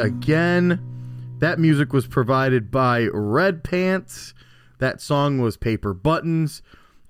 Again, 0.03 1.35
that 1.39 1.59
music 1.59 1.93
was 1.93 2.07
provided 2.07 2.69
by 2.69 3.07
Red 3.13 3.63
Pants. 3.63 4.33
That 4.79 4.99
song 4.99 5.39
was 5.39 5.55
Paper 5.55 5.93
Buttons. 5.93 6.61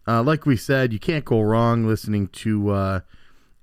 Uh, 0.08 0.22
like 0.22 0.46
we 0.46 0.56
said, 0.56 0.94
you 0.94 1.00
can't 1.00 1.26
go 1.26 1.41
wrong 1.41 1.88
listening 1.88 2.28
to 2.28 2.70
uh, 2.70 3.00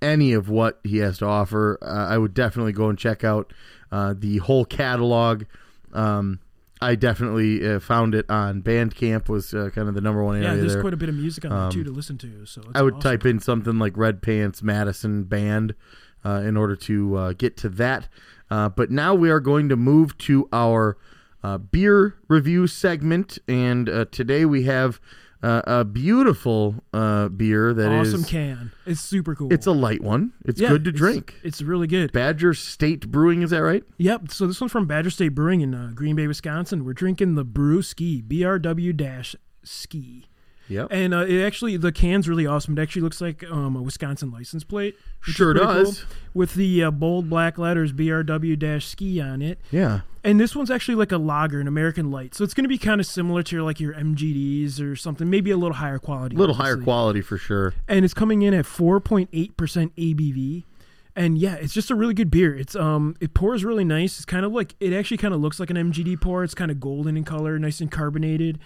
any 0.02 0.32
of 0.32 0.48
what 0.48 0.80
he 0.82 0.98
has 0.98 1.18
to 1.18 1.26
offer. 1.26 1.78
Uh, 1.80 2.12
I 2.12 2.18
would 2.18 2.34
definitely 2.34 2.72
go 2.72 2.88
and 2.88 2.98
check 2.98 3.22
out 3.22 3.52
uh, 3.92 4.14
the 4.18 4.38
whole 4.38 4.64
catalog. 4.64 5.44
Um, 5.92 6.40
I 6.80 6.96
definitely 6.96 7.64
uh, 7.64 7.78
found 7.78 8.16
it 8.16 8.28
on 8.28 8.62
Bandcamp. 8.62 9.28
Was 9.28 9.54
uh, 9.54 9.70
kind 9.72 9.88
of 9.88 9.94
the 9.94 10.00
number 10.00 10.24
one 10.24 10.42
Yeah, 10.42 10.56
there's 10.56 10.72
there. 10.72 10.80
quite 10.80 10.94
a 10.94 10.96
bit 10.96 11.08
of 11.08 11.14
music 11.14 11.44
on 11.44 11.50
there 11.50 11.70
too 11.70 11.84
to 11.84 11.90
listen 11.90 12.18
to. 12.18 12.46
So 12.46 12.62
I 12.74 12.82
would 12.82 12.94
awesome. 12.94 13.02
type 13.02 13.26
in 13.26 13.38
something 13.38 13.78
like 13.78 13.96
Red 13.96 14.22
Pants 14.22 14.60
Madison 14.60 15.22
Band 15.22 15.76
uh, 16.24 16.42
in 16.44 16.56
order 16.56 16.74
to 16.74 17.16
uh, 17.16 17.32
get 17.34 17.56
to 17.58 17.68
that. 17.68 18.08
Uh, 18.50 18.68
but 18.68 18.90
now 18.90 19.14
we 19.14 19.30
are 19.30 19.40
going 19.40 19.68
to 19.68 19.76
move 19.76 20.16
to 20.18 20.48
our 20.52 20.96
uh, 21.42 21.58
beer 21.58 22.16
review 22.28 22.66
segment, 22.66 23.38
and 23.48 23.88
uh, 23.88 24.04
today 24.10 24.44
we 24.44 24.64
have 24.64 25.00
uh, 25.42 25.62
a 25.66 25.84
beautiful 25.84 26.82
uh, 26.92 27.28
beer 27.28 27.72
that 27.72 27.90
is. 27.92 28.12
awesome 28.12 28.24
can. 28.24 28.72
It's 28.84 29.00
super 29.00 29.34
cool. 29.34 29.50
It's 29.52 29.66
a 29.66 29.72
light 29.72 30.02
one. 30.02 30.32
It's 30.44 30.60
Yeah, 30.60 30.68
good 30.68 30.84
to 30.84 30.90
it's- 30.90 30.98
drink. 30.98 31.36
It's 31.42 31.62
really 31.62 31.86
good. 31.86 32.12
Badger 32.12 32.52
State 32.52 33.10
Brewing, 33.10 33.40
is 33.42 33.50
that 33.50 33.62
right? 33.62 33.82
Yep. 33.98 34.30
So 34.32 34.46
this 34.46 34.60
one's 34.60 34.72
from 34.72 34.86
Badger 34.86 35.08
State 35.10 35.30
Brewing 35.34 35.62
in 35.62 35.74
uh, 35.74 35.92
Green 35.94 36.14
Bay, 36.16 36.26
Wisconsin. 36.26 36.84
We're 36.84 36.92
drinking 36.92 37.36
the 37.36 37.44
Brew 37.44 37.80
Ski, 37.82 38.20
BRW 38.20 38.94
dash 38.96 39.34
Ski. 39.62 40.26
Yep. 40.70 40.88
And 40.90 41.12
uh, 41.12 41.26
it 41.26 41.44
actually, 41.44 41.76
the 41.76 41.92
can's 41.92 42.28
really 42.28 42.46
awesome. 42.46 42.78
It 42.78 42.82
actually 42.82 43.02
looks 43.02 43.20
like 43.20 43.44
um, 43.50 43.76
a 43.76 43.82
Wisconsin 43.82 44.30
license 44.30 44.64
plate. 44.64 44.96
Sure 45.20 45.52
does. 45.52 46.00
cool, 46.00 46.08
with 46.32 46.54
the 46.54 46.84
uh, 46.84 46.90
bold 46.90 47.28
black 47.28 47.58
letters 47.58 47.92
BRW 47.92 48.58
dash 48.58 48.86
Ski 48.86 49.20
on 49.20 49.42
it. 49.42 49.58
Yeah. 49.70 50.00
And 50.22 50.38
this 50.38 50.54
one's 50.54 50.70
actually 50.70 50.94
like 50.94 51.12
a 51.12 51.18
lager, 51.18 51.60
an 51.60 51.66
American 51.66 52.10
light. 52.10 52.34
So 52.34 52.44
it's 52.44 52.54
going 52.54 52.64
to 52.64 52.68
be 52.68 52.78
kind 52.78 53.00
of 53.00 53.06
similar 53.06 53.42
to 53.42 53.56
your, 53.56 53.64
like 53.64 53.80
your 53.80 53.94
MGDs 53.94 54.80
or 54.80 54.94
something, 54.94 55.28
maybe 55.28 55.50
a 55.50 55.56
little 55.56 55.76
higher 55.76 55.98
quality. 55.98 56.36
A 56.36 56.38
little 56.38 56.54
higher 56.54 56.76
quality 56.76 57.20
for 57.20 57.36
sure. 57.36 57.74
and 57.88 58.04
it's 58.04 58.14
coming 58.14 58.42
in 58.42 58.54
at 58.54 58.64
4.8% 58.64 59.28
ABV. 59.56 60.64
And 61.16 61.38
yeah, 61.38 61.54
it's 61.54 61.74
just 61.74 61.90
a 61.90 61.94
really 61.94 62.14
good 62.14 62.30
beer. 62.30 62.56
It's 62.56 62.76
um 62.76 63.16
it 63.20 63.34
pours 63.34 63.64
really 63.64 63.84
nice. 63.84 64.16
It's 64.16 64.24
kind 64.24 64.46
of 64.46 64.52
like 64.52 64.76
it 64.78 64.92
actually 64.92 65.16
kind 65.16 65.34
of 65.34 65.40
looks 65.40 65.58
like 65.58 65.68
an 65.68 65.76
MGD 65.76 66.20
pour. 66.20 66.44
It's 66.44 66.54
kind 66.54 66.70
of 66.70 66.78
golden 66.78 67.16
in 67.16 67.24
color, 67.24 67.58
nice 67.58 67.80
and 67.80 67.90
carbonated. 67.90 68.60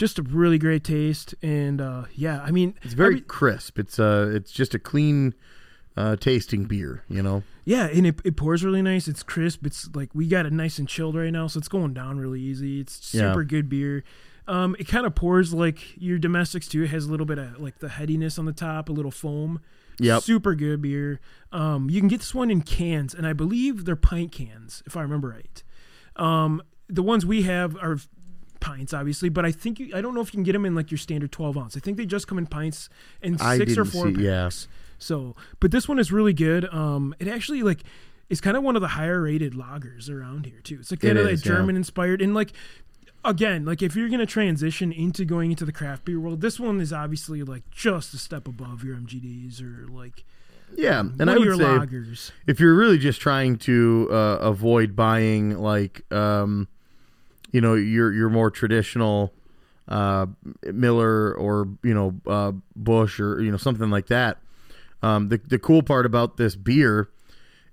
Just 0.00 0.18
a 0.18 0.22
really 0.22 0.56
great 0.58 0.82
taste 0.82 1.34
and 1.42 1.78
uh 1.78 2.04
yeah, 2.14 2.40
I 2.42 2.50
mean 2.50 2.74
It's 2.82 2.94
very 2.94 3.16
every- 3.16 3.20
crisp. 3.20 3.78
It's 3.78 3.98
uh, 3.98 4.30
it's 4.34 4.50
just 4.50 4.74
a 4.74 4.78
clean 4.78 5.34
uh, 5.96 6.16
tasting 6.16 6.64
beer. 6.64 7.04
You 7.08 7.22
know. 7.22 7.42
yeah, 7.66 7.84
and 7.86 8.06
it, 8.06 8.18
it 8.24 8.34
pours 8.36 8.64
really 8.64 8.80
nice. 8.80 9.08
It's 9.08 9.22
crisp. 9.22 9.66
It's 9.66 9.90
like 9.94 10.08
we 10.14 10.26
got 10.26 10.46
it 10.46 10.52
nice 10.54 10.78
and 10.78 10.88
chilled 10.88 11.16
right 11.16 11.30
now, 11.30 11.48
so 11.48 11.58
it's 11.58 11.68
going 11.68 11.92
down 11.92 12.18
really 12.18 12.40
easy. 12.40 12.80
It's 12.80 13.12
Yeah. 13.12 13.30
super 13.32 13.44
good 13.44 13.68
beer. 13.68 14.02
Um, 14.48 14.74
it 14.78 14.88
kind 14.88 15.04
of 15.04 15.14
pours 15.14 15.52
like 15.52 15.78
your 16.00 16.18
domestics 16.18 16.66
too. 16.66 16.84
It 16.84 16.90
has 16.90 17.04
a 17.04 17.10
little 17.10 17.26
bit 17.26 17.38
of 17.38 17.60
like 17.60 17.80
the 17.80 17.90
headiness 17.90 18.38
on 18.38 18.46
the 18.46 18.52
top, 18.54 18.88
a 18.88 18.92
little 18.92 19.10
foam. 19.10 19.60
Yeah, 19.98 20.18
Super 20.20 20.54
good 20.54 20.80
beer. 20.80 21.20
Um, 21.52 21.90
you 21.90 22.00
can 22.00 22.08
get 22.08 22.20
this 22.20 22.34
one 22.34 22.50
in 22.50 22.62
cans, 22.62 23.12
and 23.12 23.26
I 23.26 23.34
believe 23.34 23.84
they're 23.84 23.96
pint 23.96 24.32
cans, 24.32 24.82
if 24.86 24.96
I 24.96 25.02
remember 25.02 25.28
right. 25.28 25.62
Um, 26.16 26.62
the 26.88 27.02
ones 27.02 27.26
we 27.26 27.42
have 27.42 27.76
are 27.76 27.98
pints, 28.60 28.92
obviously, 28.94 29.28
but 29.28 29.44
I 29.44 29.52
think 29.52 29.80
you, 29.80 29.90
I 29.94 30.00
don't 30.00 30.14
know 30.14 30.20
if 30.20 30.28
you 30.28 30.38
can 30.38 30.42
get 30.44 30.52
them 30.52 30.64
in 30.66 30.74
like 30.74 30.90
your 30.90 30.98
standard 30.98 31.32
12 31.32 31.56
ounce. 31.58 31.76
I 31.76 31.80
think 31.80 31.96
they 31.96 32.06
just 32.06 32.28
come 32.28 32.38
in 32.38 32.46
pints 32.46 32.88
and 33.22 33.40
I 33.40 33.56
six 33.56 33.76
or 33.78 33.84
four 33.84 34.14
see- 34.14 34.22
yeah. 34.22 34.44
packs. 34.44 34.68
So, 34.98 35.34
but 35.60 35.70
this 35.70 35.88
one 35.88 35.98
is 35.98 36.12
really 36.12 36.34
good. 36.34 36.66
Um, 36.72 37.14
it 37.18 37.26
actually 37.28 37.62
like 37.62 37.82
is 38.28 38.40
kind 38.40 38.56
of 38.56 38.62
one 38.62 38.76
of 38.76 38.82
the 38.82 38.88
higher 38.88 39.22
rated 39.22 39.54
lagers 39.54 40.10
around 40.10 40.44
here 40.46 40.60
too. 40.62 40.78
It's 40.80 40.90
like 40.90 41.02
It 41.02 41.06
kind 41.08 41.18
of 41.18 41.26
is, 41.28 41.40
like 41.40 41.46
yeah. 41.46 41.52
German 41.56 41.74
inspired, 41.76 42.20
and 42.22 42.34
like 42.34 42.52
again, 43.24 43.64
like 43.64 43.82
if 43.82 43.96
you're 43.96 44.08
gonna 44.08 44.26
transition 44.26 44.92
into 44.92 45.24
going 45.24 45.50
into 45.50 45.64
the 45.64 45.72
craft 45.72 46.04
beer 46.04 46.20
world, 46.20 46.40
this 46.42 46.60
one 46.60 46.80
is 46.80 46.92
obviously 46.92 47.42
like 47.42 47.68
just 47.70 48.12
a 48.14 48.18
step 48.18 48.46
above 48.46 48.84
your 48.84 48.96
MGDs 48.96 49.62
or 49.62 49.88
like 49.88 50.24
Yeah, 50.76 51.00
and 51.00 51.30
I 51.30 51.38
would 51.38 51.56
say 51.56 51.64
lagers. 51.64 52.30
if 52.46 52.60
you're 52.60 52.74
really 52.74 52.98
just 52.98 53.20
trying 53.20 53.56
to 53.58 54.06
uh, 54.10 54.38
avoid 54.40 54.94
buying 54.94 55.58
like 55.58 56.02
um, 56.12 56.68
you 57.52 57.60
know 57.60 57.74
your 57.74 58.12
your 58.12 58.28
more 58.28 58.50
traditional 58.50 59.34
uh, 59.88 60.26
Miller 60.64 61.34
or 61.34 61.68
you 61.82 61.94
know 61.94 62.20
uh, 62.26 62.52
Bush 62.76 63.20
or 63.20 63.42
you 63.42 63.50
know 63.50 63.56
something 63.56 63.90
like 63.90 64.06
that. 64.06 64.38
Um, 65.02 65.28
the 65.28 65.38
the 65.38 65.58
cool 65.58 65.82
part 65.82 66.06
about 66.06 66.36
this 66.36 66.56
beer 66.56 67.10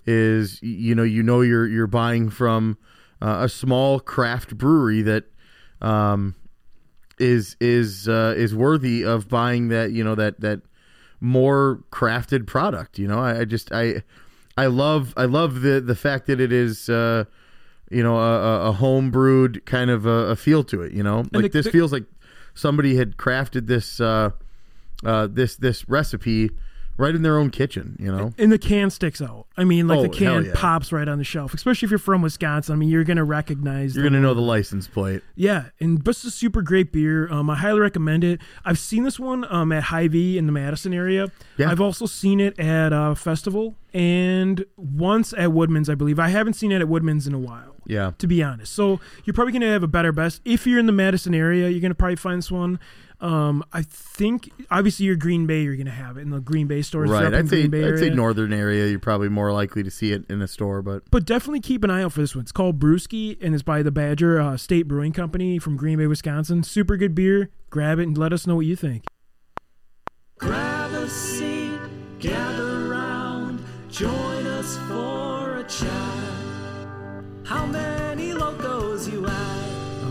is 0.06 0.60
you 0.62 0.94
know 0.94 1.02
you 1.02 1.22
know 1.22 1.40
you're 1.40 1.66
you're 1.66 1.86
buying 1.86 2.30
from 2.30 2.78
uh, 3.20 3.40
a 3.42 3.48
small 3.48 4.00
craft 4.00 4.56
brewery 4.56 5.02
that 5.02 5.24
um, 5.80 6.34
is 7.18 7.56
is 7.60 8.08
uh, 8.08 8.34
is 8.36 8.54
worthy 8.54 9.04
of 9.04 9.28
buying 9.28 9.68
that 9.68 9.92
you 9.92 10.02
know 10.02 10.14
that 10.14 10.40
that 10.40 10.60
more 11.20 11.84
crafted 11.90 12.46
product. 12.46 12.98
You 12.98 13.08
know, 13.08 13.18
I, 13.18 13.40
I 13.40 13.44
just 13.44 13.72
I 13.72 14.02
I 14.56 14.66
love 14.66 15.14
I 15.16 15.24
love 15.24 15.60
the 15.60 15.80
the 15.80 15.94
fact 15.94 16.26
that 16.26 16.40
it 16.40 16.52
is 16.52 16.88
uh, 16.88 17.24
you 17.90 18.02
know 18.02 18.16
a, 18.18 18.40
a- 18.40 18.68
a 18.68 18.72
home 18.72 19.10
brewed 19.10 19.64
kind 19.66 19.90
of 19.90 20.06
a, 20.06 20.30
a 20.30 20.36
feel 20.36 20.62
to 20.64 20.82
it. 20.82 20.92
You 20.92 21.02
know, 21.02 21.18
like 21.32 21.52
the- 21.52 21.58
this 21.58 21.64
the- 21.66 21.72
feels 21.72 21.92
like 21.92 22.04
somebody 22.54 22.96
had 22.96 23.16
crafted 23.16 23.66
this 23.66 24.00
uh, 24.00 24.30
uh, 25.04 25.28
this 25.30 25.56
this 25.56 25.88
recipe 25.88 26.50
right 26.98 27.14
in 27.14 27.22
their 27.22 27.38
own 27.38 27.48
kitchen. 27.50 27.96
You 27.98 28.12
know, 28.12 28.34
And 28.36 28.52
the 28.52 28.58
can 28.58 28.90
sticks 28.90 29.22
out. 29.22 29.46
I 29.56 29.64
mean, 29.64 29.88
like 29.88 30.00
Oh, 30.00 30.02
the 30.02 30.08
can 30.10 30.44
yeah. 30.44 30.52
pops 30.54 30.92
right 30.92 31.08
on 31.08 31.16
the 31.18 31.24
shelf, 31.24 31.54
especially 31.54 31.86
if 31.86 31.90
you're 31.90 31.98
from 31.98 32.20
Wisconsin. 32.20 32.74
I 32.74 32.76
mean, 32.76 32.90
you're 32.90 33.04
gonna 33.04 33.24
recognize. 33.24 33.94
you're 33.96 34.04
gonna 34.04 34.20
know 34.20 34.34
the 34.34 34.40
license 34.42 34.86
plate. 34.86 35.22
Yeah, 35.34 35.66
and 35.80 36.04
this 36.04 36.18
is 36.18 36.24
a 36.26 36.30
super 36.30 36.60
great 36.60 36.92
beer. 36.92 37.32
Um, 37.32 37.48
I 37.48 37.56
highly 37.56 37.80
recommend 37.80 38.24
it. 38.24 38.40
I've 38.64 38.78
seen 38.78 39.04
this 39.04 39.18
one 39.18 39.46
um, 39.52 39.72
at 39.72 39.84
Hy-Vee 39.84 40.36
in 40.36 40.46
the 40.46 40.52
Madison 40.52 40.92
area. 40.92 41.28
Yeah. 41.56 41.70
I've 41.70 41.80
also 41.80 42.04
seen 42.06 42.40
it 42.40 42.58
at 42.58 42.92
a 42.92 43.14
festival 43.14 43.76
and 43.94 44.64
once 44.76 45.32
at 45.36 45.52
Woodman's, 45.52 45.88
I 45.88 45.94
believe. 45.94 46.18
I 46.18 46.28
haven't 46.28 46.54
seen 46.54 46.72
it 46.72 46.80
at 46.80 46.88
Woodman's 46.88 47.26
in 47.26 47.32
a 47.34 47.38
while, 47.38 47.76
Yeah, 47.86 48.12
to 48.18 48.26
be 48.26 48.42
honest. 48.42 48.72
So 48.74 49.00
you're 49.24 49.34
probably 49.34 49.52
going 49.52 49.62
to 49.62 49.68
have 49.68 49.82
a 49.82 49.88
better 49.88 50.12
best. 50.12 50.42
If 50.44 50.66
you're 50.66 50.78
in 50.78 50.86
the 50.86 50.92
Madison 50.92 51.34
area, 51.34 51.68
you're 51.68 51.80
going 51.80 51.90
to 51.90 51.94
probably 51.94 52.16
find 52.16 52.38
this 52.38 52.50
one. 52.50 52.78
Um, 53.20 53.64
I 53.72 53.82
think, 53.82 54.50
obviously, 54.70 55.06
you're 55.06 55.16
Green 55.16 55.46
Bay, 55.46 55.62
you're 55.62 55.74
going 55.74 55.86
to 55.86 55.92
have 55.92 56.16
it 56.16 56.20
in 56.20 56.30
the 56.30 56.40
Green 56.40 56.68
Bay 56.68 56.82
stores. 56.82 57.10
right. 57.10 57.34
I'd 57.34 57.48
say 57.48 57.66
Green 57.66 57.70
Bay 57.70 57.88
I'd 57.88 57.98
say 57.98 58.10
northern 58.10 58.52
area. 58.52 58.86
You're 58.86 59.00
probably 59.00 59.28
more 59.28 59.52
likely 59.52 59.82
to 59.82 59.90
see 59.90 60.12
it 60.12 60.24
in 60.28 60.40
a 60.40 60.46
store, 60.46 60.82
but 60.82 61.02
But 61.10 61.24
definitely 61.24 61.60
keep 61.60 61.82
an 61.82 61.90
eye 61.90 62.02
out 62.02 62.12
for 62.12 62.20
this 62.20 62.34
one. 62.36 62.42
It's 62.42 62.52
called 62.52 62.78
Brewski, 62.78 63.36
and 63.40 63.54
it's 63.54 63.64
by 63.64 63.82
the 63.82 63.90
Badger 63.90 64.40
uh, 64.40 64.56
State 64.56 64.86
Brewing 64.86 65.12
Company 65.12 65.58
from 65.58 65.76
Green 65.76 65.98
Bay, 65.98 66.06
Wisconsin. 66.06 66.62
Super 66.62 66.96
good 66.96 67.14
beer. 67.14 67.50
Grab 67.70 67.98
it 67.98 68.04
and 68.04 68.16
let 68.16 68.32
us 68.32 68.46
know 68.46 68.54
what 68.54 68.66
you 68.66 68.76
think. 68.76 69.04
Grab 70.38 70.92
a 70.92 71.08
seat, 71.08 71.80
gather 72.20 72.88
round, 72.88 73.60
join 73.90 74.46
us 74.46 74.78
for 74.86 75.56
a 75.56 75.64
chat. 75.64 75.88
How 77.44 77.66
many 77.66 77.72
locos 77.72 77.76
you 77.76 77.84
at? 77.84 77.87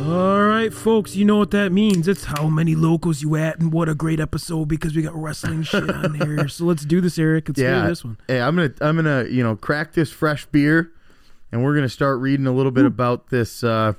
All 0.08 0.42
right, 0.42 0.74
folks, 0.74 1.18
you 1.18 1.26
know 1.26 1.36
what 1.36 1.52
that 1.52 1.74
means. 1.74 2.08
It's 2.08 2.24
how 2.24 2.48
many 2.48 2.76
locals 2.76 3.22
you 3.22 3.36
at, 3.36 3.60
and 3.60 3.74
what 3.74 3.90
a 3.90 3.94
great 3.94 4.22
episode 4.22 4.70
because 4.70 4.96
we 4.96 5.02
got 5.02 5.14
wrestling 5.14 5.64
shit 5.64 5.90
on 5.90 6.14
here. 6.26 6.48
So 6.48 6.64
let's 6.64 6.86
do 6.86 7.02
this, 7.02 7.20
Eric. 7.20 7.50
Let's 7.50 7.60
yeah, 7.60 7.86
this 7.88 8.06
one. 8.06 8.18
Hey, 8.26 8.40
I'm 8.40 8.56
gonna 8.56 8.72
I'm 8.80 8.96
gonna 8.96 9.26
you 9.26 9.44
know 9.44 9.58
crack 9.58 9.92
this 9.92 10.10
fresh 10.10 10.46
beer, 10.46 10.94
and 11.52 11.62
we're 11.62 11.76
gonna 11.76 11.90
start 11.90 12.22
reading 12.22 12.48
a 12.48 12.54
little 12.54 12.72
bit 12.72 12.86
about 12.86 13.32
this 13.32 13.66
uh, 13.66 13.96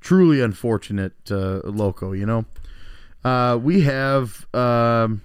truly 0.00 0.42
unfortunate 0.42 1.14
uh, 1.30 1.60
loco. 1.64 2.12
You 2.12 2.26
know, 2.26 2.44
uh, 3.24 3.56
we 3.56 3.80
have 3.82 4.46
um, 4.52 5.22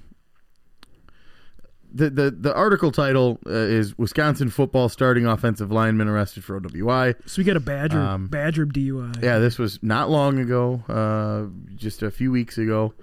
the 1.93 2.09
the 2.09 2.31
the 2.31 2.53
article 2.53 2.91
title 2.91 3.39
uh, 3.45 3.51
is 3.51 3.97
Wisconsin 3.97 4.49
football 4.49 4.89
starting 4.89 5.25
offensive 5.25 5.71
lineman 5.71 6.07
arrested 6.07 6.43
for 6.43 6.59
OWI. 6.59 7.15
So 7.25 7.39
we 7.39 7.43
got 7.43 7.57
a 7.57 7.59
Badger, 7.59 7.99
Um, 7.99 8.27
Badger 8.27 8.65
DUI. 8.65 9.21
Yeah, 9.21 9.39
this 9.39 9.57
was 9.57 9.79
not 9.81 10.09
long 10.09 10.39
ago, 10.39 10.83
uh, 10.89 11.75
just 11.75 12.01
a 12.03 12.11
few 12.11 12.31
weeks 12.31 12.57
ago. 12.57 12.93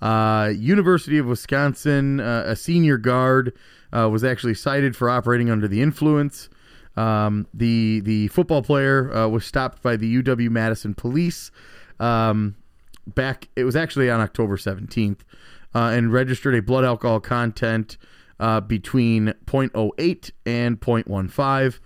Uh, 0.00 0.52
University 0.54 1.16
of 1.18 1.26
Wisconsin, 1.26 2.20
uh, 2.20 2.44
a 2.46 2.54
senior 2.56 2.98
guard, 2.98 3.52
uh, 3.92 4.08
was 4.10 4.22
actually 4.24 4.54
cited 4.54 4.94
for 4.94 5.08
operating 5.08 5.50
under 5.50 5.66
the 5.66 5.80
influence. 5.80 6.50
Um, 6.96 7.46
the 7.54 8.00
the 8.00 8.28
football 8.28 8.62
player 8.62 9.14
uh, 9.14 9.28
was 9.28 9.44
stopped 9.44 9.82
by 9.82 9.96
the 9.96 10.22
UW 10.22 10.50
Madison 10.50 10.94
police. 10.94 11.50
Um, 11.98 12.56
back, 13.06 13.48
it 13.56 13.64
was 13.64 13.76
actually 13.76 14.10
on 14.10 14.20
October 14.20 14.56
seventeenth, 14.58 15.24
uh, 15.74 15.92
and 15.94 16.12
registered 16.12 16.54
a 16.54 16.62
blood 16.62 16.84
alcohol 16.84 17.20
content 17.20 17.96
uh, 18.38 18.60
between 18.60 19.34
0.08 19.46 20.30
and 20.44 20.80
0.15. 20.80 21.78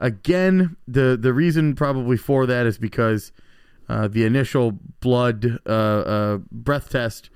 Again, 0.00 0.76
the 0.86 1.18
the 1.20 1.32
reason 1.32 1.74
probably 1.74 2.16
for 2.16 2.46
that 2.46 2.66
is 2.66 2.78
because 2.78 3.32
uh, 3.88 4.06
the 4.06 4.24
initial 4.24 4.78
blood 5.00 5.58
uh, 5.66 5.70
uh, 5.70 6.38
breath 6.52 6.90
test, 6.90 7.30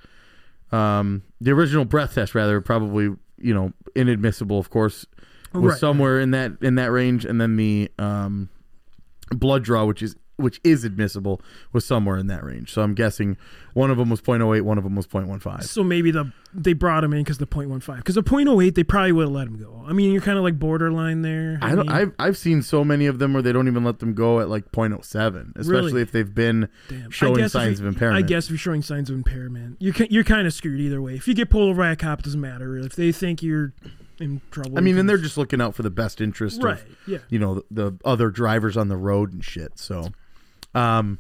um, 0.71 1.23
the 1.41 1.51
original 1.51 1.85
breath 1.85 2.15
test 2.15 2.35
rather, 2.37 2.61
probably 2.61 3.17
you 3.39 3.53
know 3.53 3.73
inadmissible, 3.97 4.59
of 4.61 4.71
course, 4.71 5.07
was 5.53 5.73
Right, 5.73 5.79
somewhere 5.79 6.21
in 6.21 6.31
that 6.31 6.53
in 6.61 6.77
that 6.77 6.93
range, 6.93 7.25
and 7.25 7.41
then 7.41 7.57
the 7.57 7.91
um, 7.99 8.49
blood 9.31 9.65
draw, 9.65 9.85
which 9.85 10.03
is 10.03 10.15
which 10.43 10.61
is 10.65 10.85
admissible, 10.85 11.41
was 11.73 11.85
somewhere 11.87 12.19
in 12.19 12.27
that 12.27 12.45
range. 12.45 12.73
So 12.73 12.83
I'm 12.83 12.95
guessing 12.95 13.37
one 13.75 13.91
of 13.91 13.97
them 13.97 14.11
was 14.11 14.21
0.08, 14.21 14.63
one 14.63 14.77
of 14.79 14.85
them 14.85 14.95
was 14.97 15.07
0.15. 15.07 15.63
So 15.65 15.83
maybe 15.83 16.11
the 16.11 16.31
they 16.55 16.75
brought 16.75 17.03
him 17.03 17.15
in 17.15 17.21
because 17.23 17.39
the 17.39 17.47
.15 17.47 17.97
because 17.97 18.15
the 18.15 18.23
.08 18.23 18.75
they 18.75 18.85
probably 18.85 19.13
would 19.13 19.23
have 19.23 19.33
let 19.33 19.47
him 19.47 19.57
go. 19.59 19.83
I 19.87 19.93
mean, 19.95 20.13
you're 20.13 20.21
kind 20.21 20.37
of 20.37 20.45
like 20.45 20.59
borderline 20.59 21.23
there. 21.23 21.59
I 21.63 21.75
don't. 21.75 21.87
mean, 21.87 21.97
I've 21.97 22.13
I've 22.19 22.37
seen 22.37 22.61
so 22.63 22.85
many 22.85 23.07
of 23.07 23.19
them 23.19 23.33
where 23.33 23.43
they 23.43 23.53
don't 23.53 23.69
even 23.69 23.85
let 23.85 24.01
them 24.01 24.13
go 24.15 24.41
at 24.41 24.49
like 24.51 24.71
0.07, 24.73 25.57
especially 25.57 25.73
Really? 25.73 26.03
if 26.03 26.13
they've 26.13 26.35
been 26.35 26.69
damn. 26.89 27.07
I 27.07 27.11
showing 27.11 27.49
signs 27.49 27.81
you- 27.81 27.87
of 27.87 27.95
impairment. 27.95 28.23
I 28.23 28.27
guess 28.27 28.45
if 28.45 28.51
you're 28.51 28.59
showing 28.59 28.83
signs 28.83 29.09
of 29.09 29.17
impairment, 29.17 29.77
you're 29.81 29.95
you're 30.11 30.25
kind 30.25 30.47
of 30.47 30.53
screwed 30.53 30.81
either 30.81 31.01
way. 31.01 31.15
If 31.15 31.27
you 31.27 31.35
get 31.35 31.49
pulled 31.49 31.71
over 31.71 31.83
by 31.83 31.91
a 31.91 31.97
cop, 31.97 32.19
it 32.21 32.25
doesn't 32.25 32.41
matter. 32.41 32.77
If 32.77 32.97
they 32.97 33.13
think 33.13 33.43
you're 33.43 33.73
in 34.21 34.41
trouble, 34.51 34.77
I 34.77 34.83
mean, 34.83 34.99
and 34.99 35.09
they're 35.09 35.17
just 35.17 35.39
looking 35.39 35.61
out 35.63 35.75
for 35.75 35.83
the 35.83 35.91
best 35.91 36.21
interest 36.21 36.63
right. 36.63 36.79
of 36.79 36.85
Yeah. 37.07 37.19
you 37.31 37.39
know 37.39 37.55
the, 37.71 37.93
the 37.93 37.99
other 38.05 38.29
drivers 38.29 38.77
on 38.77 38.89
the 38.89 38.97
road 38.99 39.33
and 39.33 39.43
shit. 39.43 39.79
So, 39.79 40.09
um, 40.75 41.19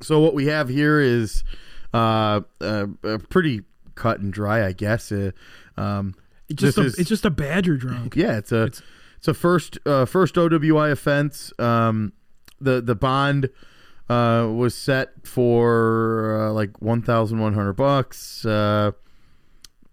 so 0.00 0.20
what 0.20 0.34
we 0.34 0.46
have 0.46 0.68
here 0.68 1.00
is 1.00 1.42
uh, 1.92 2.40
uh, 2.60 2.86
uh 3.04 3.18
pretty 3.28 3.62
cut 3.94 4.20
and 4.20 4.32
dry, 4.32 4.64
I 4.64 4.72
guess. 4.72 5.10
Uh, 5.10 5.32
um, 5.76 6.14
It's 6.48 6.60
just 6.60 6.78
a, 6.78 6.82
is- 6.82 6.98
it's 6.98 7.08
just 7.08 7.24
a 7.24 7.30
badger 7.30 7.76
drunk. 7.76 8.14
yeah, 8.16 8.36
it's 8.38 8.52
a 8.52 8.64
It's- 8.64 8.82
it's, 9.18 9.26
a 9.28 9.34
first 9.34 9.78
uh, 9.84 10.04
first 10.04 10.36
OWI 10.36 10.92
offense. 10.92 11.52
Um, 11.58 12.12
the 12.60 12.80
the 12.80 12.94
bond 12.94 13.50
uh, 14.08 14.48
was 14.54 14.74
set 14.76 15.26
for 15.26 16.48
uh, 16.48 16.52
like 16.52 16.80
one 16.80 17.02
thousand 17.02 17.40
one 17.40 17.54
hundred 17.54 17.72
bucks. 17.74 18.44
Uh, 18.46 18.92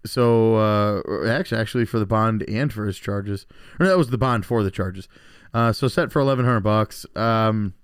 so 0.04 0.54
uh, 0.54 1.26
actually, 1.28 1.60
actually 1.60 1.84
for 1.86 1.98
the 1.98 2.06
bond 2.06 2.44
and 2.48 2.72
for 2.72 2.86
his 2.86 2.98
charges, 2.98 3.46
or 3.80 3.86
that 3.86 3.98
was 3.98 4.10
the 4.10 4.18
bond 4.18 4.46
for 4.46 4.62
the 4.62 4.70
charges. 4.70 5.08
Uh, 5.52 5.72
so 5.72 5.88
set 5.88 6.12
for 6.12 6.20
eleven 6.20 6.44
hundred 6.44 6.60
bucks. 6.60 7.04
Um, 7.16 7.74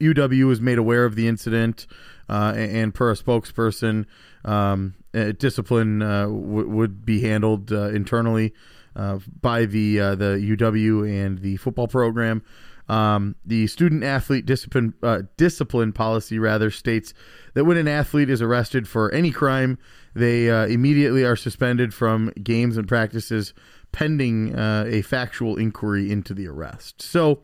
UW 0.00 0.46
was 0.46 0.60
made 0.60 0.78
aware 0.78 1.04
of 1.04 1.14
the 1.14 1.28
incident, 1.28 1.86
uh, 2.28 2.54
and, 2.56 2.94
per 2.94 3.10
a 3.10 3.14
spokesperson, 3.14 4.06
um, 4.44 4.94
discipline 5.38 6.02
uh, 6.02 6.24
w- 6.24 6.68
would 6.68 7.04
be 7.04 7.20
handled 7.20 7.72
uh, 7.72 7.88
internally 7.88 8.52
uh, 8.96 9.18
by 9.40 9.64
the 9.64 10.00
uh, 10.00 10.14
the 10.14 10.56
UW 10.56 11.08
and 11.08 11.40
the 11.40 11.56
football 11.56 11.88
program. 11.88 12.42
Um, 12.86 13.34
the 13.44 13.66
student 13.66 14.04
athlete 14.04 14.44
discipline 14.44 14.94
uh, 15.02 15.22
discipline 15.36 15.92
policy 15.92 16.38
rather 16.38 16.70
states 16.70 17.14
that 17.54 17.64
when 17.64 17.76
an 17.76 17.88
athlete 17.88 18.28
is 18.28 18.42
arrested 18.42 18.86
for 18.86 19.10
any 19.12 19.30
crime, 19.30 19.78
they 20.14 20.48
immediately 20.72 21.24
are 21.24 21.36
suspended 21.36 21.94
from 21.94 22.30
games 22.42 22.76
and 22.76 22.86
practices 22.86 23.54
pending 23.90 24.54
a 24.56 25.02
factual 25.02 25.56
inquiry 25.56 26.10
into 26.10 26.34
the 26.34 26.46
arrest. 26.46 27.00
So 27.00 27.42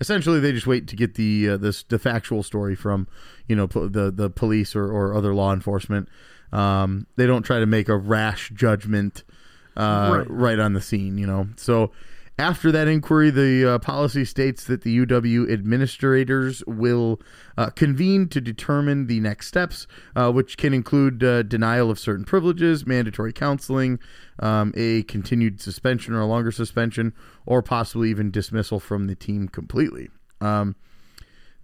essentially, 0.00 0.40
they 0.40 0.52
just 0.52 0.66
wait 0.66 0.86
to 0.88 0.96
get 0.96 1.14
the 1.14 1.50
uh, 1.50 1.56
this 1.56 1.82
the 1.84 1.98
factual 1.98 2.42
story 2.42 2.74
from 2.74 3.08
you 3.48 3.56
know 3.56 3.66
po- 3.68 3.88
the 3.88 4.10
the 4.10 4.30
police 4.30 4.74
or, 4.76 4.84
or 4.90 5.14
other 5.14 5.34
law 5.34 5.52
enforcement. 5.52 6.08
Um, 6.52 7.06
they 7.16 7.26
don't 7.26 7.42
try 7.42 7.58
to 7.60 7.66
make 7.66 7.88
a 7.88 7.96
rash 7.96 8.50
judgment 8.54 9.22
uh, 9.76 10.16
Right. 10.18 10.30
right 10.30 10.58
on 10.58 10.72
the 10.72 10.80
scene, 10.80 11.18
you 11.18 11.26
know. 11.26 11.48
So 11.56 11.92
after 12.38 12.70
that 12.70 12.86
inquiry, 12.86 13.30
the 13.30 13.74
uh, 13.74 13.78
policy 13.80 14.24
states 14.24 14.64
that 14.64 14.82
the 14.82 15.04
UW 15.04 15.50
administrators 15.50 16.62
will 16.66 17.20
uh, 17.56 17.70
convene 17.70 18.28
to 18.28 18.40
determine 18.40 19.08
the 19.08 19.18
next 19.18 19.48
steps, 19.48 19.88
uh, 20.14 20.30
which 20.30 20.56
can 20.56 20.72
include 20.72 21.24
uh, 21.24 21.42
denial 21.42 21.90
of 21.90 21.98
certain 21.98 22.24
privileges, 22.24 22.86
mandatory 22.86 23.32
counseling, 23.32 23.98
um, 24.38 24.72
a 24.76 25.02
continued 25.04 25.60
suspension 25.60 26.14
or 26.14 26.20
a 26.20 26.26
longer 26.26 26.52
suspension, 26.52 27.12
or 27.44 27.60
possibly 27.60 28.08
even 28.08 28.30
dismissal 28.30 28.78
from 28.78 29.08
the 29.08 29.16
team 29.16 29.48
completely. 29.48 30.08
Um, 30.40 30.76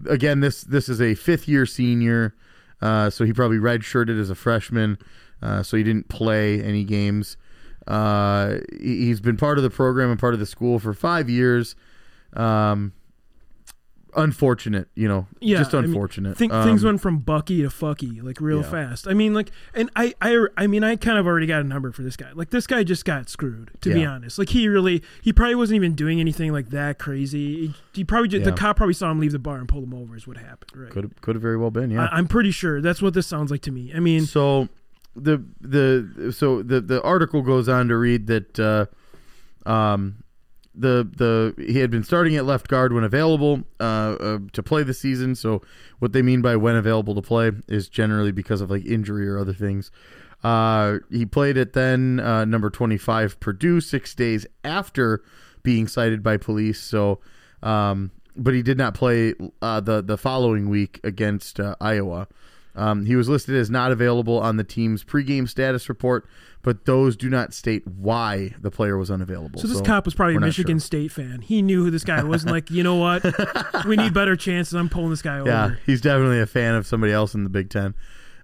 again, 0.09 0.41
this 0.41 0.62
this 0.62 0.89
is 0.89 1.01
a 1.01 1.14
fifth 1.14 1.47
year 1.47 1.66
senior, 1.66 2.35
uh, 2.83 3.11
so 3.11 3.25
he 3.25 3.33
probably 3.33 3.59
redshirted 3.59 4.20
as 4.20 4.29
a 4.29 4.35
freshman, 4.35 4.99
uh, 5.41 5.62
so 5.62 5.77
he 5.77 5.85
didn't 5.85 6.09
play 6.09 6.61
any 6.61 6.83
games. 6.83 7.37
Uh, 7.87 8.59
he- 8.80 9.07
he's 9.07 9.20
been 9.20 9.37
part 9.37 9.59
of 9.59 9.64
the 9.64 9.70
program 9.70 10.11
and 10.11 10.18
part 10.18 10.35
of 10.35 10.41
the 10.41 10.47
school 10.47 10.78
for 10.78 10.93
five 10.95 11.28
years. 11.30 11.74
Um, 12.32 12.93
unfortunate, 14.16 14.87
you 14.95 15.09
know, 15.09 15.26
Yeah, 15.41 15.59
just 15.59 15.74
I 15.74 15.80
mean, 15.80 15.87
unfortunate. 15.91 16.41
Um, 16.41 16.64
things 16.64 16.85
went 16.85 17.01
from 17.01 17.18
Bucky 17.18 17.62
to 17.62 17.68
Fucky 17.68 18.22
like 18.22 18.41
real 18.41 18.59
Yeah. 18.62 18.70
fast. 18.70 19.09
I 19.09 19.12
mean, 19.14 19.35
like, 19.35 19.51
and 19.74 19.91
I, 19.97 20.14
I, 20.20 20.47
I 20.57 20.66
mean, 20.68 20.85
I 20.85 20.95
kind 20.95 21.18
of 21.18 21.26
already 21.26 21.47
got 21.47 21.62
a 21.62 21.64
number 21.64 21.91
for 21.91 22.03
this 22.03 22.16
guy. 22.16 22.30
Like, 22.32 22.51
this 22.51 22.68
guy 22.68 22.85
just 22.85 23.05
got 23.05 23.28
screwed. 23.28 23.72
To 23.80 23.93
be 23.93 24.05
honest, 24.05 24.39
like, 24.39 24.51
he 24.51 24.68
really, 24.68 25.03
he 25.20 25.32
probably 25.32 25.57
wasn't 25.57 25.76
even 25.76 25.95
doing 25.95 26.20
anything 26.20 26.53
like 26.53 26.68
that 26.68 27.01
crazy. 27.01 27.66
He, 27.66 27.74
he 27.93 28.05
probably 28.05 28.28
just, 28.28 28.45
Yeah. 28.45 28.53
the 28.53 28.57
cop 28.57 28.76
probably 28.76 28.95
saw 28.95 29.11
him 29.11 29.18
leave 29.18 29.32
the 29.32 29.39
bar 29.41 29.57
and 29.59 29.68
pulled 29.68 29.82
him 29.85 29.95
over. 29.95 30.14
Is 30.14 30.28
what 30.28 30.37
happened, 30.37 30.70
right? 30.80 30.91
could 30.93 31.03
have 31.05 31.20
could 31.20 31.35
have 31.35 31.43
very 31.43 31.57
well 31.57 31.72
been, 31.72 31.91
yeah. 31.91 32.05
I, 32.05 32.16
I'm 32.18 32.28
pretty 32.28 32.53
sure 32.53 32.80
that's 32.80 33.03
what 33.03 33.14
this 33.14 33.26
sounds 33.26 33.51
like 33.51 33.62
to 33.62 33.72
me. 33.72 33.93
I 33.93 33.99
mean, 33.99 34.26
so 34.26 34.68
the 35.16 35.44
the 35.60 36.32
so 36.36 36.62
the 36.62 36.80
the 36.80 37.02
article 37.02 37.42
goes 37.42 37.68
on 37.68 37.88
to 37.88 37.96
read 37.96 38.26
that 38.26 38.58
uh, 38.58 38.86
um 39.68 40.22
the 40.74 41.08
the 41.16 41.54
he 41.70 41.78
had 41.78 41.90
been 41.90 42.02
starting 42.02 42.36
at 42.36 42.44
left 42.44 42.68
guard 42.68 42.92
when 42.92 43.04
available 43.04 43.62
uh, 43.78 44.16
uh, 44.18 44.38
to 44.52 44.62
play 44.62 44.82
the 44.82 44.94
season. 44.94 45.34
So 45.34 45.62
what 46.00 46.12
they 46.12 46.22
mean 46.22 46.42
by 46.42 46.56
when 46.56 46.76
available 46.76 47.14
to 47.14 47.22
play 47.22 47.52
is 47.68 47.88
generally 47.88 48.32
because 48.32 48.60
of 48.60 48.70
like 48.70 48.84
injury 48.84 49.28
or 49.28 49.38
other 49.38 49.54
things. 49.54 49.90
Uh, 50.42 50.98
he 51.10 51.24
played 51.24 51.56
at 51.56 51.72
then 51.72 52.20
uh, 52.20 52.44
number 52.44 52.70
twenty 52.70 52.98
five 52.98 53.38
Purdue 53.40 53.80
six 53.80 54.14
days 54.14 54.46
after 54.62 55.22
being 55.62 55.86
cited 55.86 56.22
by 56.22 56.36
police. 56.36 56.80
So. 56.80 57.20
Um, 57.62 58.10
but 58.36 58.52
he 58.52 58.62
did 58.62 58.76
not 58.76 58.94
play 58.94 59.34
uh, 59.62 59.80
the 59.80 60.02
the 60.02 60.18
following 60.18 60.68
week 60.68 61.00
against 61.04 61.60
uh, 61.60 61.76
Iowa. 61.80 62.28
Um, 62.77 63.07
he 63.07 63.14
was 63.14 63.29
listed 63.29 63.55
as 63.55 63.70
not 63.70 63.93
available 63.93 64.39
on 64.39 64.57
the 64.57 64.64
team's 64.64 65.05
pregame 65.05 65.49
status 65.49 65.89
report, 65.89 66.27
but 66.62 66.87
those 66.87 67.16
do 67.16 67.29
not 67.29 67.55
state 67.55 67.87
why 67.87 68.55
the 68.61 68.70
player 68.70 68.99
was 68.99 69.11
unavailable. 69.11 69.61
so 69.61 69.68
this 69.68 69.81
cop 69.81 70.05
was 70.05 70.14
probably 70.14 70.37
a 70.37 70.41
Michigan 70.41 70.79
sure. 70.79 70.85
State 70.85 71.12
fan. 71.12 71.41
He 71.41 71.62
knew 71.62 71.85
who 71.85 71.91
this 71.91 72.05
guy 72.05 72.22
was. 72.25 72.43
and 72.43 72.51
like, 72.51 72.70
you 72.70 72.83
know 72.83 72.97
what? 72.97 73.25
we 73.87 73.97
need 73.97 74.12
better 74.12 74.35
chances. 74.35 74.75
I'm 74.75 74.89
pulling 74.89 75.11
this 75.11 75.22
guy 75.22 75.39
over. 75.39 75.49
Yeah, 75.49 75.75
he's 75.87 76.01
definitely 76.01 76.41
a 76.41 76.47
fan 76.47 76.75
of 76.75 76.87
somebody 76.87 77.12
else 77.12 77.35
in 77.35 77.45
the 77.45 77.51
Big 77.51 77.70
Ten. 77.70 77.95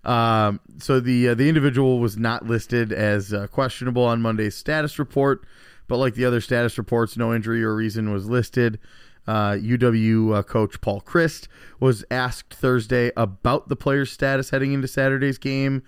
Um, 0.05 0.61
so 0.78 1.01
the 1.01 1.31
uh, 1.31 1.35
the 1.35 1.49
individual 1.49 1.99
was 1.99 2.16
not 2.16 2.47
listed 2.47 2.93
as 2.93 3.33
uh, 3.33 3.49
questionable 3.49 4.05
on 4.05 4.22
Monday's 4.22 4.55
status 4.55 4.99
report, 4.99 5.45
but 5.89 5.97
like 5.97 6.14
the 6.14 6.24
other 6.24 6.41
status 6.41 6.78
reports, 6.78 7.16
no 7.16 7.35
injury 7.35 7.62
or 7.62 7.74
reason 7.74 8.12
was 8.12 8.28
listed. 8.28 8.78
Uh, 9.26 9.52
UW 9.52 10.34
uh, 10.36 10.42
coach 10.42 10.80
Paul 10.80 11.00
Chryst 11.00 11.46
was 11.78 12.04
asked 12.10 12.54
Thursday 12.54 13.12
about 13.16 13.68
the 13.68 13.76
player's 13.76 14.10
status 14.10 14.50
heading 14.50 14.72
into 14.72 14.88
Saturday's 14.88 15.38
game. 15.38 15.82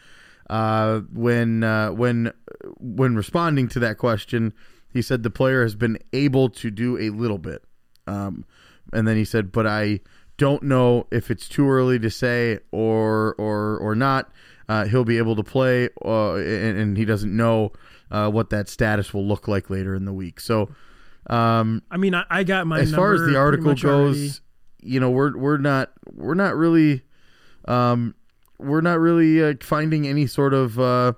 Uh, 0.50 1.00
when 1.12 1.64
uh, 1.64 1.90
when 1.92 2.32
when 2.78 3.16
responding 3.16 3.68
to 3.68 3.78
that 3.80 3.98
question, 3.98 4.52
he 4.92 5.02
said 5.02 5.22
the 5.22 5.30
player 5.30 5.62
has 5.62 5.74
been 5.74 5.98
able 6.12 6.50
to 6.50 6.70
do 6.70 6.98
a 6.98 7.10
little 7.10 7.38
bit. 7.38 7.64
Um, 8.06 8.44
and 8.92 9.08
then 9.08 9.16
he 9.16 9.24
said, 9.24 9.50
"But 9.50 9.66
I 9.66 10.00
don't 10.36 10.62
know 10.62 11.06
if 11.10 11.30
it's 11.30 11.48
too 11.48 11.68
early 11.70 11.98
to 12.00 12.10
say 12.10 12.58
or 12.70 13.34
or 13.38 13.78
or 13.78 13.94
not. 13.94 14.30
Uh, 14.68 14.86
he'll 14.86 15.04
be 15.04 15.18
able 15.18 15.36
to 15.36 15.42
play, 15.42 15.88
uh, 16.04 16.34
and, 16.34 16.78
and 16.78 16.96
he 16.96 17.04
doesn't 17.04 17.36
know 17.36 17.72
uh, 18.10 18.30
what 18.30 18.50
that 18.50 18.68
status 18.68 19.12
will 19.12 19.26
look 19.26 19.48
like 19.48 19.68
later 19.70 19.94
in 19.94 20.04
the 20.04 20.12
week. 20.12 20.40
So, 20.40 20.70
um, 21.28 21.82
I 21.90 21.96
mean, 21.96 22.14
I, 22.14 22.24
I 22.28 22.44
got 22.44 22.66
my 22.66 22.80
as 22.80 22.94
far 22.94 23.14
as 23.14 23.20
the 23.22 23.36
article 23.36 23.68
already. 23.68 23.82
goes, 23.82 24.40
you 24.80 25.00
know, 25.00 25.10
we're 25.10 25.36
we're 25.36 25.58
not 25.58 25.92
we're 26.12 26.34
not 26.34 26.56
really, 26.56 27.02
um, 27.66 28.14
we're 28.58 28.80
not 28.80 28.98
really 28.98 29.42
uh, 29.42 29.54
finding 29.60 30.06
any 30.06 30.26
sort 30.26 30.54
of 30.54 30.78
uh, 30.78 31.12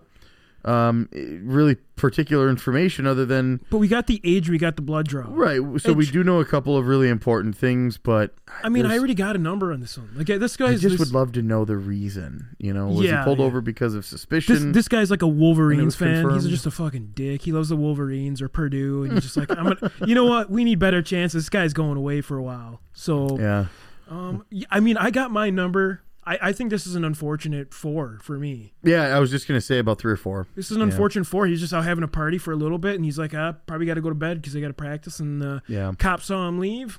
um, 0.65 1.09
really 1.13 1.77
particular 1.97 2.49
information 2.49 3.07
other 3.07 3.25
than 3.25 3.61
But 3.71 3.79
we 3.79 3.89
got 3.89 4.07
the 4.07 4.21
age, 4.25 4.49
we 4.49 4.59
got 4.59 4.77
the 4.77 4.83
blood 4.83 5.07
draw. 5.07 5.27
right. 5.29 5.61
So 5.81 5.93
we 5.93 6.07
do 6.07 6.25
know 6.25 6.41
a 6.41 6.45
couple 6.45 6.77
of 6.77 6.87
really 6.87 7.09
important 7.09 7.57
things, 7.57 7.99
but 7.99 8.35
I 8.63 8.69
mean, 8.69 8.87
I 8.87 8.99
already 8.99 9.15
got 9.15 9.37
a 9.37 9.39
number 9.39 9.73
on 9.73 9.81
this 9.81 9.97
one. 9.97 10.11
Like 10.15 10.27
this 10.27 10.61
I 10.61 10.73
just 10.73 10.83
this, 10.83 10.99
would 10.99 11.13
love 11.13 11.33
to 11.33 11.43
know 11.43 11.65
the 11.65 11.77
reason. 11.77 12.49
You 12.59 12.73
know, 12.73 12.89
was 12.89 13.07
Yeah, 13.07 13.21
he 13.21 13.25
pulled 13.25 13.39
yeah. 13.39 13.45
over 13.45 13.61
because 13.61 13.95
of 13.95 14.05
suspicion? 14.05 14.73
this 14.73 14.89
guy's 14.89 15.11
like 15.11 15.23
a 15.23 15.29
Wolverines 15.29 15.95
fan. 15.95 16.23
confirmed. 16.23 16.43
He's 16.43 16.51
just 16.51 16.67
a 16.67 16.71
fucking 16.71 17.13
dick. 17.15 17.43
He 17.43 17.53
loves 17.53 17.69
the 17.69 17.77
Wolverines 17.77 18.41
or 18.43 18.49
Purdue, 18.49 19.05
and 19.05 19.13
he's 19.13 19.23
just 19.23 19.37
like, 19.37 19.51
I'm 19.51 19.65
gonna. 19.65 19.93
You 20.07 20.15
know 20.15 20.25
what? 20.27 20.51
We 20.51 20.65
need 20.65 20.79
better 20.79 21.03
chances. 21.03 21.45
This 21.45 21.49
guy's 21.49 21.73
going 21.73 21.97
away 21.97 22.21
for 22.21 22.37
a 22.37 22.43
while. 22.43 22.81
So, 22.93 23.39
yeah, 23.39 23.67
um, 24.09 24.45
I 24.71 24.81
mean, 24.81 24.97
I 24.97 25.11
got 25.11 25.31
my 25.31 25.51
number. 25.51 26.03
I, 26.27 26.39
I 26.43 26.53
think 26.53 26.71
this 26.71 26.87
is 26.87 26.95
an 26.95 27.05
unfortunate 27.05 27.73
four 27.75 28.19
for 28.23 28.39
me. 28.39 28.73
yeah. 28.83 29.17
I 29.17 29.19
was 29.21 29.31
just 29.31 29.47
gonna 29.49 29.61
say 29.61 29.79
about 29.79 29.99
three 29.99 30.13
or 30.13 30.17
four. 30.17 30.47
This 30.57 30.71
is 30.71 30.77
an 30.77 30.81
Yeah. 30.81 30.85
unfortunate 30.89 31.27
four. 31.27 31.47
He's 31.47 31.61
just 31.61 31.73
out 31.75 31.85
having 31.85 32.05
a 32.05 32.09
party 32.09 32.39
for 32.39 32.53
a 32.53 32.57
little 32.57 32.79
bit, 32.79 32.95
and 32.97 33.05
he's 33.05 33.19
like, 33.19 33.35
I 33.35 33.53
probably 33.67 33.87
got 33.87 33.95
to 33.95 34.01
go 34.01 34.09
to 34.09 34.15
bed 34.15 34.41
because 34.41 34.57
I 34.57 34.61
got 34.61 34.69
to 34.69 34.73
practice. 34.75 35.21
And 35.21 35.41
the 35.43 35.63
Yeah, 35.69 35.93
cop 35.99 36.23
saw 36.23 36.49
him 36.49 36.59
leave. 36.59 36.99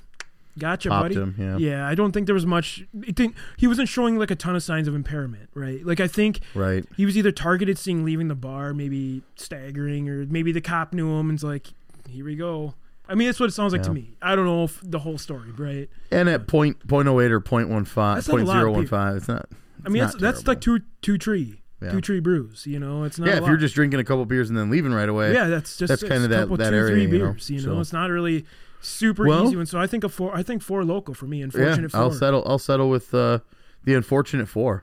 Gotcha, 0.58 0.88
popped 0.88 1.02
buddy. 1.10 1.14
him. 1.16 1.34
Yeah, 1.38 1.56
Yeah, 1.58 1.86
I 1.86 1.94
don't 1.94 2.12
think 2.12 2.24
there 2.24 2.34
was 2.34 2.46
much. 2.46 2.86
Think 3.14 3.34
he 3.58 3.66
wasn't 3.66 3.88
showing 3.90 4.16
like 4.18 4.30
a 4.30 4.34
ton 4.34 4.56
of 4.56 4.62
signs 4.62 4.88
of 4.88 4.94
impairment, 4.94 5.50
right? 5.54 5.84
Like 5.84 6.00
I 6.00 6.06
think 6.08 6.40
right. 6.54 6.82
he 6.96 7.04
was 7.04 7.18
either 7.18 7.30
targeted 7.30 7.76
seeing 7.78 8.04
leaving 8.04 8.28
the 8.28 8.34
bar, 8.34 8.72
maybe 8.72 9.20
staggering, 9.34 10.08
or 10.08 10.24
maybe 10.26 10.52
the 10.52 10.62
cop 10.62 10.94
knew 10.94 11.10
him 11.18 11.28
and's 11.28 11.44
like, 11.44 11.68
here 12.08 12.24
we 12.24 12.36
go. 12.36 12.74
I 13.08 13.14
mean, 13.14 13.28
that's 13.28 13.38
what 13.38 13.48
it 13.48 13.52
sounds 13.52 13.72
like 13.72 13.82
to 13.84 13.92
me. 13.92 14.16
I 14.20 14.34
don't 14.34 14.46
know 14.46 14.64
if 14.64 14.80
the 14.82 14.98
whole 14.98 15.18
story, 15.18 15.50
right? 15.52 15.88
And 16.10 16.28
at 16.28 16.46
point 16.46 16.86
point 16.88 17.06
oh 17.08 17.20
eight 17.20 17.30
or 17.32 17.40
point 17.40 17.68
one 17.68 17.84
five, 17.84 18.16
not 18.16 18.26
point 18.30 18.42
of 18.42 18.48
zero 18.48 18.72
one 18.72 18.86
five, 18.86 19.16
it's 19.16 19.28
not. 19.28 19.48
I 19.84 19.88
mean, 19.88 20.02
it's 20.02 20.12
that's 20.14 20.38
that's 20.38 20.48
like 20.48 20.60
two 20.60 20.80
two 21.02 21.16
tree, 21.18 21.62
Yeah. 21.80 21.92
two 21.92 22.00
tree 22.00 22.18
brews. 22.20 22.66
You 22.66 22.80
know, 22.80 23.04
it's 23.04 23.18
not. 23.18 23.28
yeah. 23.28 23.36
If 23.38 23.46
you're 23.46 23.56
just 23.56 23.74
drinking 23.76 24.00
a 24.00 24.04
couple 24.04 24.24
beers 24.26 24.48
and 24.48 24.58
then 24.58 24.70
leaving 24.70 24.92
right 24.92 25.08
away, 25.08 25.32
yeah, 25.34 25.46
that's 25.46 25.76
just 25.76 25.88
that's 25.88 26.02
kinda 26.02 26.24
a 26.24 26.28
that- 26.28 26.48
that 26.58 26.70
two, 26.70 26.76
area, 26.76 26.94
three 26.94 27.02
you 27.02 27.18
know. 27.24 27.36
You 27.46 27.56
know, 27.66 27.74
so. 27.76 27.80
it's 27.80 27.92
not 27.92 28.10
really 28.10 28.44
super 28.80 29.24
Well- 29.26 29.46
easy 29.46 29.56
one. 29.56 29.66
So 29.66 29.78
I 29.78 29.86
think 29.86 30.02
a 30.02 30.08
four. 30.08 30.34
I 30.36 30.42
think 30.42 30.62
four 30.62 30.84
local 30.84 31.14
for 31.14 31.26
me. 31.26 31.38
yeah. 31.38 31.44
Unfortunate 31.44 31.94
I'll 31.94 32.10
settle. 32.10 32.42
I'll 32.46 32.58
settle 32.58 32.90
with 32.90 33.14
uh, 33.14 33.38
the 33.84 33.94
unfortunate 33.94 34.48
four. 34.48 34.82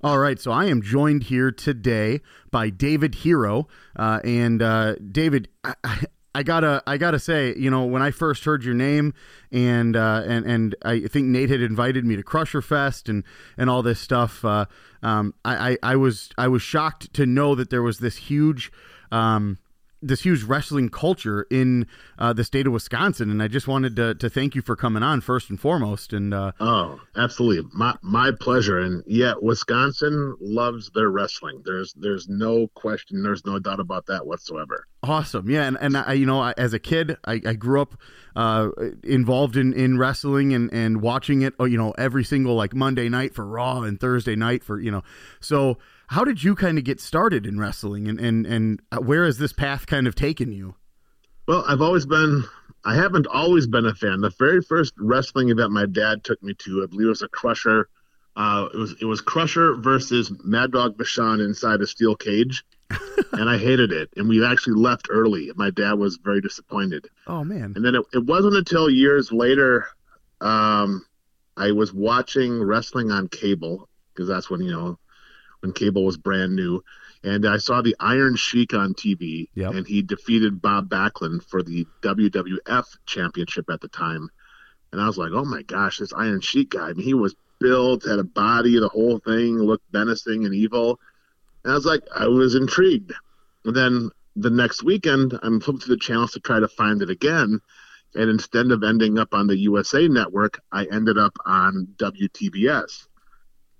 All 0.00 0.18
right, 0.18 0.38
so 0.38 0.52
I 0.52 0.66
am 0.66 0.80
joined 0.80 1.24
here 1.24 1.50
today 1.50 2.20
by 2.52 2.70
David 2.70 3.16
Hero, 3.16 3.66
uh, 3.96 4.20
and 4.22 4.62
uh, 4.62 4.94
David, 4.94 5.48
I, 5.64 5.74
I, 5.82 6.04
I 6.36 6.42
gotta, 6.44 6.84
I 6.86 6.98
gotta 6.98 7.18
say, 7.18 7.52
you 7.56 7.68
know, 7.68 7.84
when 7.84 8.00
I 8.00 8.12
first 8.12 8.44
heard 8.44 8.62
your 8.62 8.74
name, 8.74 9.12
and 9.50 9.96
uh, 9.96 10.22
and 10.24 10.46
and 10.46 10.76
I 10.84 11.00
think 11.00 11.26
Nate 11.26 11.50
had 11.50 11.60
invited 11.60 12.04
me 12.04 12.14
to 12.14 12.22
Crusher 12.22 12.62
Fest 12.62 13.08
and 13.08 13.24
and 13.56 13.68
all 13.68 13.82
this 13.82 13.98
stuff, 13.98 14.44
uh, 14.44 14.66
um, 15.02 15.34
I, 15.44 15.70
I, 15.70 15.78
I 15.82 15.96
was, 15.96 16.30
I 16.38 16.46
was 16.46 16.62
shocked 16.62 17.12
to 17.14 17.26
know 17.26 17.56
that 17.56 17.70
there 17.70 17.82
was 17.82 17.98
this 17.98 18.18
huge. 18.18 18.70
Um, 19.10 19.58
this 20.00 20.22
huge 20.22 20.44
wrestling 20.44 20.88
culture 20.88 21.46
in 21.50 21.86
uh, 22.18 22.32
the 22.32 22.44
state 22.44 22.66
of 22.66 22.72
Wisconsin, 22.72 23.30
and 23.30 23.42
I 23.42 23.48
just 23.48 23.66
wanted 23.66 23.96
to, 23.96 24.14
to 24.14 24.30
thank 24.30 24.54
you 24.54 24.62
for 24.62 24.76
coming 24.76 25.02
on 25.02 25.20
first 25.20 25.50
and 25.50 25.58
foremost. 25.60 26.12
And 26.12 26.32
uh, 26.32 26.52
Oh, 26.60 27.00
absolutely. 27.16 27.68
My 27.72 27.96
my 28.02 28.30
pleasure. 28.38 28.78
And 28.78 29.02
yeah, 29.06 29.34
Wisconsin 29.40 30.36
loves 30.40 30.90
their 30.94 31.08
wrestling. 31.10 31.62
There's 31.64 31.94
there's 31.94 32.28
no 32.28 32.68
question, 32.74 33.22
there's 33.22 33.44
no 33.44 33.58
doubt 33.58 33.80
about 33.80 34.06
that 34.06 34.26
whatsoever. 34.26 34.86
Awesome, 35.02 35.48
yeah, 35.48 35.62
and 35.62 35.78
and 35.80 35.96
I, 35.96 36.14
you 36.14 36.26
know, 36.26 36.40
I, 36.40 36.54
as 36.56 36.72
a 36.72 36.78
kid, 36.78 37.16
I, 37.24 37.40
I 37.46 37.54
grew 37.54 37.80
up 37.80 37.94
uh, 38.34 38.70
involved 39.04 39.56
in, 39.56 39.72
in 39.72 39.98
wrestling 39.98 40.52
and, 40.52 40.72
and 40.72 41.00
watching 41.02 41.42
it, 41.42 41.54
you 41.60 41.76
know, 41.76 41.92
every 41.98 42.24
single 42.24 42.54
like 42.54 42.74
Monday 42.74 43.08
night 43.08 43.34
for 43.34 43.44
Raw 43.44 43.82
and 43.82 44.00
Thursday 44.00 44.36
night 44.36 44.62
for 44.62 44.80
you 44.80 44.90
know. 44.90 45.02
So, 45.40 45.78
how 46.08 46.24
did 46.24 46.42
you 46.42 46.54
kind 46.54 46.78
of 46.78 46.84
get 46.84 47.00
started 47.00 47.46
in 47.46 47.58
wrestling, 47.58 48.08
and 48.08 48.20
and 48.20 48.46
and 48.46 48.82
where 48.98 49.24
has 49.24 49.38
this 49.38 49.52
path 49.52 49.86
kind 49.86 50.06
of 50.06 50.14
taken 50.14 50.52
you? 50.52 50.74
Well, 51.46 51.64
I've 51.66 51.80
always 51.80 52.06
been 52.06 52.44
I 52.84 52.94
haven't 52.94 53.26
always 53.26 53.66
been 53.66 53.86
a 53.86 53.94
fan. 53.94 54.20
The 54.20 54.32
very 54.38 54.62
first 54.62 54.94
wrestling 54.98 55.50
event 55.50 55.72
my 55.72 55.86
dad 55.86 56.24
took 56.24 56.42
me 56.42 56.54
to, 56.60 56.82
I 56.82 56.86
believe 56.86 57.06
it 57.06 57.10
was 57.10 57.22
a 57.22 57.28
Crusher. 57.28 57.88
Uh, 58.36 58.68
it 58.72 58.76
was 58.76 58.94
it 59.00 59.04
was 59.04 59.20
Crusher 59.20 59.74
versus 59.74 60.32
Mad 60.44 60.72
Dog 60.72 60.96
Vachon 60.96 61.44
inside 61.44 61.80
a 61.80 61.86
steel 61.86 62.14
cage, 62.14 62.64
and 63.32 63.50
I 63.50 63.58
hated 63.58 63.92
it. 63.92 64.10
And 64.16 64.28
we 64.28 64.44
actually 64.46 64.80
left 64.80 65.08
early. 65.10 65.50
My 65.56 65.70
dad 65.70 65.94
was 65.94 66.18
very 66.22 66.40
disappointed. 66.40 67.08
Oh 67.26 67.42
man, 67.44 67.72
And 67.74 67.84
then 67.84 67.96
it, 67.96 68.04
it 68.14 68.24
wasn't 68.24 68.54
until 68.54 68.88
years 68.88 69.32
later, 69.32 69.88
um, 70.40 71.04
I 71.56 71.72
was 71.72 71.92
watching 71.92 72.62
wrestling 72.62 73.10
on 73.10 73.28
cable 73.28 73.88
because 74.14 74.28
that's 74.28 74.48
when 74.48 74.62
you 74.62 74.70
know 74.70 74.98
when 75.60 75.72
cable 75.72 76.04
was 76.04 76.16
brand 76.16 76.54
new, 76.54 76.82
and 77.24 77.46
I 77.46 77.58
saw 77.58 77.82
the 77.82 77.96
Iron 77.98 78.36
Sheik 78.36 78.74
on 78.74 78.94
TV, 78.94 79.48
Yep. 79.54 79.74
and 79.74 79.86
he 79.86 80.02
defeated 80.02 80.62
Bob 80.62 80.88
Backlund 80.88 81.42
for 81.44 81.62
the 81.62 81.86
WWF 82.02 82.84
Championship 83.06 83.68
at 83.70 83.80
the 83.80 83.88
time, 83.88 84.28
and 84.92 85.00
I 85.00 85.06
was 85.06 85.18
like, 85.18 85.32
oh 85.32 85.44
my 85.44 85.62
gosh, 85.62 85.98
this 85.98 86.12
Iron 86.12 86.40
Sheik 86.40 86.70
guy! 86.70 86.88
I 86.88 86.92
mean, 86.92 87.04
he 87.04 87.14
was 87.14 87.34
built, 87.58 88.04
had 88.04 88.18
a 88.20 88.24
body, 88.24 88.78
the 88.78 88.88
whole 88.88 89.18
thing 89.18 89.58
looked 89.58 89.92
menacing 89.92 90.44
and 90.44 90.54
evil, 90.54 91.00
and 91.64 91.72
I 91.72 91.74
was 91.74 91.86
like, 91.86 92.02
I 92.14 92.28
was 92.28 92.54
intrigued. 92.54 93.12
And 93.64 93.74
then 93.74 94.10
the 94.36 94.50
next 94.50 94.84
weekend, 94.84 95.36
I'm 95.42 95.60
flipping 95.60 95.80
through 95.80 95.96
the 95.96 96.00
channels 96.00 96.30
to 96.32 96.40
try 96.40 96.60
to 96.60 96.68
find 96.68 97.02
it 97.02 97.10
again. 97.10 97.60
And 98.14 98.30
instead 98.30 98.70
of 98.70 98.84
ending 98.84 99.18
up 99.18 99.34
on 99.34 99.48
the 99.48 99.56
USA 99.58 100.06
network, 100.06 100.60
I 100.72 100.86
ended 100.90 101.18
up 101.18 101.36
on 101.44 101.88
WTBS. 101.96 103.07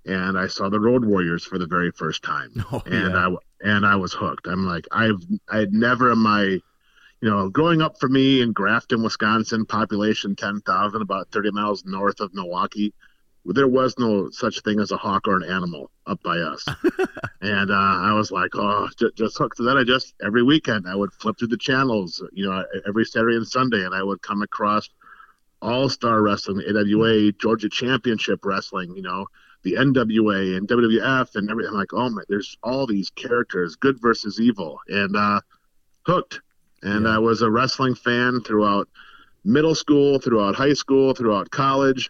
And 0.09 0.37
I 0.37 0.47
saw 0.47 0.69
the 0.69 0.79
Road 0.79 1.05
Warriors 1.05 1.43
for 1.43 1.57
the 1.57 1.67
very 1.67 1.91
first 1.91 2.23
time. 2.23 2.51
Oh, 2.71 2.81
and 2.85 3.13
yeah. 3.13 3.27
I 3.27 3.35
and 3.61 3.85
I 3.85 3.95
was 3.95 4.13
hooked. 4.13 4.47
I'm 4.47 4.65
like 4.65 4.87
I've 4.91 5.23
I 5.49 5.59
had 5.59 5.73
never 5.73 6.11
in 6.11 6.19
my 6.19 6.59
you 7.21 7.29
know, 7.29 7.49
growing 7.49 7.81
up 7.81 7.99
for 7.99 8.07
me 8.07 8.41
in 8.41 8.53
Grafton, 8.53 9.03
Wisconsin, 9.03 9.65
population 9.65 10.35
10,000, 10.35 11.01
about 11.01 11.29
30 11.31 11.51
miles 11.51 11.83
north 11.85 12.21
of 12.21 12.33
Milwaukee, 12.33 12.93
there 13.45 13.67
was 13.67 13.97
no 13.97 14.29
such 14.29 14.61
thing 14.61 14.79
as 14.79 14.91
a 14.91 14.97
hawk 14.97 15.27
or 15.27 15.35
an 15.35 15.43
animal 15.43 15.89
up 16.05 16.21
by 16.23 16.37
us. 16.37 16.65
and 17.41 17.71
uh, 17.71 17.73
I 17.73 18.13
was 18.13 18.31
like, 18.31 18.51
oh, 18.55 18.87
just, 18.97 19.15
just 19.15 19.37
hooked. 19.37 19.57
So 19.57 19.63
then 19.63 19.77
I 19.77 19.83
just, 19.83 20.13
every 20.23 20.43
weekend, 20.43 20.87
I 20.87 20.95
would 20.95 21.11
flip 21.13 21.37
through 21.37 21.47
the 21.49 21.57
channels, 21.57 22.23
you 22.31 22.45
know, 22.45 22.63
every 22.87 23.05
Saturday 23.05 23.37
and 23.37 23.47
Sunday, 23.47 23.83
and 23.83 23.95
I 23.95 24.03
would 24.03 24.21
come 24.21 24.41
across 24.41 24.89
All 25.61 25.89
Star 25.89 26.21
Wrestling, 26.21 26.63
AWA, 26.69 27.31
Georgia 27.33 27.69
Championship 27.69 28.45
Wrestling, 28.45 28.95
you 28.95 29.01
know, 29.01 29.27
the 29.63 29.73
NWA 29.73 30.55
and 30.57 30.67
WWF 30.67 31.35
and 31.35 31.49
everything. 31.49 31.71
I'm 31.73 31.77
like, 31.77 31.93
oh 31.93 32.09
my, 32.09 32.23
there's 32.29 32.57
all 32.63 32.87
these 32.87 33.09
characters, 33.11 33.75
good 33.75 34.01
versus 34.01 34.39
evil, 34.39 34.79
and 34.87 35.15
uh, 35.15 35.41
hooked. 36.03 36.41
And 36.81 37.03
Yeah. 37.03 37.15
I 37.15 37.17
was 37.19 37.41
a 37.41 37.51
wrestling 37.51 37.95
fan 37.95 38.41
throughout 38.41 38.87
middle 39.43 39.75
school, 39.75 40.19
throughout 40.19 40.55
high 40.55 40.73
school, 40.73 41.13
throughout 41.13 41.49
college. 41.51 42.09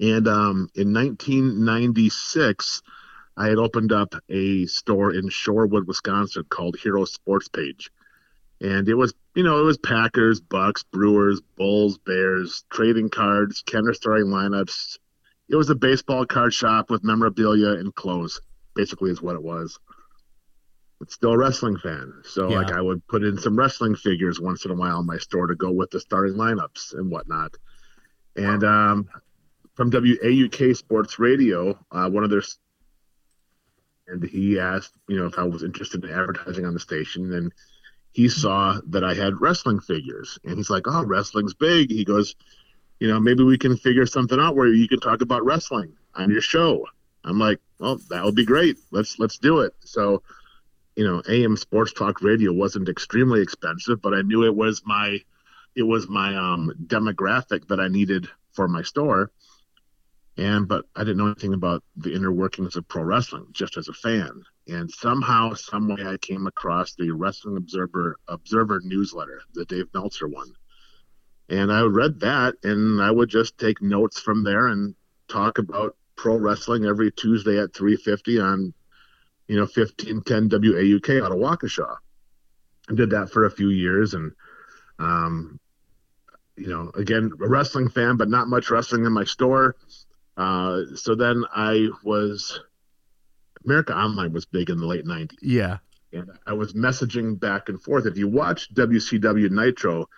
And 0.00 0.26
um, 0.26 0.70
in 0.74 0.92
1996, 0.94 2.82
I 3.36 3.48
had 3.48 3.58
opened 3.58 3.92
up 3.92 4.14
a 4.28 4.66
store 4.66 5.14
in 5.14 5.28
Shorewood, 5.28 5.86
Wisconsin 5.86 6.44
called 6.48 6.76
Hero 6.76 7.04
Sports 7.04 7.48
Page. 7.48 7.90
And 8.60 8.88
it 8.88 8.94
was, 8.94 9.14
you 9.34 9.42
know, 9.42 9.60
it 9.60 9.64
was 9.64 9.78
Packers, 9.78 10.40
Bucks, 10.40 10.82
Brewers, 10.82 11.40
Bulls, 11.56 11.98
Bears, 11.98 12.64
trading 12.70 13.08
cards, 13.08 13.62
counter 13.64 13.94
starting 13.94 14.26
lineups. 14.26 14.98
It 15.50 15.56
was 15.56 15.68
a 15.68 15.74
baseball 15.74 16.24
card 16.26 16.54
shop 16.54 16.90
with 16.90 17.02
memorabilia 17.02 17.70
and 17.72 17.92
clothes, 17.92 18.40
basically, 18.76 19.10
is 19.10 19.20
what 19.20 19.34
it 19.34 19.42
was. 19.42 19.80
But 21.00 21.10
still 21.10 21.32
a 21.32 21.38
wrestling 21.38 21.76
fan. 21.76 22.22
So, 22.24 22.50
Yeah. 22.50 22.58
like, 22.58 22.72
I 22.72 22.80
would 22.80 23.04
put 23.08 23.24
in 23.24 23.36
some 23.36 23.56
wrestling 23.56 23.96
figures 23.96 24.40
once 24.40 24.64
in 24.64 24.70
a 24.70 24.74
while 24.74 25.00
in 25.00 25.06
my 25.06 25.18
store 25.18 25.48
to 25.48 25.56
go 25.56 25.72
with 25.72 25.90
the 25.90 25.98
starting 25.98 26.34
lineups 26.36 26.94
and 26.94 27.10
whatnot. 27.10 27.56
And 28.36 28.62
um, 28.62 29.08
from 29.74 29.90
WAUK 29.90 30.76
Sports 30.76 31.18
Radio, 31.18 31.76
uh, 31.90 32.08
one 32.08 32.22
of 32.22 32.30
their 32.30 32.42
and 34.06 34.22
he 34.22 34.58
asked, 34.58 34.92
you 35.08 35.18
know, 35.18 35.26
if 35.26 35.38
I 35.38 35.44
was 35.44 35.62
interested 35.62 36.04
in 36.04 36.10
advertising 36.10 36.64
on 36.64 36.74
the 36.74 36.80
station, 36.80 37.32
and 37.32 37.52
he 38.12 38.28
saw 38.28 38.80
that 38.88 39.04
I 39.04 39.14
had 39.14 39.40
wrestling 39.40 39.80
figures, 39.80 40.38
and 40.44 40.56
he's 40.56 40.70
like, 40.70 40.84
"Oh, 40.86 41.04
wrestling's 41.04 41.54
big." 41.54 41.90
He 41.90 42.04
goes, 42.04 42.34
"You 43.00 43.08
know, 43.08 43.18
maybe 43.18 43.42
we 43.42 43.58
can 43.58 43.76
figure 43.76 44.06
something 44.06 44.38
out 44.38 44.56
where 44.56 44.68
you 44.68 44.88
can 44.88 45.00
talk 45.00 45.20
about 45.20 45.44
wrestling 45.44 45.96
on 46.14 46.30
your 46.30 46.40
show." 46.40 46.86
I'm 47.24 47.38
like, 47.38 47.60
"Well, 47.78 48.00
that 48.10 48.24
would 48.24 48.36
be 48.36 48.46
great. 48.46 48.78
Let's 48.92 49.18
let's 49.18 49.38
do 49.38 49.60
it." 49.60 49.74
So, 49.80 50.22
you 50.96 51.04
know, 51.04 51.22
AM 51.28 51.56
Sports 51.56 51.92
Talk 51.92 52.22
Radio 52.22 52.52
wasn't 52.52 52.88
extremely 52.88 53.42
expensive, 53.42 54.00
but 54.00 54.14
I 54.14 54.22
knew 54.22 54.44
it 54.44 54.54
was 54.54 54.82
my 54.86 55.20
it 55.74 55.82
was 55.82 56.08
my 56.08 56.36
um, 56.36 56.72
demographic 56.86 57.66
that 57.68 57.80
I 57.80 57.88
needed 57.88 58.28
for 58.52 58.68
my 58.68 58.82
store 58.82 59.30
and 60.40 60.66
but 60.66 60.86
I 60.96 61.00
didn't 61.00 61.18
know 61.18 61.26
anything 61.26 61.54
about 61.54 61.84
the 61.96 62.14
inner 62.14 62.32
workings 62.32 62.76
of 62.76 62.88
pro 62.88 63.02
wrestling 63.02 63.46
just 63.52 63.76
as 63.76 63.88
a 63.88 63.92
fan. 63.92 64.42
And 64.68 64.90
somehow, 64.90 65.54
some 65.54 65.88
way, 65.88 66.06
I 66.06 66.16
came 66.16 66.46
across 66.46 66.94
the 66.94 67.10
Wrestling 67.10 67.56
Observer 67.56 68.16
Observer 68.28 68.80
newsletter, 68.82 69.42
the 69.52 69.64
Dave 69.66 69.88
Meltzer 69.92 70.28
one, 70.28 70.52
and 71.50 71.72
I 71.72 71.82
read 71.82 72.20
that, 72.20 72.54
and 72.62 73.02
I 73.02 73.10
would 73.10 73.28
just 73.28 73.58
take 73.58 73.82
notes 73.82 74.20
from 74.20 74.44
there 74.44 74.68
and 74.68 74.94
talk 75.28 75.58
about 75.58 75.96
pro 76.16 76.36
wrestling 76.36 76.84
every 76.84 77.10
Tuesday 77.10 77.58
at 77.58 77.72
3:50 77.72 78.40
on, 78.40 78.72
you 79.48 79.56
know, 79.56 79.66
1510 79.66 80.48
WAUK 80.48 81.20
out 81.22 81.32
of 81.32 81.38
Waukesha. 81.38 81.96
I 82.88 82.94
did 82.94 83.10
that 83.10 83.30
for 83.30 83.44
a 83.44 83.50
few 83.50 83.68
years, 83.70 84.14
and 84.14 84.32
um, 84.98 85.58
you 86.56 86.68
know, 86.68 86.90
again, 86.94 87.30
a 87.42 87.48
wrestling 87.48 87.88
fan, 87.88 88.16
but 88.16 88.28
not 88.28 88.48
much 88.48 88.70
wrestling 88.70 89.04
in 89.04 89.12
my 89.12 89.24
store. 89.24 89.76
Uh, 90.36 90.82
so 90.94 91.14
then 91.14 91.44
I 91.54 91.88
was 92.04 92.60
America 93.64 93.94
Online 93.94 94.32
was 94.32 94.46
big 94.46 94.70
in 94.70 94.78
the 94.78 94.86
late 94.86 95.04
'90s, 95.04 95.36
Yeah. 95.42 95.78
and 96.12 96.30
I 96.46 96.52
was 96.52 96.72
messaging 96.74 97.38
back 97.38 97.68
and 97.68 97.80
forth. 97.82 98.06
If 98.06 98.16
you 98.16 98.28
watch 98.28 98.72
WCW 98.74 99.50
Nitro, 99.50 100.08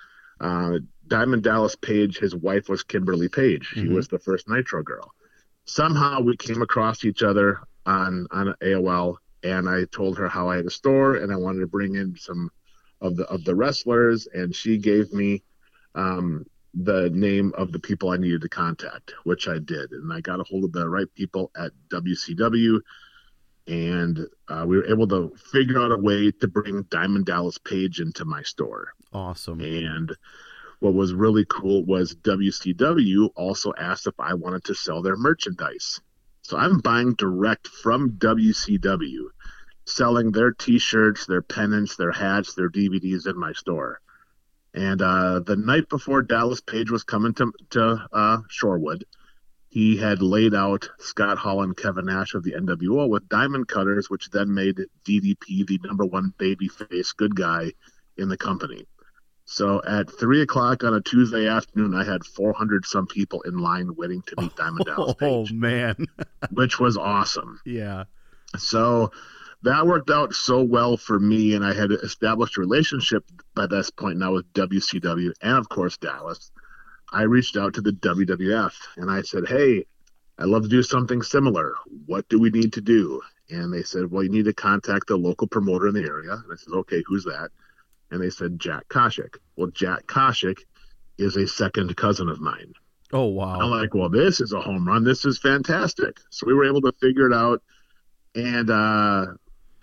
uh, 0.40 0.78
Diamond 1.12 1.42
Dallas 1.42 1.76
Page, 1.76 2.18
his 2.18 2.34
wife 2.34 2.68
was 2.70 2.82
Kimberly 2.82 3.28
Page. 3.28 3.66
She 3.74 3.82
Mhm. 3.84 3.94
was 3.94 4.08
the 4.08 4.18
first 4.18 4.48
Nitro 4.48 4.82
girl. 4.82 5.12
Somehow 5.66 6.20
we 6.22 6.36
came 6.36 6.62
across 6.62 7.04
each 7.04 7.22
other 7.22 7.60
on 7.86 8.26
on 8.30 8.54
AOL, 8.62 9.18
and 9.42 9.68
I 9.68 9.84
told 9.84 10.16
her 10.18 10.28
how 10.28 10.48
I 10.48 10.56
had 10.56 10.66
a 10.66 10.70
store 10.70 11.16
and 11.16 11.30
I 11.30 11.36
wanted 11.36 11.60
to 11.60 11.66
bring 11.66 11.96
in 11.96 12.16
some 12.16 12.50
of 13.02 13.16
the 13.16 13.24
of 13.28 13.44
the 13.44 13.54
wrestlers, 13.54 14.26
and 14.26 14.54
she 14.54 14.78
gave 14.78 15.12
me 15.12 15.42
um, 15.94 16.46
the 16.72 17.10
name 17.10 17.52
of 17.58 17.70
the 17.72 17.78
people 17.78 18.08
I 18.08 18.16
needed 18.16 18.40
to 18.40 18.48
contact, 18.48 19.12
which 19.24 19.46
I 19.46 19.58
did, 19.58 19.92
and 19.92 20.10
I 20.10 20.22
got 20.22 20.40
a 20.40 20.44
hold 20.44 20.64
of 20.64 20.72
the 20.72 20.88
right 20.88 21.12
people 21.14 21.50
at 21.54 21.72
WCW. 21.90 22.80
and 23.68 24.26
uh, 24.48 24.64
we 24.66 24.76
were 24.76 24.86
able 24.86 25.06
to 25.06 25.32
figure 25.52 25.78
out 25.80 25.92
a 25.92 25.96
way 25.96 26.32
to 26.32 26.48
bring 26.48 26.82
Diamond 26.90 27.26
Dallas 27.26 27.58
Page 27.58 28.00
into 28.00 28.24
my 28.24 28.42
store. 28.42 28.92
Awesome. 29.12 29.60
And 29.60 30.16
what 30.82 30.94
was 30.94 31.14
really 31.14 31.44
cool 31.48 31.84
was 31.84 32.16
WCW 32.16 33.30
also 33.36 33.72
asked 33.78 34.08
if 34.08 34.18
I 34.18 34.34
wanted 34.34 34.64
to 34.64 34.74
sell 34.74 35.00
their 35.00 35.16
merchandise. 35.16 36.00
So 36.42 36.56
I'm 36.56 36.80
buying 36.80 37.14
direct 37.14 37.68
from 37.68 38.18
WCW, 38.18 39.26
selling 39.86 40.32
their 40.32 40.50
T-shirts, 40.50 41.26
their 41.26 41.40
pennants, 41.40 41.94
their 41.94 42.10
hats, 42.10 42.54
their 42.54 42.68
DVDs 42.68 43.28
in 43.28 43.38
my 43.38 43.52
store. 43.52 44.00
And 44.74 45.00
uh, 45.00 45.38
the 45.46 45.54
night 45.54 45.88
before 45.88 46.20
Dallas 46.20 46.60
Page 46.60 46.90
was 46.90 47.04
coming 47.04 47.34
to 47.34 47.52
to 47.70 48.04
uh, 48.12 48.38
Shorewood, 48.50 49.04
he 49.68 49.96
had 49.96 50.20
laid 50.20 50.52
out 50.52 50.90
Scott 50.98 51.38
Hall 51.38 51.62
and 51.62 51.76
Kevin 51.76 52.06
Nash 52.06 52.34
of 52.34 52.42
the 52.42 52.54
NWO 52.54 53.08
with 53.08 53.28
diamond 53.28 53.68
cutters, 53.68 54.10
which 54.10 54.30
then 54.30 54.52
made 54.52 54.80
DDP 55.04 55.64
the 55.64 55.78
number 55.84 56.04
one 56.04 56.34
babyface 56.38 57.14
good 57.16 57.36
guy 57.36 57.72
in 58.16 58.28
the 58.28 58.36
company. 58.36 58.84
So 59.52 59.82
at 59.86 60.10
three 60.10 60.40
o'clock 60.40 60.82
on 60.82 60.94
a 60.94 61.02
Tuesday 61.02 61.46
afternoon, 61.46 61.94
I 61.94 62.04
had 62.04 62.24
400 62.24 62.86
some 62.86 63.06
people 63.06 63.42
in 63.42 63.58
line 63.58 63.94
waiting 63.94 64.22
to 64.28 64.40
meet 64.40 64.56
Diamond 64.56 64.86
Dallas 64.86 65.14
Page. 65.14 65.50
Oh 65.52 65.54
man. 65.54 66.06
which 66.52 66.80
was 66.80 66.96
awesome. 66.96 67.60
yeah. 67.66 68.04
So 68.56 69.12
that 69.62 69.86
worked 69.86 70.08
out 70.08 70.32
so 70.32 70.62
well 70.62 70.96
for 70.96 71.18
me, 71.20 71.54
and 71.54 71.64
I 71.64 71.74
had 71.74 71.92
established 71.92 72.56
a 72.56 72.60
relationship 72.60 73.24
by 73.54 73.66
this 73.66 73.90
point 73.90 74.16
now 74.18 74.32
with 74.32 74.50
WCW 74.54 75.32
and 75.42 75.58
of 75.58 75.68
course 75.68 75.98
Dallas. 75.98 76.50
I 77.12 77.24
reached 77.24 77.58
out 77.58 77.74
to 77.74 77.82
the 77.82 77.92
WWF 77.92 78.72
and 78.96 79.10
I 79.10 79.20
said, 79.20 79.46
"Hey, 79.46 79.84
I'd 80.38 80.46
love 80.48 80.62
to 80.62 80.68
do 80.68 80.82
something 80.82 81.20
similar. 81.20 81.74
What 82.06 82.26
do 82.30 82.38
we 82.40 82.48
need 82.48 82.72
to 82.72 82.80
do?" 82.80 83.20
And 83.50 83.70
they 83.70 83.82
said, 83.82 84.10
"Well, 84.10 84.22
you 84.22 84.30
need 84.30 84.46
to 84.46 84.54
contact 84.54 85.08
the 85.08 85.16
local 85.18 85.46
promoter 85.46 85.88
in 85.88 85.94
the 85.94 86.04
area." 86.04 86.32
And 86.32 86.50
I 86.50 86.56
said, 86.56 86.72
"Okay, 86.72 87.02
who's 87.06 87.24
that?" 87.24 87.50
And 88.12 88.22
they 88.22 88.30
said, 88.30 88.60
"Jack 88.60 88.88
Koshik." 88.88 89.38
Well, 89.56 89.70
Jack 89.72 90.06
Koshik 90.06 90.58
is 91.18 91.36
a 91.36 91.48
second 91.48 91.96
cousin 91.96 92.28
of 92.28 92.40
mine. 92.40 92.74
Oh 93.12 93.26
wow. 93.26 93.60
I'm 93.60 93.70
like, 93.70 93.94
well, 93.94 94.08
this 94.08 94.40
is 94.40 94.52
a 94.52 94.60
home 94.60 94.86
run. 94.86 95.04
This 95.04 95.24
is 95.24 95.38
fantastic. 95.38 96.18
So 96.30 96.46
we 96.46 96.54
were 96.54 96.64
able 96.64 96.80
to 96.82 96.92
figure 97.00 97.26
it 97.26 97.34
out, 97.34 97.62
and 98.34 98.70
uh, 98.70 99.26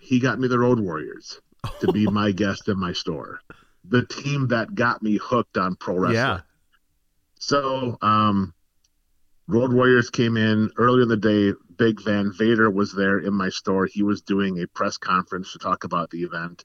he 0.00 0.18
got 0.18 0.40
me 0.40 0.48
the 0.48 0.58
Road 0.58 0.80
Warriors 0.80 1.40
to 1.80 1.92
be 1.92 2.06
my 2.10 2.32
guest 2.32 2.68
in 2.68 2.78
my 2.78 2.92
store, 2.92 3.40
the 3.84 4.04
team 4.04 4.48
that 4.48 4.74
got 4.74 5.02
me 5.02 5.16
hooked 5.16 5.56
on 5.56 5.76
pro 5.76 5.94
wrestling. 5.94 6.14
yeah. 6.14 6.40
So, 7.38 7.96
um, 8.02 8.52
Road 9.46 9.72
Warriors 9.72 10.10
came 10.10 10.36
in 10.36 10.70
earlier 10.76 11.02
in 11.02 11.08
the 11.08 11.16
day. 11.16 11.52
Big 11.76 12.02
Van 12.02 12.32
Vader 12.36 12.70
was 12.70 12.92
there 12.92 13.18
in 13.18 13.32
my 13.32 13.48
store. 13.48 13.86
He 13.86 14.02
was 14.02 14.20
doing 14.20 14.60
a 14.60 14.66
press 14.66 14.98
conference 14.98 15.52
to 15.52 15.58
talk 15.58 15.84
about 15.84 16.10
the 16.10 16.24
event, 16.24 16.64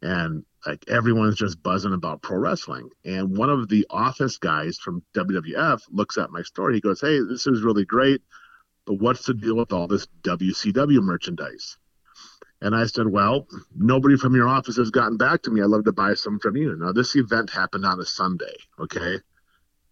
and 0.00 0.44
like 0.66 0.84
everyone's 0.88 1.36
just 1.36 1.62
buzzing 1.62 1.92
about 1.92 2.22
pro 2.22 2.38
wrestling. 2.38 2.90
And 3.04 3.36
one 3.36 3.50
of 3.50 3.68
the 3.68 3.86
office 3.90 4.38
guys 4.38 4.78
from 4.78 5.02
WWF 5.14 5.82
looks 5.90 6.18
at 6.18 6.30
my 6.30 6.42
story. 6.42 6.74
He 6.74 6.80
goes, 6.80 7.00
"Hey, 7.00 7.20
this 7.20 7.46
is 7.46 7.62
really 7.62 7.84
great, 7.84 8.22
but 8.86 8.94
what's 8.94 9.26
the 9.26 9.34
deal 9.34 9.56
with 9.56 9.72
all 9.72 9.88
this 9.88 10.06
WCW 10.22 11.00
merchandise?" 11.00 11.76
And 12.62 12.76
I 12.76 12.86
said, 12.86 13.08
Well, 13.08 13.48
nobody 13.74 14.16
from 14.16 14.36
your 14.36 14.46
office 14.48 14.76
has 14.76 14.90
gotten 14.90 15.16
back 15.16 15.42
to 15.42 15.50
me. 15.50 15.60
I'd 15.60 15.66
love 15.66 15.84
to 15.84 15.92
buy 15.92 16.14
some 16.14 16.38
from 16.38 16.56
you. 16.56 16.76
Now, 16.76 16.92
this 16.92 17.16
event 17.16 17.50
happened 17.50 17.84
on 17.84 17.98
a 17.98 18.04
Sunday, 18.04 18.54
okay? 18.78 19.18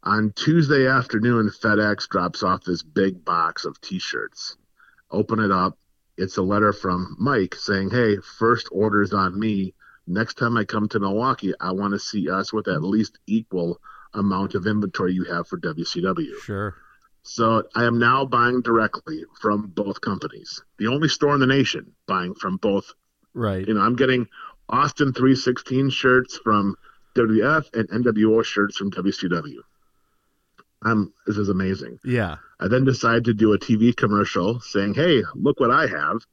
On 0.04 0.32
Tuesday 0.36 0.86
afternoon, 0.86 1.50
FedEx 1.50 2.08
drops 2.08 2.44
off 2.44 2.62
this 2.62 2.82
big 2.82 3.24
box 3.24 3.64
of 3.64 3.80
t 3.80 3.98
shirts. 3.98 4.56
Open 5.10 5.40
it 5.40 5.50
up. 5.50 5.78
It's 6.16 6.36
a 6.36 6.42
letter 6.42 6.72
from 6.72 7.16
Mike 7.18 7.56
saying, 7.56 7.90
Hey, 7.90 8.18
first 8.38 8.68
order's 8.70 9.12
on 9.12 9.38
me. 9.38 9.74
Next 10.10 10.34
time 10.34 10.56
I 10.56 10.64
come 10.64 10.88
to 10.88 10.98
Milwaukee, 10.98 11.52
I 11.60 11.70
want 11.70 11.92
to 11.92 11.98
see 12.00 12.28
us 12.28 12.52
with 12.52 12.66
at 12.66 12.82
least 12.82 13.18
equal 13.28 13.80
amount 14.12 14.56
of 14.56 14.66
inventory 14.66 15.12
you 15.12 15.22
have 15.24 15.46
for 15.46 15.56
WCW. 15.58 16.36
Sure. 16.42 16.74
So 17.22 17.62
I 17.76 17.84
am 17.84 18.00
now 18.00 18.24
buying 18.24 18.60
directly 18.60 19.24
from 19.40 19.68
both 19.68 20.00
companies. 20.00 20.64
The 20.78 20.88
only 20.88 21.08
store 21.08 21.34
in 21.34 21.40
the 21.40 21.46
nation 21.46 21.92
buying 22.06 22.34
from 22.34 22.56
both. 22.56 22.92
Right. 23.34 23.66
You 23.68 23.74
know, 23.74 23.82
I'm 23.82 23.94
getting 23.94 24.26
Austin 24.68 25.12
316 25.12 25.90
shirts 25.90 26.40
from 26.42 26.76
WF 27.14 27.72
and 27.74 27.88
NWO 28.04 28.44
shirts 28.44 28.76
from 28.78 28.90
WCW. 28.90 29.58
I'm 30.82 31.12
this 31.26 31.36
is 31.36 31.50
amazing. 31.50 32.00
Yeah. 32.04 32.36
I 32.58 32.66
then 32.66 32.84
decided 32.84 33.26
to 33.26 33.34
do 33.34 33.52
a 33.52 33.58
TV 33.58 33.94
commercial 33.94 34.58
saying, 34.60 34.94
"Hey, 34.94 35.22
look 35.34 35.60
what 35.60 35.70
I 35.70 35.86
have." 35.86 36.26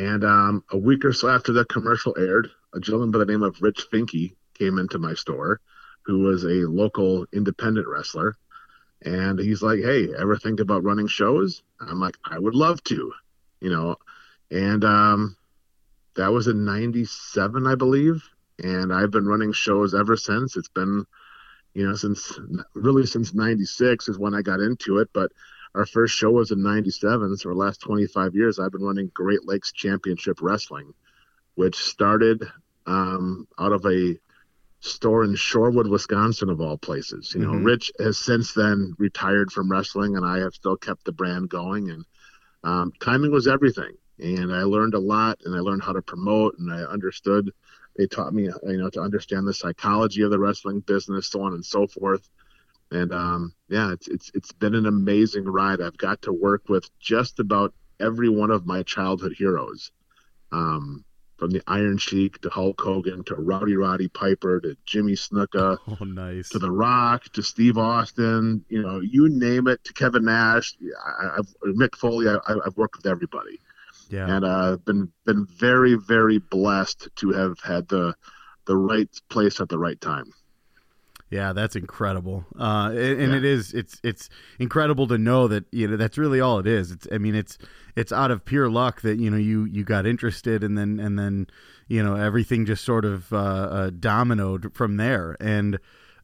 And 0.00 0.24
um, 0.24 0.64
a 0.70 0.78
week 0.78 1.04
or 1.04 1.12
so 1.12 1.28
after 1.28 1.52
the 1.52 1.66
commercial 1.66 2.16
aired, 2.16 2.50
a 2.72 2.80
gentleman 2.80 3.10
by 3.10 3.18
the 3.18 3.26
name 3.26 3.42
of 3.42 3.60
Rich 3.60 3.88
Finke 3.92 4.34
came 4.54 4.78
into 4.78 4.98
my 4.98 5.12
store, 5.12 5.60
who 6.06 6.20
was 6.20 6.44
a 6.44 6.66
local 6.66 7.26
independent 7.34 7.86
wrestler, 7.86 8.34
and 9.02 9.38
he's 9.38 9.60
like, 9.60 9.80
"Hey, 9.80 10.08
ever 10.14 10.38
think 10.38 10.58
about 10.58 10.84
running 10.84 11.06
shows?" 11.06 11.62
I'm 11.80 12.00
like, 12.00 12.16
"I 12.24 12.38
would 12.38 12.54
love 12.54 12.82
to," 12.84 13.12
you 13.60 13.68
know, 13.68 13.96
and 14.50 14.82
um, 14.86 15.36
that 16.16 16.32
was 16.32 16.46
in 16.46 16.64
'97, 16.64 17.66
I 17.66 17.74
believe, 17.74 18.26
and 18.58 18.94
I've 18.94 19.10
been 19.10 19.26
running 19.26 19.52
shows 19.52 19.94
ever 19.94 20.16
since. 20.16 20.56
It's 20.56 20.70
been 20.70 21.04
you 21.74 21.86
know, 21.86 21.94
since 21.94 22.40
really 22.72 23.04
since 23.04 23.34
'96 23.34 24.08
is 24.08 24.18
when 24.18 24.32
I 24.32 24.40
got 24.40 24.60
into 24.60 24.96
it. 24.96 25.10
But 25.12 25.30
our 25.74 25.86
first 25.86 26.14
show 26.14 26.30
was 26.30 26.50
in 26.50 26.62
'97, 26.62 27.36
so 27.36 27.48
the 27.48 27.54
last 27.54 27.80
25 27.80 28.34
years, 28.34 28.58
I've 28.58 28.72
been 28.72 28.82
running 28.82 29.10
Great 29.14 29.46
Lakes 29.46 29.72
Championship 29.72 30.38
Wrestling, 30.42 30.92
which 31.54 31.76
started 31.76 32.44
um, 32.86 33.46
out 33.58 33.72
of 33.72 33.84
a 33.86 34.18
store 34.80 35.24
in 35.24 35.34
Shorewood, 35.34 35.88
Wisconsin, 35.90 36.50
of 36.50 36.60
all 36.60 36.78
places. 36.78 37.34
You 37.34 37.42
know, 37.42 37.52
Mhm. 37.52 37.64
Rich 37.64 37.92
has 37.98 38.18
since 38.18 38.52
then 38.54 38.94
retired 38.98 39.52
from 39.52 39.70
wrestling, 39.70 40.16
and 40.16 40.24
I 40.24 40.38
have 40.38 40.54
still 40.54 40.76
kept 40.76 41.04
the 41.04 41.12
brand 41.12 41.50
going. 41.50 41.90
And 41.90 42.04
um, 42.64 42.92
timing 43.00 43.30
was 43.30 43.46
everything, 43.46 43.96
and 44.18 44.52
I 44.52 44.62
learned 44.62 44.94
a 44.94 44.98
lot, 44.98 45.40
and 45.44 45.54
I 45.54 45.60
learned 45.60 45.82
how 45.82 45.92
to 45.92 46.02
promote, 46.02 46.58
and 46.58 46.72
I 46.72 46.82
understood 46.82 47.52
they 47.96 48.06
taught 48.06 48.32
me 48.34 48.44
you 48.44 48.76
know 48.78 48.90
to 48.90 49.00
understand 49.00 49.46
the 49.46 49.54
psychology 49.54 50.22
of 50.22 50.30
the 50.30 50.38
wrestling 50.38 50.80
business 50.80 51.28
so 51.28 51.42
on 51.42 51.54
and 51.54 51.64
so 51.64 51.86
forth 51.86 52.28
and 52.90 53.12
um, 53.12 53.54
yeah 53.68 53.92
it's 53.92 54.08
it's 54.08 54.30
it's 54.34 54.52
been 54.52 54.74
an 54.74 54.86
amazing 54.86 55.44
ride 55.44 55.80
i've 55.80 55.96
got 55.96 56.22
to 56.22 56.32
work 56.32 56.68
with 56.68 56.88
just 56.98 57.38
about 57.40 57.72
every 57.98 58.28
one 58.28 58.50
of 58.50 58.66
my 58.66 58.82
childhood 58.82 59.34
heroes 59.36 59.92
um, 60.52 61.04
from 61.36 61.50
the 61.50 61.62
iron 61.66 61.98
sheik 61.98 62.40
to 62.40 62.50
hulk 62.50 62.80
hogan 62.80 63.22
to 63.24 63.34
rowdy 63.34 63.76
roddy 63.76 64.08
piper 64.08 64.60
to 64.60 64.76
jimmy 64.86 65.12
snuka 65.12 65.78
Oh, 66.00 66.04
nice. 66.04 66.48
to 66.50 66.58
the 66.58 66.70
rock 66.70 67.24
to 67.32 67.42
steve 67.42 67.78
austin 67.78 68.64
you 68.68 68.82
know 68.82 69.00
you 69.00 69.28
name 69.28 69.68
it 69.68 69.82
to 69.84 69.92
kevin 69.92 70.24
nash 70.24 70.76
I, 71.04 71.38
i've 71.38 71.54
mick 71.74 71.94
foley 71.96 72.28
I, 72.28 72.38
i've 72.46 72.76
worked 72.76 72.96
with 72.96 73.06
everybody 73.06 73.60
yeah. 74.08 74.34
and 74.34 74.44
uh, 74.44 74.76
been 74.78 75.12
been 75.24 75.46
very 75.46 75.94
very 75.94 76.38
blessed 76.38 77.08
to 77.16 77.30
have 77.30 77.60
had 77.60 77.88
the 77.88 78.14
the 78.66 78.76
right 78.76 79.08
place 79.28 79.60
at 79.60 79.68
the 79.68 79.78
right 79.78 80.00
time. 80.00 80.32
Yeah, 81.30 81.52
that's 81.52 81.76
incredible. 81.76 82.44
Uh, 82.58 82.90
and 82.92 82.98
and 83.22 83.32
Yeah. 83.32 83.38
it 83.38 83.44
is 83.44 83.72
it's 83.72 84.00
it's 84.02 84.28
incredible 84.58 85.06
to 85.08 85.16
know 85.16 85.46
that 85.48 85.64
you 85.70 85.86
know 85.88 85.96
that's 85.96 86.18
really 86.18 86.40
all 86.40 86.58
it 86.58 86.66
is. 86.66 86.90
It's 86.90 87.06
I 87.12 87.18
mean 87.18 87.34
it's 87.36 87.56
it's 87.96 88.12
out 88.12 88.30
of 88.32 88.44
pure 88.44 88.68
luck 88.68 89.02
that 89.02 89.18
you 89.18 89.30
know 89.30 89.36
you 89.36 89.64
you 89.64 89.84
got 89.84 90.06
interested 90.06 90.64
and 90.64 90.76
then 90.76 90.98
and 90.98 91.18
then 91.18 91.46
you 91.86 92.02
know 92.02 92.16
everything 92.16 92.66
just 92.66 92.84
sort 92.84 93.04
of 93.04 93.32
uh, 93.32 93.36
uh, 93.36 93.90
dominoed 93.90 94.74
from 94.74 94.96
there. 94.96 95.36
And 95.40 95.76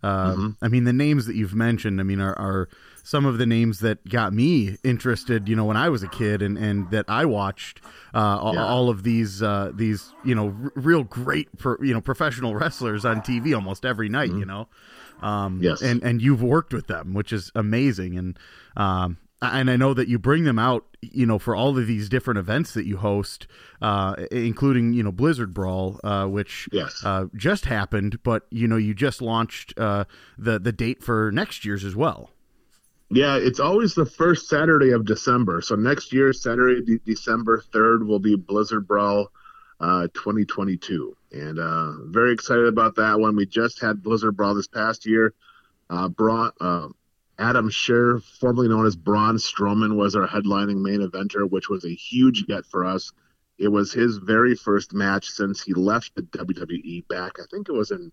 uh, 0.03 0.33
Mm-hmm. 0.35 0.49
I 0.65 0.69
mean 0.69 0.85
the 0.85 0.93
names 0.93 1.27
that 1.27 1.37
you've 1.37 1.55
mentioned, 1.55 2.01
I 2.01 2.03
mean 2.05 2.21
are, 2.21 2.37
are 2.39 2.69
some 3.07 3.25
of 3.25 3.39
the 3.39 3.47
names 3.47 3.79
that 3.81 4.09
got 4.09 4.33
me 4.33 4.77
interested. 4.83 5.49
You 5.49 5.55
know 5.57 5.65
when 5.65 5.77
I 5.77 5.89
was 5.89 6.03
a 6.03 6.09
kid 6.09 6.43
and 6.43 6.59
and 6.59 6.91
that 6.91 7.05
I 7.09 7.25
watched 7.25 7.81
uh, 8.15 8.19
all, 8.19 8.55
Yeah. 8.55 8.65
all 8.67 8.89
of 8.91 9.03
these 9.05 9.43
uh, 9.43 9.71
these 9.75 10.13
you 10.25 10.35
know 10.35 10.47
r- 10.65 10.73
real 10.75 11.05
great 11.05 11.57
pro, 11.57 11.77
you 11.81 11.95
know 11.95 12.01
professional 12.01 12.55
wrestlers 12.57 13.05
on 13.05 13.21
TV 13.23 13.55
almost 13.55 13.85
every 13.85 14.09
night. 14.09 14.31
You 14.31 14.45
know. 14.45 14.69
Um, 15.23 15.55
Mm-hmm. 15.55 15.63
Yes. 15.65 15.81
and 15.83 16.03
and 16.03 16.21
you've 16.21 16.43
worked 16.43 16.75
with 16.75 16.89
them, 16.89 17.15
which 17.15 17.33
is 17.33 17.51
amazing. 17.55 18.19
And 18.19 18.39
um, 18.77 19.17
and 19.41 19.71
I 19.71 19.77
know 19.77 19.95
that 19.95 20.09
you 20.09 20.19
bring 20.19 20.45
them 20.45 20.59
out, 20.59 20.85
you 21.01 21.25
know, 21.27 21.39
for 21.39 21.55
all 21.55 21.77
of 21.79 21.87
these 21.87 22.09
different 22.09 22.39
events 22.39 22.73
that 22.75 22.85
you 22.87 22.97
host, 22.99 23.47
uh, 23.81 24.15
including 24.31 24.93
you 24.95 25.03
know 25.03 25.13
Blizzard 25.13 25.55
Brawl, 25.55 26.01
uh, 26.05 26.27
which 26.27 26.69
Yes. 26.73 27.03
uh, 27.05 27.27
just 27.35 27.65
happened, 27.67 28.23
but 28.25 28.47
you 28.51 28.67
know 28.69 28.77
you 28.77 28.93
just 28.95 29.23
launched 29.23 29.79
uh, 29.79 30.05
the 30.37 30.59
the 30.59 30.73
date 30.73 31.03
for 31.03 31.31
next 31.33 31.65
year's 31.65 31.85
as 31.85 31.95
well. 31.97 32.31
Yeah, 33.11 33.37
it's 33.37 33.61
always 33.61 33.95
the 33.95 34.07
first 34.07 34.49
Saturday 34.49 34.91
of 34.91 35.05
December. 35.05 35.61
So 35.61 35.77
next 35.77 36.13
year, 36.13 36.33
Saturday, 36.33 36.83
De- 36.83 36.99
December 36.99 37.63
third, 37.73 38.05
will 38.07 38.19
be 38.19 38.35
Blizzard 38.35 38.87
Brawl, 38.89 39.31
uh, 39.79 40.09
2022, 40.15 41.17
and 41.33 41.59
uh, 41.59 41.93
very 42.07 42.33
excited 42.33 42.67
about 42.67 42.97
that 42.97 43.21
one. 43.21 43.37
We 43.37 43.47
just 43.47 43.81
had 43.81 44.03
Blizzard 44.03 44.37
Brawl 44.37 44.55
this 44.55 44.67
past 44.67 45.07
year. 45.07 45.35
Uh, 45.89 46.09
brought 46.09 46.55
uh, 46.61 46.89
Adam 47.39 47.71
Scherr, 47.71 48.23
formerly 48.41 48.69
known 48.69 48.87
as 48.87 48.97
Braun 48.97 49.37
Strowman, 49.37 49.97
was 49.97 50.17
our 50.17 50.27
headlining 50.27 50.81
main 50.83 51.01
eventer, 51.01 51.49
which 51.49 51.69
was 51.69 51.85
a 51.85 51.95
huge 51.95 52.47
get 52.47 52.67
for 52.67 52.85
us. 52.85 53.13
It 53.59 53.69
was 53.69 53.93
his 53.93 54.17
very 54.19 54.57
first 54.57 54.93
match 54.95 55.31
since 55.31 55.63
he 55.63 55.75
left 55.75 56.15
the 56.17 56.23
WWE 56.23 57.07
back. 57.07 57.39
I 57.39 57.45
think 57.51 57.69
it 57.69 57.73
was 57.73 57.93
in 57.93 58.11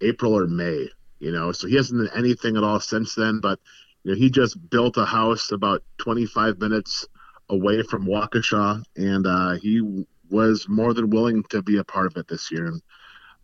April 0.00 0.36
or 0.36 0.46
May. 0.46 0.88
You 1.18 1.32
know, 1.32 1.52
so 1.52 1.66
he 1.66 1.76
hasn't 1.76 1.98
done 1.98 2.18
anything 2.18 2.56
at 2.56 2.64
all 2.64 2.78
since 2.78 3.14
then. 3.14 3.40
But 3.40 3.58
you 4.06 4.12
know, 4.12 4.18
he 4.18 4.30
just 4.30 4.70
built 4.70 4.96
a 4.98 5.04
house 5.04 5.50
about 5.50 5.82
25 5.98 6.60
minutes 6.60 7.08
away 7.48 7.82
from 7.82 8.06
Waukesha, 8.06 8.84
and 8.96 9.26
uh, 9.26 9.54
he 9.54 10.06
was 10.30 10.68
more 10.68 10.94
than 10.94 11.10
willing 11.10 11.42
to 11.50 11.60
be 11.60 11.78
a 11.78 11.84
part 11.84 12.06
of 12.06 12.16
it 12.16 12.28
this 12.28 12.52
year. 12.52 12.66
And 12.66 12.82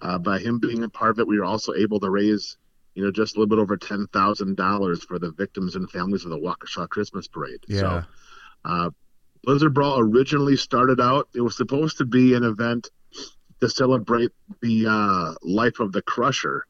uh, 0.00 0.18
by 0.18 0.38
him 0.38 0.60
being 0.60 0.84
a 0.84 0.88
part 0.88 1.10
of 1.10 1.18
it, 1.18 1.26
we 1.26 1.36
were 1.36 1.44
also 1.44 1.74
able 1.74 1.98
to 1.98 2.08
raise, 2.08 2.58
you 2.94 3.02
know, 3.02 3.10
just 3.10 3.34
a 3.34 3.40
little 3.40 3.48
bit 3.48 3.60
over 3.60 3.76
ten 3.76 4.06
thousand 4.12 4.56
dollars 4.56 5.02
for 5.02 5.18
the 5.18 5.32
victims 5.32 5.74
and 5.74 5.90
families 5.90 6.24
of 6.24 6.30
the 6.30 6.38
Waukesha 6.38 6.88
Christmas 6.88 7.26
Parade. 7.26 7.64
Yeah. 7.66 7.80
So, 7.80 8.04
uh, 8.64 8.90
Blizzard 9.42 9.74
Brawl 9.74 9.98
originally 9.98 10.54
started 10.54 11.00
out. 11.00 11.28
It 11.34 11.40
was 11.40 11.56
supposed 11.56 11.98
to 11.98 12.04
be 12.04 12.34
an 12.34 12.44
event 12.44 12.88
to 13.60 13.68
celebrate 13.68 14.30
the 14.60 14.86
uh, 14.88 15.34
life 15.42 15.80
of 15.80 15.90
the 15.90 16.02
Crusher, 16.02 16.66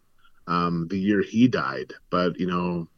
um, 0.47 0.88
the 0.88 0.99
year 0.99 1.22
he 1.22 1.47
died. 1.47 1.93
But 2.09 2.40
you 2.40 2.47
know, 2.47 2.88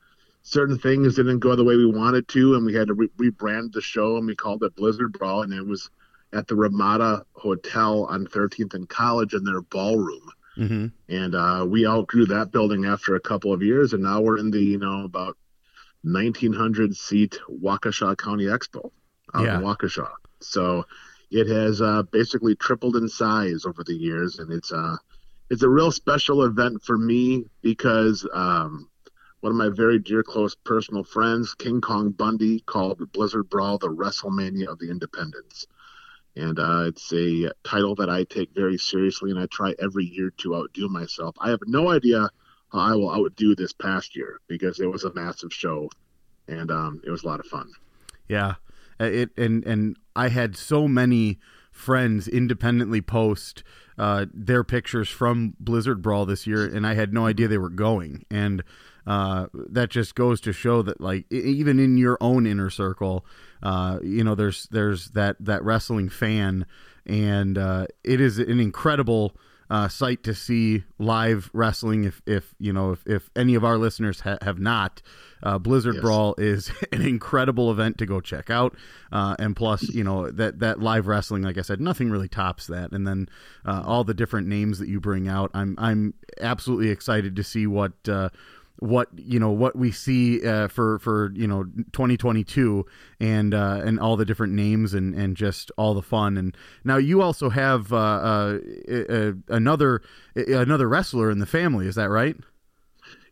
certain 0.44 0.78
things 0.78 1.16
didn't 1.16 1.40
go 1.40 1.56
the 1.56 1.64
way 1.64 1.76
we 1.76 1.86
wanted 1.86 2.28
to, 2.28 2.54
and 2.54 2.64
we 2.66 2.74
had 2.74 2.88
to 2.88 2.94
re- 2.94 3.10
rebrand 3.18 3.72
the 3.72 3.82
show, 3.82 4.18
and 4.18 4.26
we 4.26 4.36
called 4.36 4.62
it 4.62 4.76
Blizzard 4.76 5.12
Brawl, 5.12 5.42
and 5.42 5.52
it 5.52 5.66
was 5.66 5.90
at 6.32 6.46
the 6.48 6.56
Ramada 6.56 7.24
Hotel 7.34 8.04
on 8.06 8.26
13th 8.26 8.74
and 8.74 8.88
College 8.88 9.34
in 9.34 9.44
their 9.44 9.62
ballroom. 9.62 10.30
hmm 10.56 10.86
And 11.08 11.34
uh, 11.34 11.66
we 11.68 11.86
outgrew 11.86 12.26
that 12.26 12.52
building 12.52 12.84
after 12.86 13.16
a 13.16 13.20
couple 13.20 13.52
of 13.52 13.62
years, 13.62 13.92
and 13.94 14.02
now 14.02 14.20
we're 14.20 14.38
in 14.38 14.50
the 14.50 14.60
you 14.62 14.78
know 14.78 15.04
about 15.04 15.36
1900 16.02 16.96
seat 16.96 17.38
Waukesha 17.50 18.16
County 18.16 18.44
Expo 18.44 18.90
out 19.34 19.44
Yeah. 19.46 19.56
in 19.56 19.62
Waukesha. 19.62 20.08
So 20.40 20.84
it 21.30 21.48
has 21.48 21.80
uh, 21.80 22.02
basically 22.04 22.54
tripled 22.56 22.96
in 22.96 23.08
size 23.08 23.64
over 23.66 23.84
the 23.84 23.94
years, 23.94 24.38
and 24.38 24.52
it's 24.52 24.72
uh 24.72 24.96
it's 25.50 25.62
a 25.62 25.68
real 25.68 25.92
special 25.92 26.44
event 26.44 26.82
for 26.82 26.96
me 26.98 27.44
because 27.62 28.26
um, 28.32 28.88
one 29.44 29.50
of 29.50 29.58
my 29.58 29.68
very 29.68 29.98
dear 29.98 30.22
close 30.22 30.54
personal 30.54 31.04
friends, 31.04 31.52
King 31.52 31.82
Kong 31.82 32.12
Bundy, 32.12 32.60
called 32.60 33.12
Blizzard 33.12 33.50
Brawl 33.50 33.76
the 33.76 33.88
WrestleMania 33.88 34.68
of 34.68 34.78
the 34.78 34.90
Independents. 34.90 35.66
And 36.34 36.58
uh, 36.58 36.84
it's 36.86 37.12
a 37.12 37.50
title 37.62 37.94
that 37.96 38.08
I 38.08 38.24
take 38.24 38.54
very 38.54 38.78
seriously, 38.78 39.30
and 39.30 39.38
I 39.38 39.44
try 39.44 39.74
every 39.78 40.06
year 40.06 40.32
to 40.38 40.56
outdo 40.56 40.88
myself. 40.88 41.36
I 41.38 41.50
have 41.50 41.60
no 41.66 41.90
idea 41.90 42.30
how 42.72 42.78
I 42.78 42.94
will 42.94 43.12
outdo 43.12 43.54
this 43.54 43.74
past 43.74 44.16
year 44.16 44.40
because 44.48 44.80
it 44.80 44.86
was 44.86 45.04
a 45.04 45.12
massive 45.12 45.52
show, 45.52 45.90
and 46.48 46.70
um, 46.70 47.02
it 47.06 47.10
was 47.10 47.22
a 47.22 47.26
lot 47.26 47.40
of 47.40 47.44
fun. 47.44 47.70
Yeah, 48.26 48.54
Uh, 48.98 49.04
it 49.04 49.30
and 49.36 49.62
and 49.66 49.98
I 50.16 50.28
had 50.28 50.56
so 50.56 50.88
many 50.88 51.38
friends 51.70 52.28
independently 52.28 53.02
post 53.02 53.62
uh, 53.98 54.24
their 54.32 54.64
pictures 54.64 55.10
from 55.10 55.54
Blizzard 55.60 56.00
Brawl 56.00 56.24
this 56.24 56.46
year, 56.46 56.64
and 56.64 56.86
I 56.86 56.94
had 56.94 57.12
no 57.12 57.26
idea 57.26 57.46
they 57.46 57.58
were 57.58 57.68
going, 57.68 58.24
and 58.30 58.64
uh, 59.06 59.46
that 59.52 59.90
just 59.90 60.14
goes 60.14 60.40
to 60.42 60.52
show 60.52 60.82
that 60.82 61.00
like 61.00 61.30
even 61.30 61.78
in 61.78 61.96
your 61.96 62.16
own 62.20 62.46
inner 62.46 62.70
circle, 62.70 63.24
uh, 63.62 63.98
you 64.02 64.24
know, 64.24 64.34
there's 64.34 64.66
there's 64.70 65.10
that 65.10 65.36
that 65.40 65.62
wrestling 65.64 66.08
fan, 66.08 66.66
and 67.06 67.58
uh, 67.58 67.86
it 68.02 68.20
is 68.20 68.38
an 68.38 68.60
incredible. 68.60 69.36
Uh, 69.70 69.88
sight 69.88 70.22
to 70.22 70.34
see 70.34 70.84
live 70.98 71.48
wrestling. 71.54 72.04
If, 72.04 72.20
if 72.26 72.54
you 72.58 72.70
know, 72.70 72.92
if, 72.92 73.06
if 73.06 73.30
any 73.34 73.54
of 73.54 73.64
our 73.64 73.78
listeners 73.78 74.20
ha- 74.20 74.36
have 74.42 74.58
not, 74.58 75.00
uh, 75.42 75.58
Blizzard 75.58 75.94
Yes. 75.94 76.02
Brawl 76.02 76.34
is 76.36 76.70
an 76.92 77.00
incredible 77.00 77.70
event 77.70 77.96
to 77.98 78.06
go 78.06 78.20
check 78.20 78.50
out. 78.50 78.76
Uh, 79.10 79.34
and 79.38 79.56
plus, 79.56 79.82
you 79.88 80.04
know 80.04 80.30
that 80.30 80.58
that 80.58 80.80
live 80.80 81.06
wrestling, 81.06 81.42
like 81.42 81.56
I 81.56 81.62
said, 81.62 81.80
nothing 81.80 82.10
really 82.10 82.28
tops 82.28 82.66
that. 82.66 82.92
And 82.92 83.06
then 83.06 83.26
uh, 83.64 83.82
all 83.84 84.04
the 84.04 84.12
different 84.14 84.48
names 84.48 84.78
that 84.80 84.88
you 84.88 85.00
bring 85.00 85.28
out, 85.28 85.50
I'm 85.54 85.74
I'm 85.78 86.12
absolutely 86.40 86.90
excited 86.90 87.34
to 87.34 87.42
see 87.42 87.66
what. 87.66 87.92
What 88.80 89.08
you 89.16 89.38
know 89.38 89.50
what 89.50 89.76
we 89.76 89.92
see 89.92 90.46
uh, 90.46 90.68
for 90.68 90.98
for 90.98 91.32
you 91.34 91.46
know 91.46 91.64
2022 91.92 92.84
and 93.20 93.54
uh, 93.54 93.80
and 93.84 94.00
all 94.00 94.16
the 94.16 94.24
different 94.24 94.52
names 94.52 94.94
and 94.94 95.14
and 95.14 95.36
just 95.36 95.70
all 95.78 95.94
the 95.94 96.02
fun 96.02 96.36
and 96.36 96.56
now 96.82 96.96
you 96.96 97.22
also 97.22 97.50
have 97.50 97.92
uh, 97.92 97.96
uh, 97.96 98.58
uh, 98.90 99.32
another 99.48 100.02
another 100.34 100.88
wrestler 100.88 101.30
in 101.30 101.38
the 101.38 101.46
family 101.46 101.86
is 101.86 101.94
that 101.94 102.10
right 102.10 102.36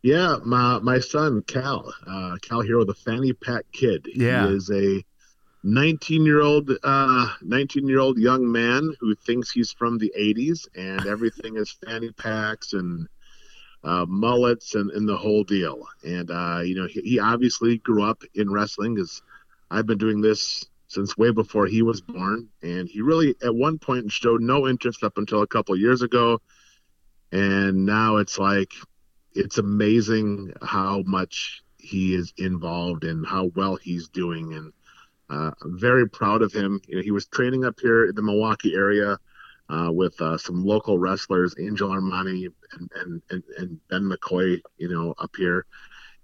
Yeah, 0.02 0.36
my 0.44 0.78
my 0.80 0.98
son 0.98 1.42
Cal, 1.42 1.92
uh, 2.06 2.36
Cal 2.42 2.60
Hero, 2.60 2.84
the 2.84 2.94
fanny 2.94 3.32
pack 3.32 3.64
kid. 3.72 4.06
Yeah. 4.14 4.48
he 4.48 4.54
is 4.54 4.70
a 4.70 5.04
19 5.64 6.24
year 6.24 6.42
old, 6.42 6.70
uh, 6.82 7.28
19 7.42 7.86
year 7.86 8.00
old 8.00 8.18
young 8.18 8.50
man 8.50 8.94
who 8.98 9.14
thinks 9.14 9.50
he's 9.50 9.72
from 9.72 9.98
the 9.98 10.12
80s 10.18 10.66
and 10.74 11.06
everything 11.06 11.56
is 11.56 11.76
fanny 11.84 12.10
packs 12.10 12.72
and 12.72 13.08
uh, 13.84 14.06
mullets 14.08 14.74
and, 14.74 14.90
and 14.90 15.08
the 15.08 15.16
whole 15.16 15.44
deal. 15.44 15.86
And 16.04 16.30
uh, 16.30 16.60
you 16.64 16.74
know, 16.74 16.86
he, 16.86 17.00
he 17.02 17.18
obviously 17.18 17.78
grew 17.78 18.02
up 18.02 18.22
in 18.34 18.50
wrestling 18.50 18.94
because 18.94 19.22
I've 19.70 19.86
been 19.86 19.98
doing 19.98 20.20
this 20.20 20.64
since 20.88 21.16
way 21.16 21.30
before 21.30 21.66
he 21.66 21.82
was 21.82 22.00
born. 22.00 22.48
And 22.62 22.88
he 22.88 23.00
really, 23.00 23.34
at 23.42 23.54
one 23.54 23.78
point, 23.78 24.12
showed 24.12 24.42
no 24.42 24.68
interest 24.68 25.02
up 25.02 25.16
until 25.16 25.42
a 25.42 25.46
couple 25.46 25.76
years 25.76 26.02
ago. 26.02 26.40
And 27.32 27.86
now 27.86 28.18
it's 28.18 28.38
like 28.38 28.72
it's 29.34 29.58
amazing 29.58 30.52
how 30.62 31.02
much 31.06 31.62
he 31.78 32.14
is 32.14 32.32
involved 32.36 33.04
and 33.04 33.26
how 33.26 33.50
well 33.56 33.76
he's 33.76 34.08
doing 34.08 34.54
and 34.54 34.72
uh, 35.30 35.50
I'm 35.62 35.78
very 35.78 36.08
proud 36.08 36.42
of 36.42 36.52
him 36.52 36.80
you 36.86 36.96
know 36.96 37.02
he 37.02 37.10
was 37.10 37.26
training 37.26 37.64
up 37.64 37.80
here 37.80 38.06
in 38.06 38.14
the 38.14 38.22
milwaukee 38.22 38.74
area 38.74 39.18
uh, 39.68 39.90
with 39.92 40.20
uh, 40.20 40.36
some 40.38 40.64
local 40.64 40.98
wrestlers 40.98 41.54
angel 41.58 41.90
armani 41.90 42.46
and, 42.72 42.90
and, 42.96 43.22
and, 43.30 43.42
and 43.58 43.80
ben 43.88 44.02
mccoy 44.02 44.60
you 44.76 44.88
know 44.88 45.14
up 45.18 45.34
here. 45.36 45.66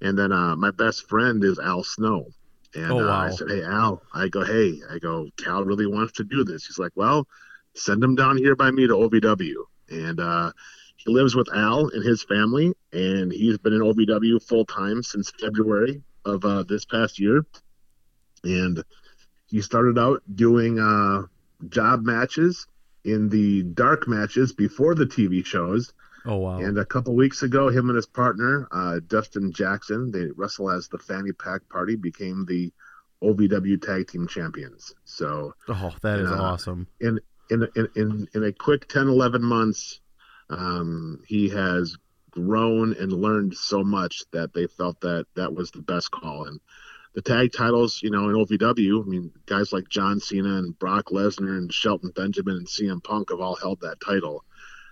And 0.00 0.16
then 0.16 0.30
uh, 0.32 0.54
my 0.56 0.70
best 0.70 1.08
friend 1.08 1.42
is 1.42 1.58
al 1.58 1.82
snow. 1.82 2.26
And 2.74 2.92
Oh, 2.92 3.00
uh, 3.00 3.06
wow. 3.06 3.20
i 3.20 3.30
said 3.30 3.48
hey 3.50 3.62
al. 3.64 4.02
I 4.14 4.28
go 4.28 4.44
hey. 4.44 4.80
I 4.90 4.98
go 4.98 5.28
cal 5.36 5.64
really 5.64 5.86
wants 5.86 6.12
to 6.14 6.24
do 6.24 6.44
this. 6.44 6.66
He's 6.66 6.78
like 6.78 6.92
well 6.94 7.26
send 7.74 8.02
him 8.02 8.14
down 8.16 8.36
here 8.36 8.56
by 8.56 8.70
me 8.70 8.86
to 8.88 8.94
ovw 8.94 9.54
and 9.90 10.20
uh, 10.20 10.52
he 10.96 11.12
lives 11.12 11.34
with 11.34 11.48
Al 11.54 11.88
and 11.88 12.04
his 12.04 12.22
family, 12.22 12.72
and 12.92 13.32
he's 13.32 13.58
been 13.58 13.72
in 13.72 13.80
OVW 13.80 14.42
full 14.42 14.64
time 14.64 15.02
since 15.02 15.30
February 15.40 16.02
of 16.24 16.44
uh, 16.44 16.64
this 16.64 16.84
past 16.84 17.18
year. 17.18 17.44
And 18.44 18.82
he 19.46 19.60
started 19.62 19.98
out 19.98 20.22
doing 20.34 20.78
uh, 20.78 21.22
job 21.68 22.04
matches 22.04 22.66
in 23.12 23.28
the 23.28 23.62
dark 23.62 24.08
matches 24.08 24.52
before 24.52 24.94
the 24.94 25.06
TV 25.06 25.44
shows. 25.44 25.92
oh 26.26 26.36
wow 26.36 26.58
And 26.58 26.78
a 26.78 26.84
couple 26.84 27.14
weeks 27.14 27.42
ago, 27.42 27.68
him 27.68 27.88
and 27.88 27.96
his 27.96 28.06
partner, 28.06 28.68
uh, 28.70 29.00
Dustin 29.06 29.52
Jackson, 29.52 30.10
they 30.10 30.26
wrestle 30.36 30.70
as 30.70 30.88
the 30.88 30.98
Fanny 30.98 31.32
Pack 31.32 31.68
Party, 31.68 31.96
became 31.96 32.44
the 32.44 32.72
OVW 33.22 33.80
Tag 33.82 34.08
Team 34.08 34.28
Champions. 34.28 34.94
So 35.04 35.54
oh 35.68 35.94
that 36.02 36.20
is 36.20 36.30
uh, 36.30 36.34
awesome 36.34 36.86
in 37.00 37.20
in 37.50 37.66
in 37.74 37.88
in, 37.96 38.28
in 38.34 38.44
a 38.44 38.52
quick 38.52 38.88
10 38.88 39.08
11 39.08 39.42
months 39.42 40.00
um, 40.50 41.22
he 41.26 41.48
has 41.50 41.96
grown 42.30 42.94
and 42.94 43.12
learned 43.12 43.54
so 43.54 43.82
much 43.82 44.22
that 44.32 44.52
they 44.54 44.66
felt 44.66 45.00
that 45.00 45.26
that 45.34 45.54
was 45.54 45.70
the 45.70 45.82
best 45.82 46.10
call 46.10 46.46
and 46.46 46.60
the 47.14 47.22
tag 47.22 47.52
titles 47.52 48.00
you 48.02 48.10
know 48.10 48.28
in 48.28 48.34
ovw 48.34 49.02
i 49.02 49.08
mean 49.08 49.30
guys 49.46 49.72
like 49.72 49.88
john 49.88 50.20
cena 50.20 50.58
and 50.58 50.78
brock 50.78 51.06
lesnar 51.06 51.56
and 51.56 51.72
shelton 51.72 52.12
benjamin 52.14 52.56
and 52.56 52.66
cm 52.66 53.02
punk 53.02 53.30
have 53.30 53.40
all 53.40 53.56
held 53.56 53.80
that 53.80 54.00
title. 54.00 54.44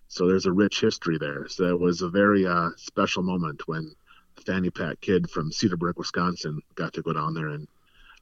So 0.09 0.27
there's 0.27 0.47
a 0.47 0.53
rich 0.53 0.81
history 0.81 1.19
there. 1.19 1.49
So 1.49 1.65
it 1.65 1.81
was 1.81 2.03
a 2.03 2.09
very 2.09 2.47
uh, 2.47 2.71
special 2.77 3.23
moment 3.23 3.67
when 3.67 3.93
the 4.37 4.43
fanny 4.43 4.71
pack 4.71 5.01
kid 5.01 5.31
from 5.31 5.51
cedarburg 5.51 5.97
wisconsin 5.97 6.61
got 6.75 6.93
to 6.95 7.03
go 7.03 7.13
down 7.13 7.35
there 7.35 7.49
and 7.49 7.69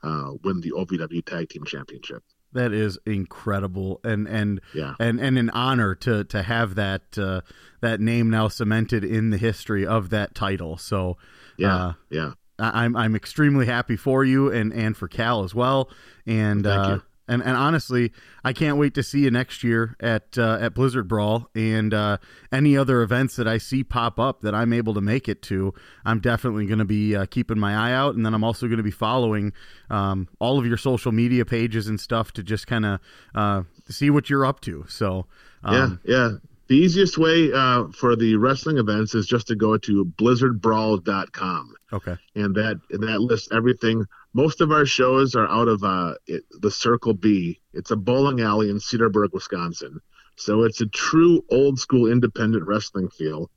uh, 0.03 0.33
win 0.43 0.61
the 0.61 0.73
ovw 0.73 1.25
tag 1.25 1.49
team 1.49 1.65
championship. 1.65 2.23
That 2.53 2.73
is 2.73 2.99
incredible. 3.05 4.01
And 4.05 4.29
and 4.29 4.61
yeah. 4.73 4.95
and 5.01 5.21
and 5.21 5.39
an 5.39 5.51
honor 5.51 5.95
to 5.97 6.25
to 6.25 6.43
have 6.43 6.77
that 6.77 7.19
uh, 7.19 7.41
that 7.81 8.01
name 8.01 8.31
now 8.31 8.49
cemented 8.49 9.05
in 9.05 9.31
the 9.31 9.39
history 9.39 9.85
of 9.85 10.11
that 10.11 10.35
title. 10.35 10.77
So 10.77 11.17
yeah 11.59 11.77
uh, 11.77 11.93
yeah 12.11 12.33
I'm 12.59 12.97
I'm 12.97 13.17
extremely 13.17 13.67
happy 13.67 13.97
for 13.97 14.25
you 14.25 14.51
and 14.51 14.73
and 14.73 14.97
for 14.97 15.09
Cal 15.09 15.45
as 15.45 15.55
well. 15.55 15.91
And 16.27 16.65
Thank 16.65 16.87
uh, 16.87 16.91
you. 16.95 17.03
and 17.29 17.43
and 17.43 17.57
honestly, 17.57 18.13
I 18.45 18.53
can't 18.53 18.77
wait 18.77 18.95
to 18.95 19.03
see 19.03 19.21
you 19.21 19.31
next 19.31 19.65
year 19.65 19.97
at 20.01 20.39
uh, 20.39 20.59
at 20.61 20.75
Blizzard 20.75 21.09
Brawl 21.09 21.51
and 21.55 21.93
uh, 21.93 22.19
any 22.53 22.77
other 22.77 23.03
events 23.03 23.37
that 23.37 23.49
I 23.49 23.59
see 23.59 23.83
pop 23.83 24.19
up 24.19 24.43
that 24.43 24.55
I'm 24.55 24.73
able 24.73 24.95
to 24.95 25.01
make 25.01 25.29
it 25.29 25.43
to. 25.43 25.75
I'm 26.05 26.21
definitely 26.21 26.67
going 26.67 26.79
to 26.79 26.85
be 26.85 27.17
uh, 27.17 27.27
keeping 27.27 27.59
my 27.59 27.75
eye 27.75 27.93
out, 27.93 28.15
and 28.15 28.25
then 28.25 28.35
I'm 28.35 28.45
also 28.45 28.67
going 28.67 28.79
to 28.79 28.85
be 28.85 28.91
following 28.91 29.53
um, 29.91 30.29
all 30.39 30.59
of 30.59 30.67
your 30.67 30.77
social 30.77 31.13
media 31.13 31.45
pages 31.45 31.89
and 31.89 32.01
stuff 32.01 32.33
to 32.33 32.43
just 32.43 32.67
kind 32.67 32.87
of 32.87 33.01
uh, 33.35 33.63
see 33.89 34.11
what 34.11 34.31
you're 34.31 34.47
up 34.47 34.61
to. 34.63 34.85
So. 34.89 35.27
Um, 35.67 35.99
yeah, 36.05 36.31
yeah. 36.31 36.31
The 36.67 36.77
easiest 36.77 37.19
way 37.19 37.53
uh, 37.53 37.89
for 37.89 38.17
the 38.17 38.37
wrestling 38.37 38.79
events 38.79 39.15
is 39.15 39.27
just 39.27 39.49
to 39.49 39.57
go 39.57 39.77
to 39.79 40.05
blizzardbrawl.com. 40.05 41.75
Okay. 41.93 42.17
and 42.35 42.55
that 42.57 42.81
and 42.91 43.03
that 43.05 43.21
lists 43.21 43.49
everything. 43.53 44.05
Most 44.33 44.61
of 44.61 44.73
our 44.73 44.85
shows 44.85 45.35
are 45.37 45.49
out 45.49 45.69
of 45.69 45.85
uh, 45.85 46.15
it, 46.27 46.43
the 46.51 46.71
Circle 46.71 47.15
B. 47.15 47.61
It's 47.73 47.91
a 47.93 47.97
bowling 47.97 48.41
alley 48.41 48.71
in 48.71 48.79
Cedarburg, 48.79 49.33
Wisconsin. 49.33 50.01
So 50.37 50.63
it's 50.65 50.81
a 50.81 50.87
true 50.87 51.45
old 51.51 51.79
school 51.79 52.11
independent 52.11 52.67
wrestling 52.67 53.09
feel. 53.11 53.51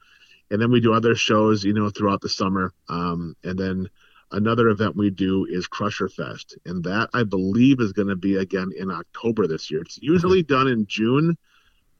And 0.51 0.61
then 0.61 0.71
we 0.71 0.79
do 0.79 0.93
other 0.93 1.15
shows, 1.15 1.63
you 1.63 1.73
know, 1.73 1.89
throughout 1.89 2.21
the 2.21 2.29
summer. 2.29 2.73
Um, 2.89 3.35
and 3.43 3.57
then 3.57 3.89
another 4.31 4.69
event 4.69 4.95
we 4.95 5.09
do 5.09 5.45
is 5.45 5.67
Crusher 5.67 6.09
Fest, 6.09 6.57
and 6.65 6.83
that 6.83 7.09
I 7.13 7.23
believe 7.23 7.79
is 7.79 7.93
going 7.93 8.09
to 8.09 8.15
be 8.15 8.35
again 8.35 8.71
in 8.77 8.91
October 8.91 9.47
this 9.47 9.71
year. 9.71 9.81
It's 9.81 9.97
usually 10.01 10.43
done 10.43 10.67
in 10.67 10.85
June, 10.87 11.37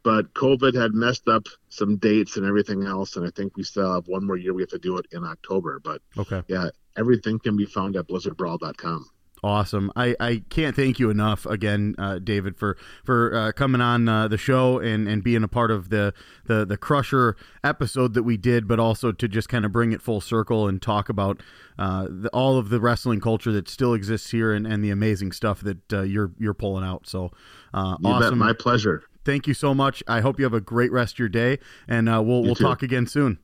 but 0.03 0.33
COVID 0.33 0.73
had 0.75 0.93
messed 0.93 1.27
up 1.27 1.47
some 1.69 1.97
dates 1.97 2.37
and 2.37 2.45
everything 2.45 2.83
else, 2.85 3.15
and 3.15 3.25
I 3.25 3.29
think 3.31 3.57
we 3.57 3.63
still 3.63 3.93
have 3.93 4.07
one 4.07 4.25
more 4.25 4.37
year. 4.37 4.53
We 4.53 4.61
have 4.61 4.69
to 4.69 4.79
do 4.79 4.97
it 4.97 5.05
in 5.11 5.23
October, 5.23 5.79
but 5.83 6.01
Okay. 6.17 6.43
yeah, 6.47 6.69
everything 6.97 7.39
can 7.39 7.57
be 7.57 7.65
found 7.65 7.95
at 7.95 8.07
blizzardbrawl.com. 8.07 9.09
Awesome. 9.43 9.91
I, 9.95 10.15
I 10.19 10.41
can't 10.49 10.75
thank 10.75 10.97
you 10.97 11.11
enough 11.11 11.45
again, 11.45 11.93
uh, 11.99 12.17
David, 12.17 12.57
for 12.57 12.75
for 13.03 13.35
uh, 13.35 13.51
coming 13.51 13.81
on 13.81 14.09
uh, 14.09 14.27
the 14.27 14.37
show 14.37 14.79
and, 14.79 15.07
and 15.07 15.23
being 15.23 15.43
a 15.43 15.47
part 15.47 15.69
of 15.69 15.89
the, 15.89 16.11
the 16.45 16.65
the 16.65 16.75
Crusher 16.75 17.35
episode 17.63 18.15
that 18.15 18.23
we 18.23 18.35
did, 18.35 18.67
but 18.67 18.79
also 18.79 19.11
to 19.11 19.27
just 19.27 19.47
kind 19.47 19.63
of 19.63 19.71
bring 19.71 19.91
it 19.91 20.01
full 20.01 20.21
circle 20.21 20.67
and 20.67 20.81
talk 20.81 21.07
about 21.07 21.41
uh, 21.77 22.07
the, 22.09 22.29
all 22.33 22.57
of 22.57 22.69
the 22.69 22.79
wrestling 22.79 23.19
culture 23.19 23.51
that 23.51 23.69
still 23.69 23.93
exists 23.93 24.31
here 24.31 24.51
and, 24.53 24.65
and 24.65 24.83
the 24.83 24.89
amazing 24.89 25.31
stuff 25.31 25.61
that 25.61 25.93
uh, 25.93 26.01
you're 26.01 26.31
you're 26.39 26.55
pulling 26.55 26.83
out. 26.83 27.05
So 27.05 27.31
uh, 27.75 27.95
awesome. 28.03 28.39
my 28.39 28.53
pleasure. 28.53 29.03
Thank 29.27 29.45
you 29.45 29.53
so 29.53 29.73
much. 29.73 30.01
I 30.07 30.21
hope 30.21 30.39
you 30.39 30.45
have 30.45 30.53
a 30.53 30.61
great 30.61 30.89
rest 30.89 31.15
of 31.15 31.19
your 31.19 31.27
day, 31.27 31.59
and 31.85 32.07
uh, 32.07 32.21
we'll 32.25 32.37
You 32.37 32.45
we'll 32.45 32.55
too. 32.55 32.63
talk 32.63 32.81
again 32.81 33.07
soon. 33.07 33.39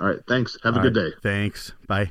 All 0.00 0.08
right, 0.08 0.18
thanks. 0.26 0.58
Have 0.64 0.76
a 0.76 0.80
good 0.80 0.96
right. 0.96 1.12
day. 1.12 1.16
Thanks. 1.22 1.72
Bye. 1.86 2.10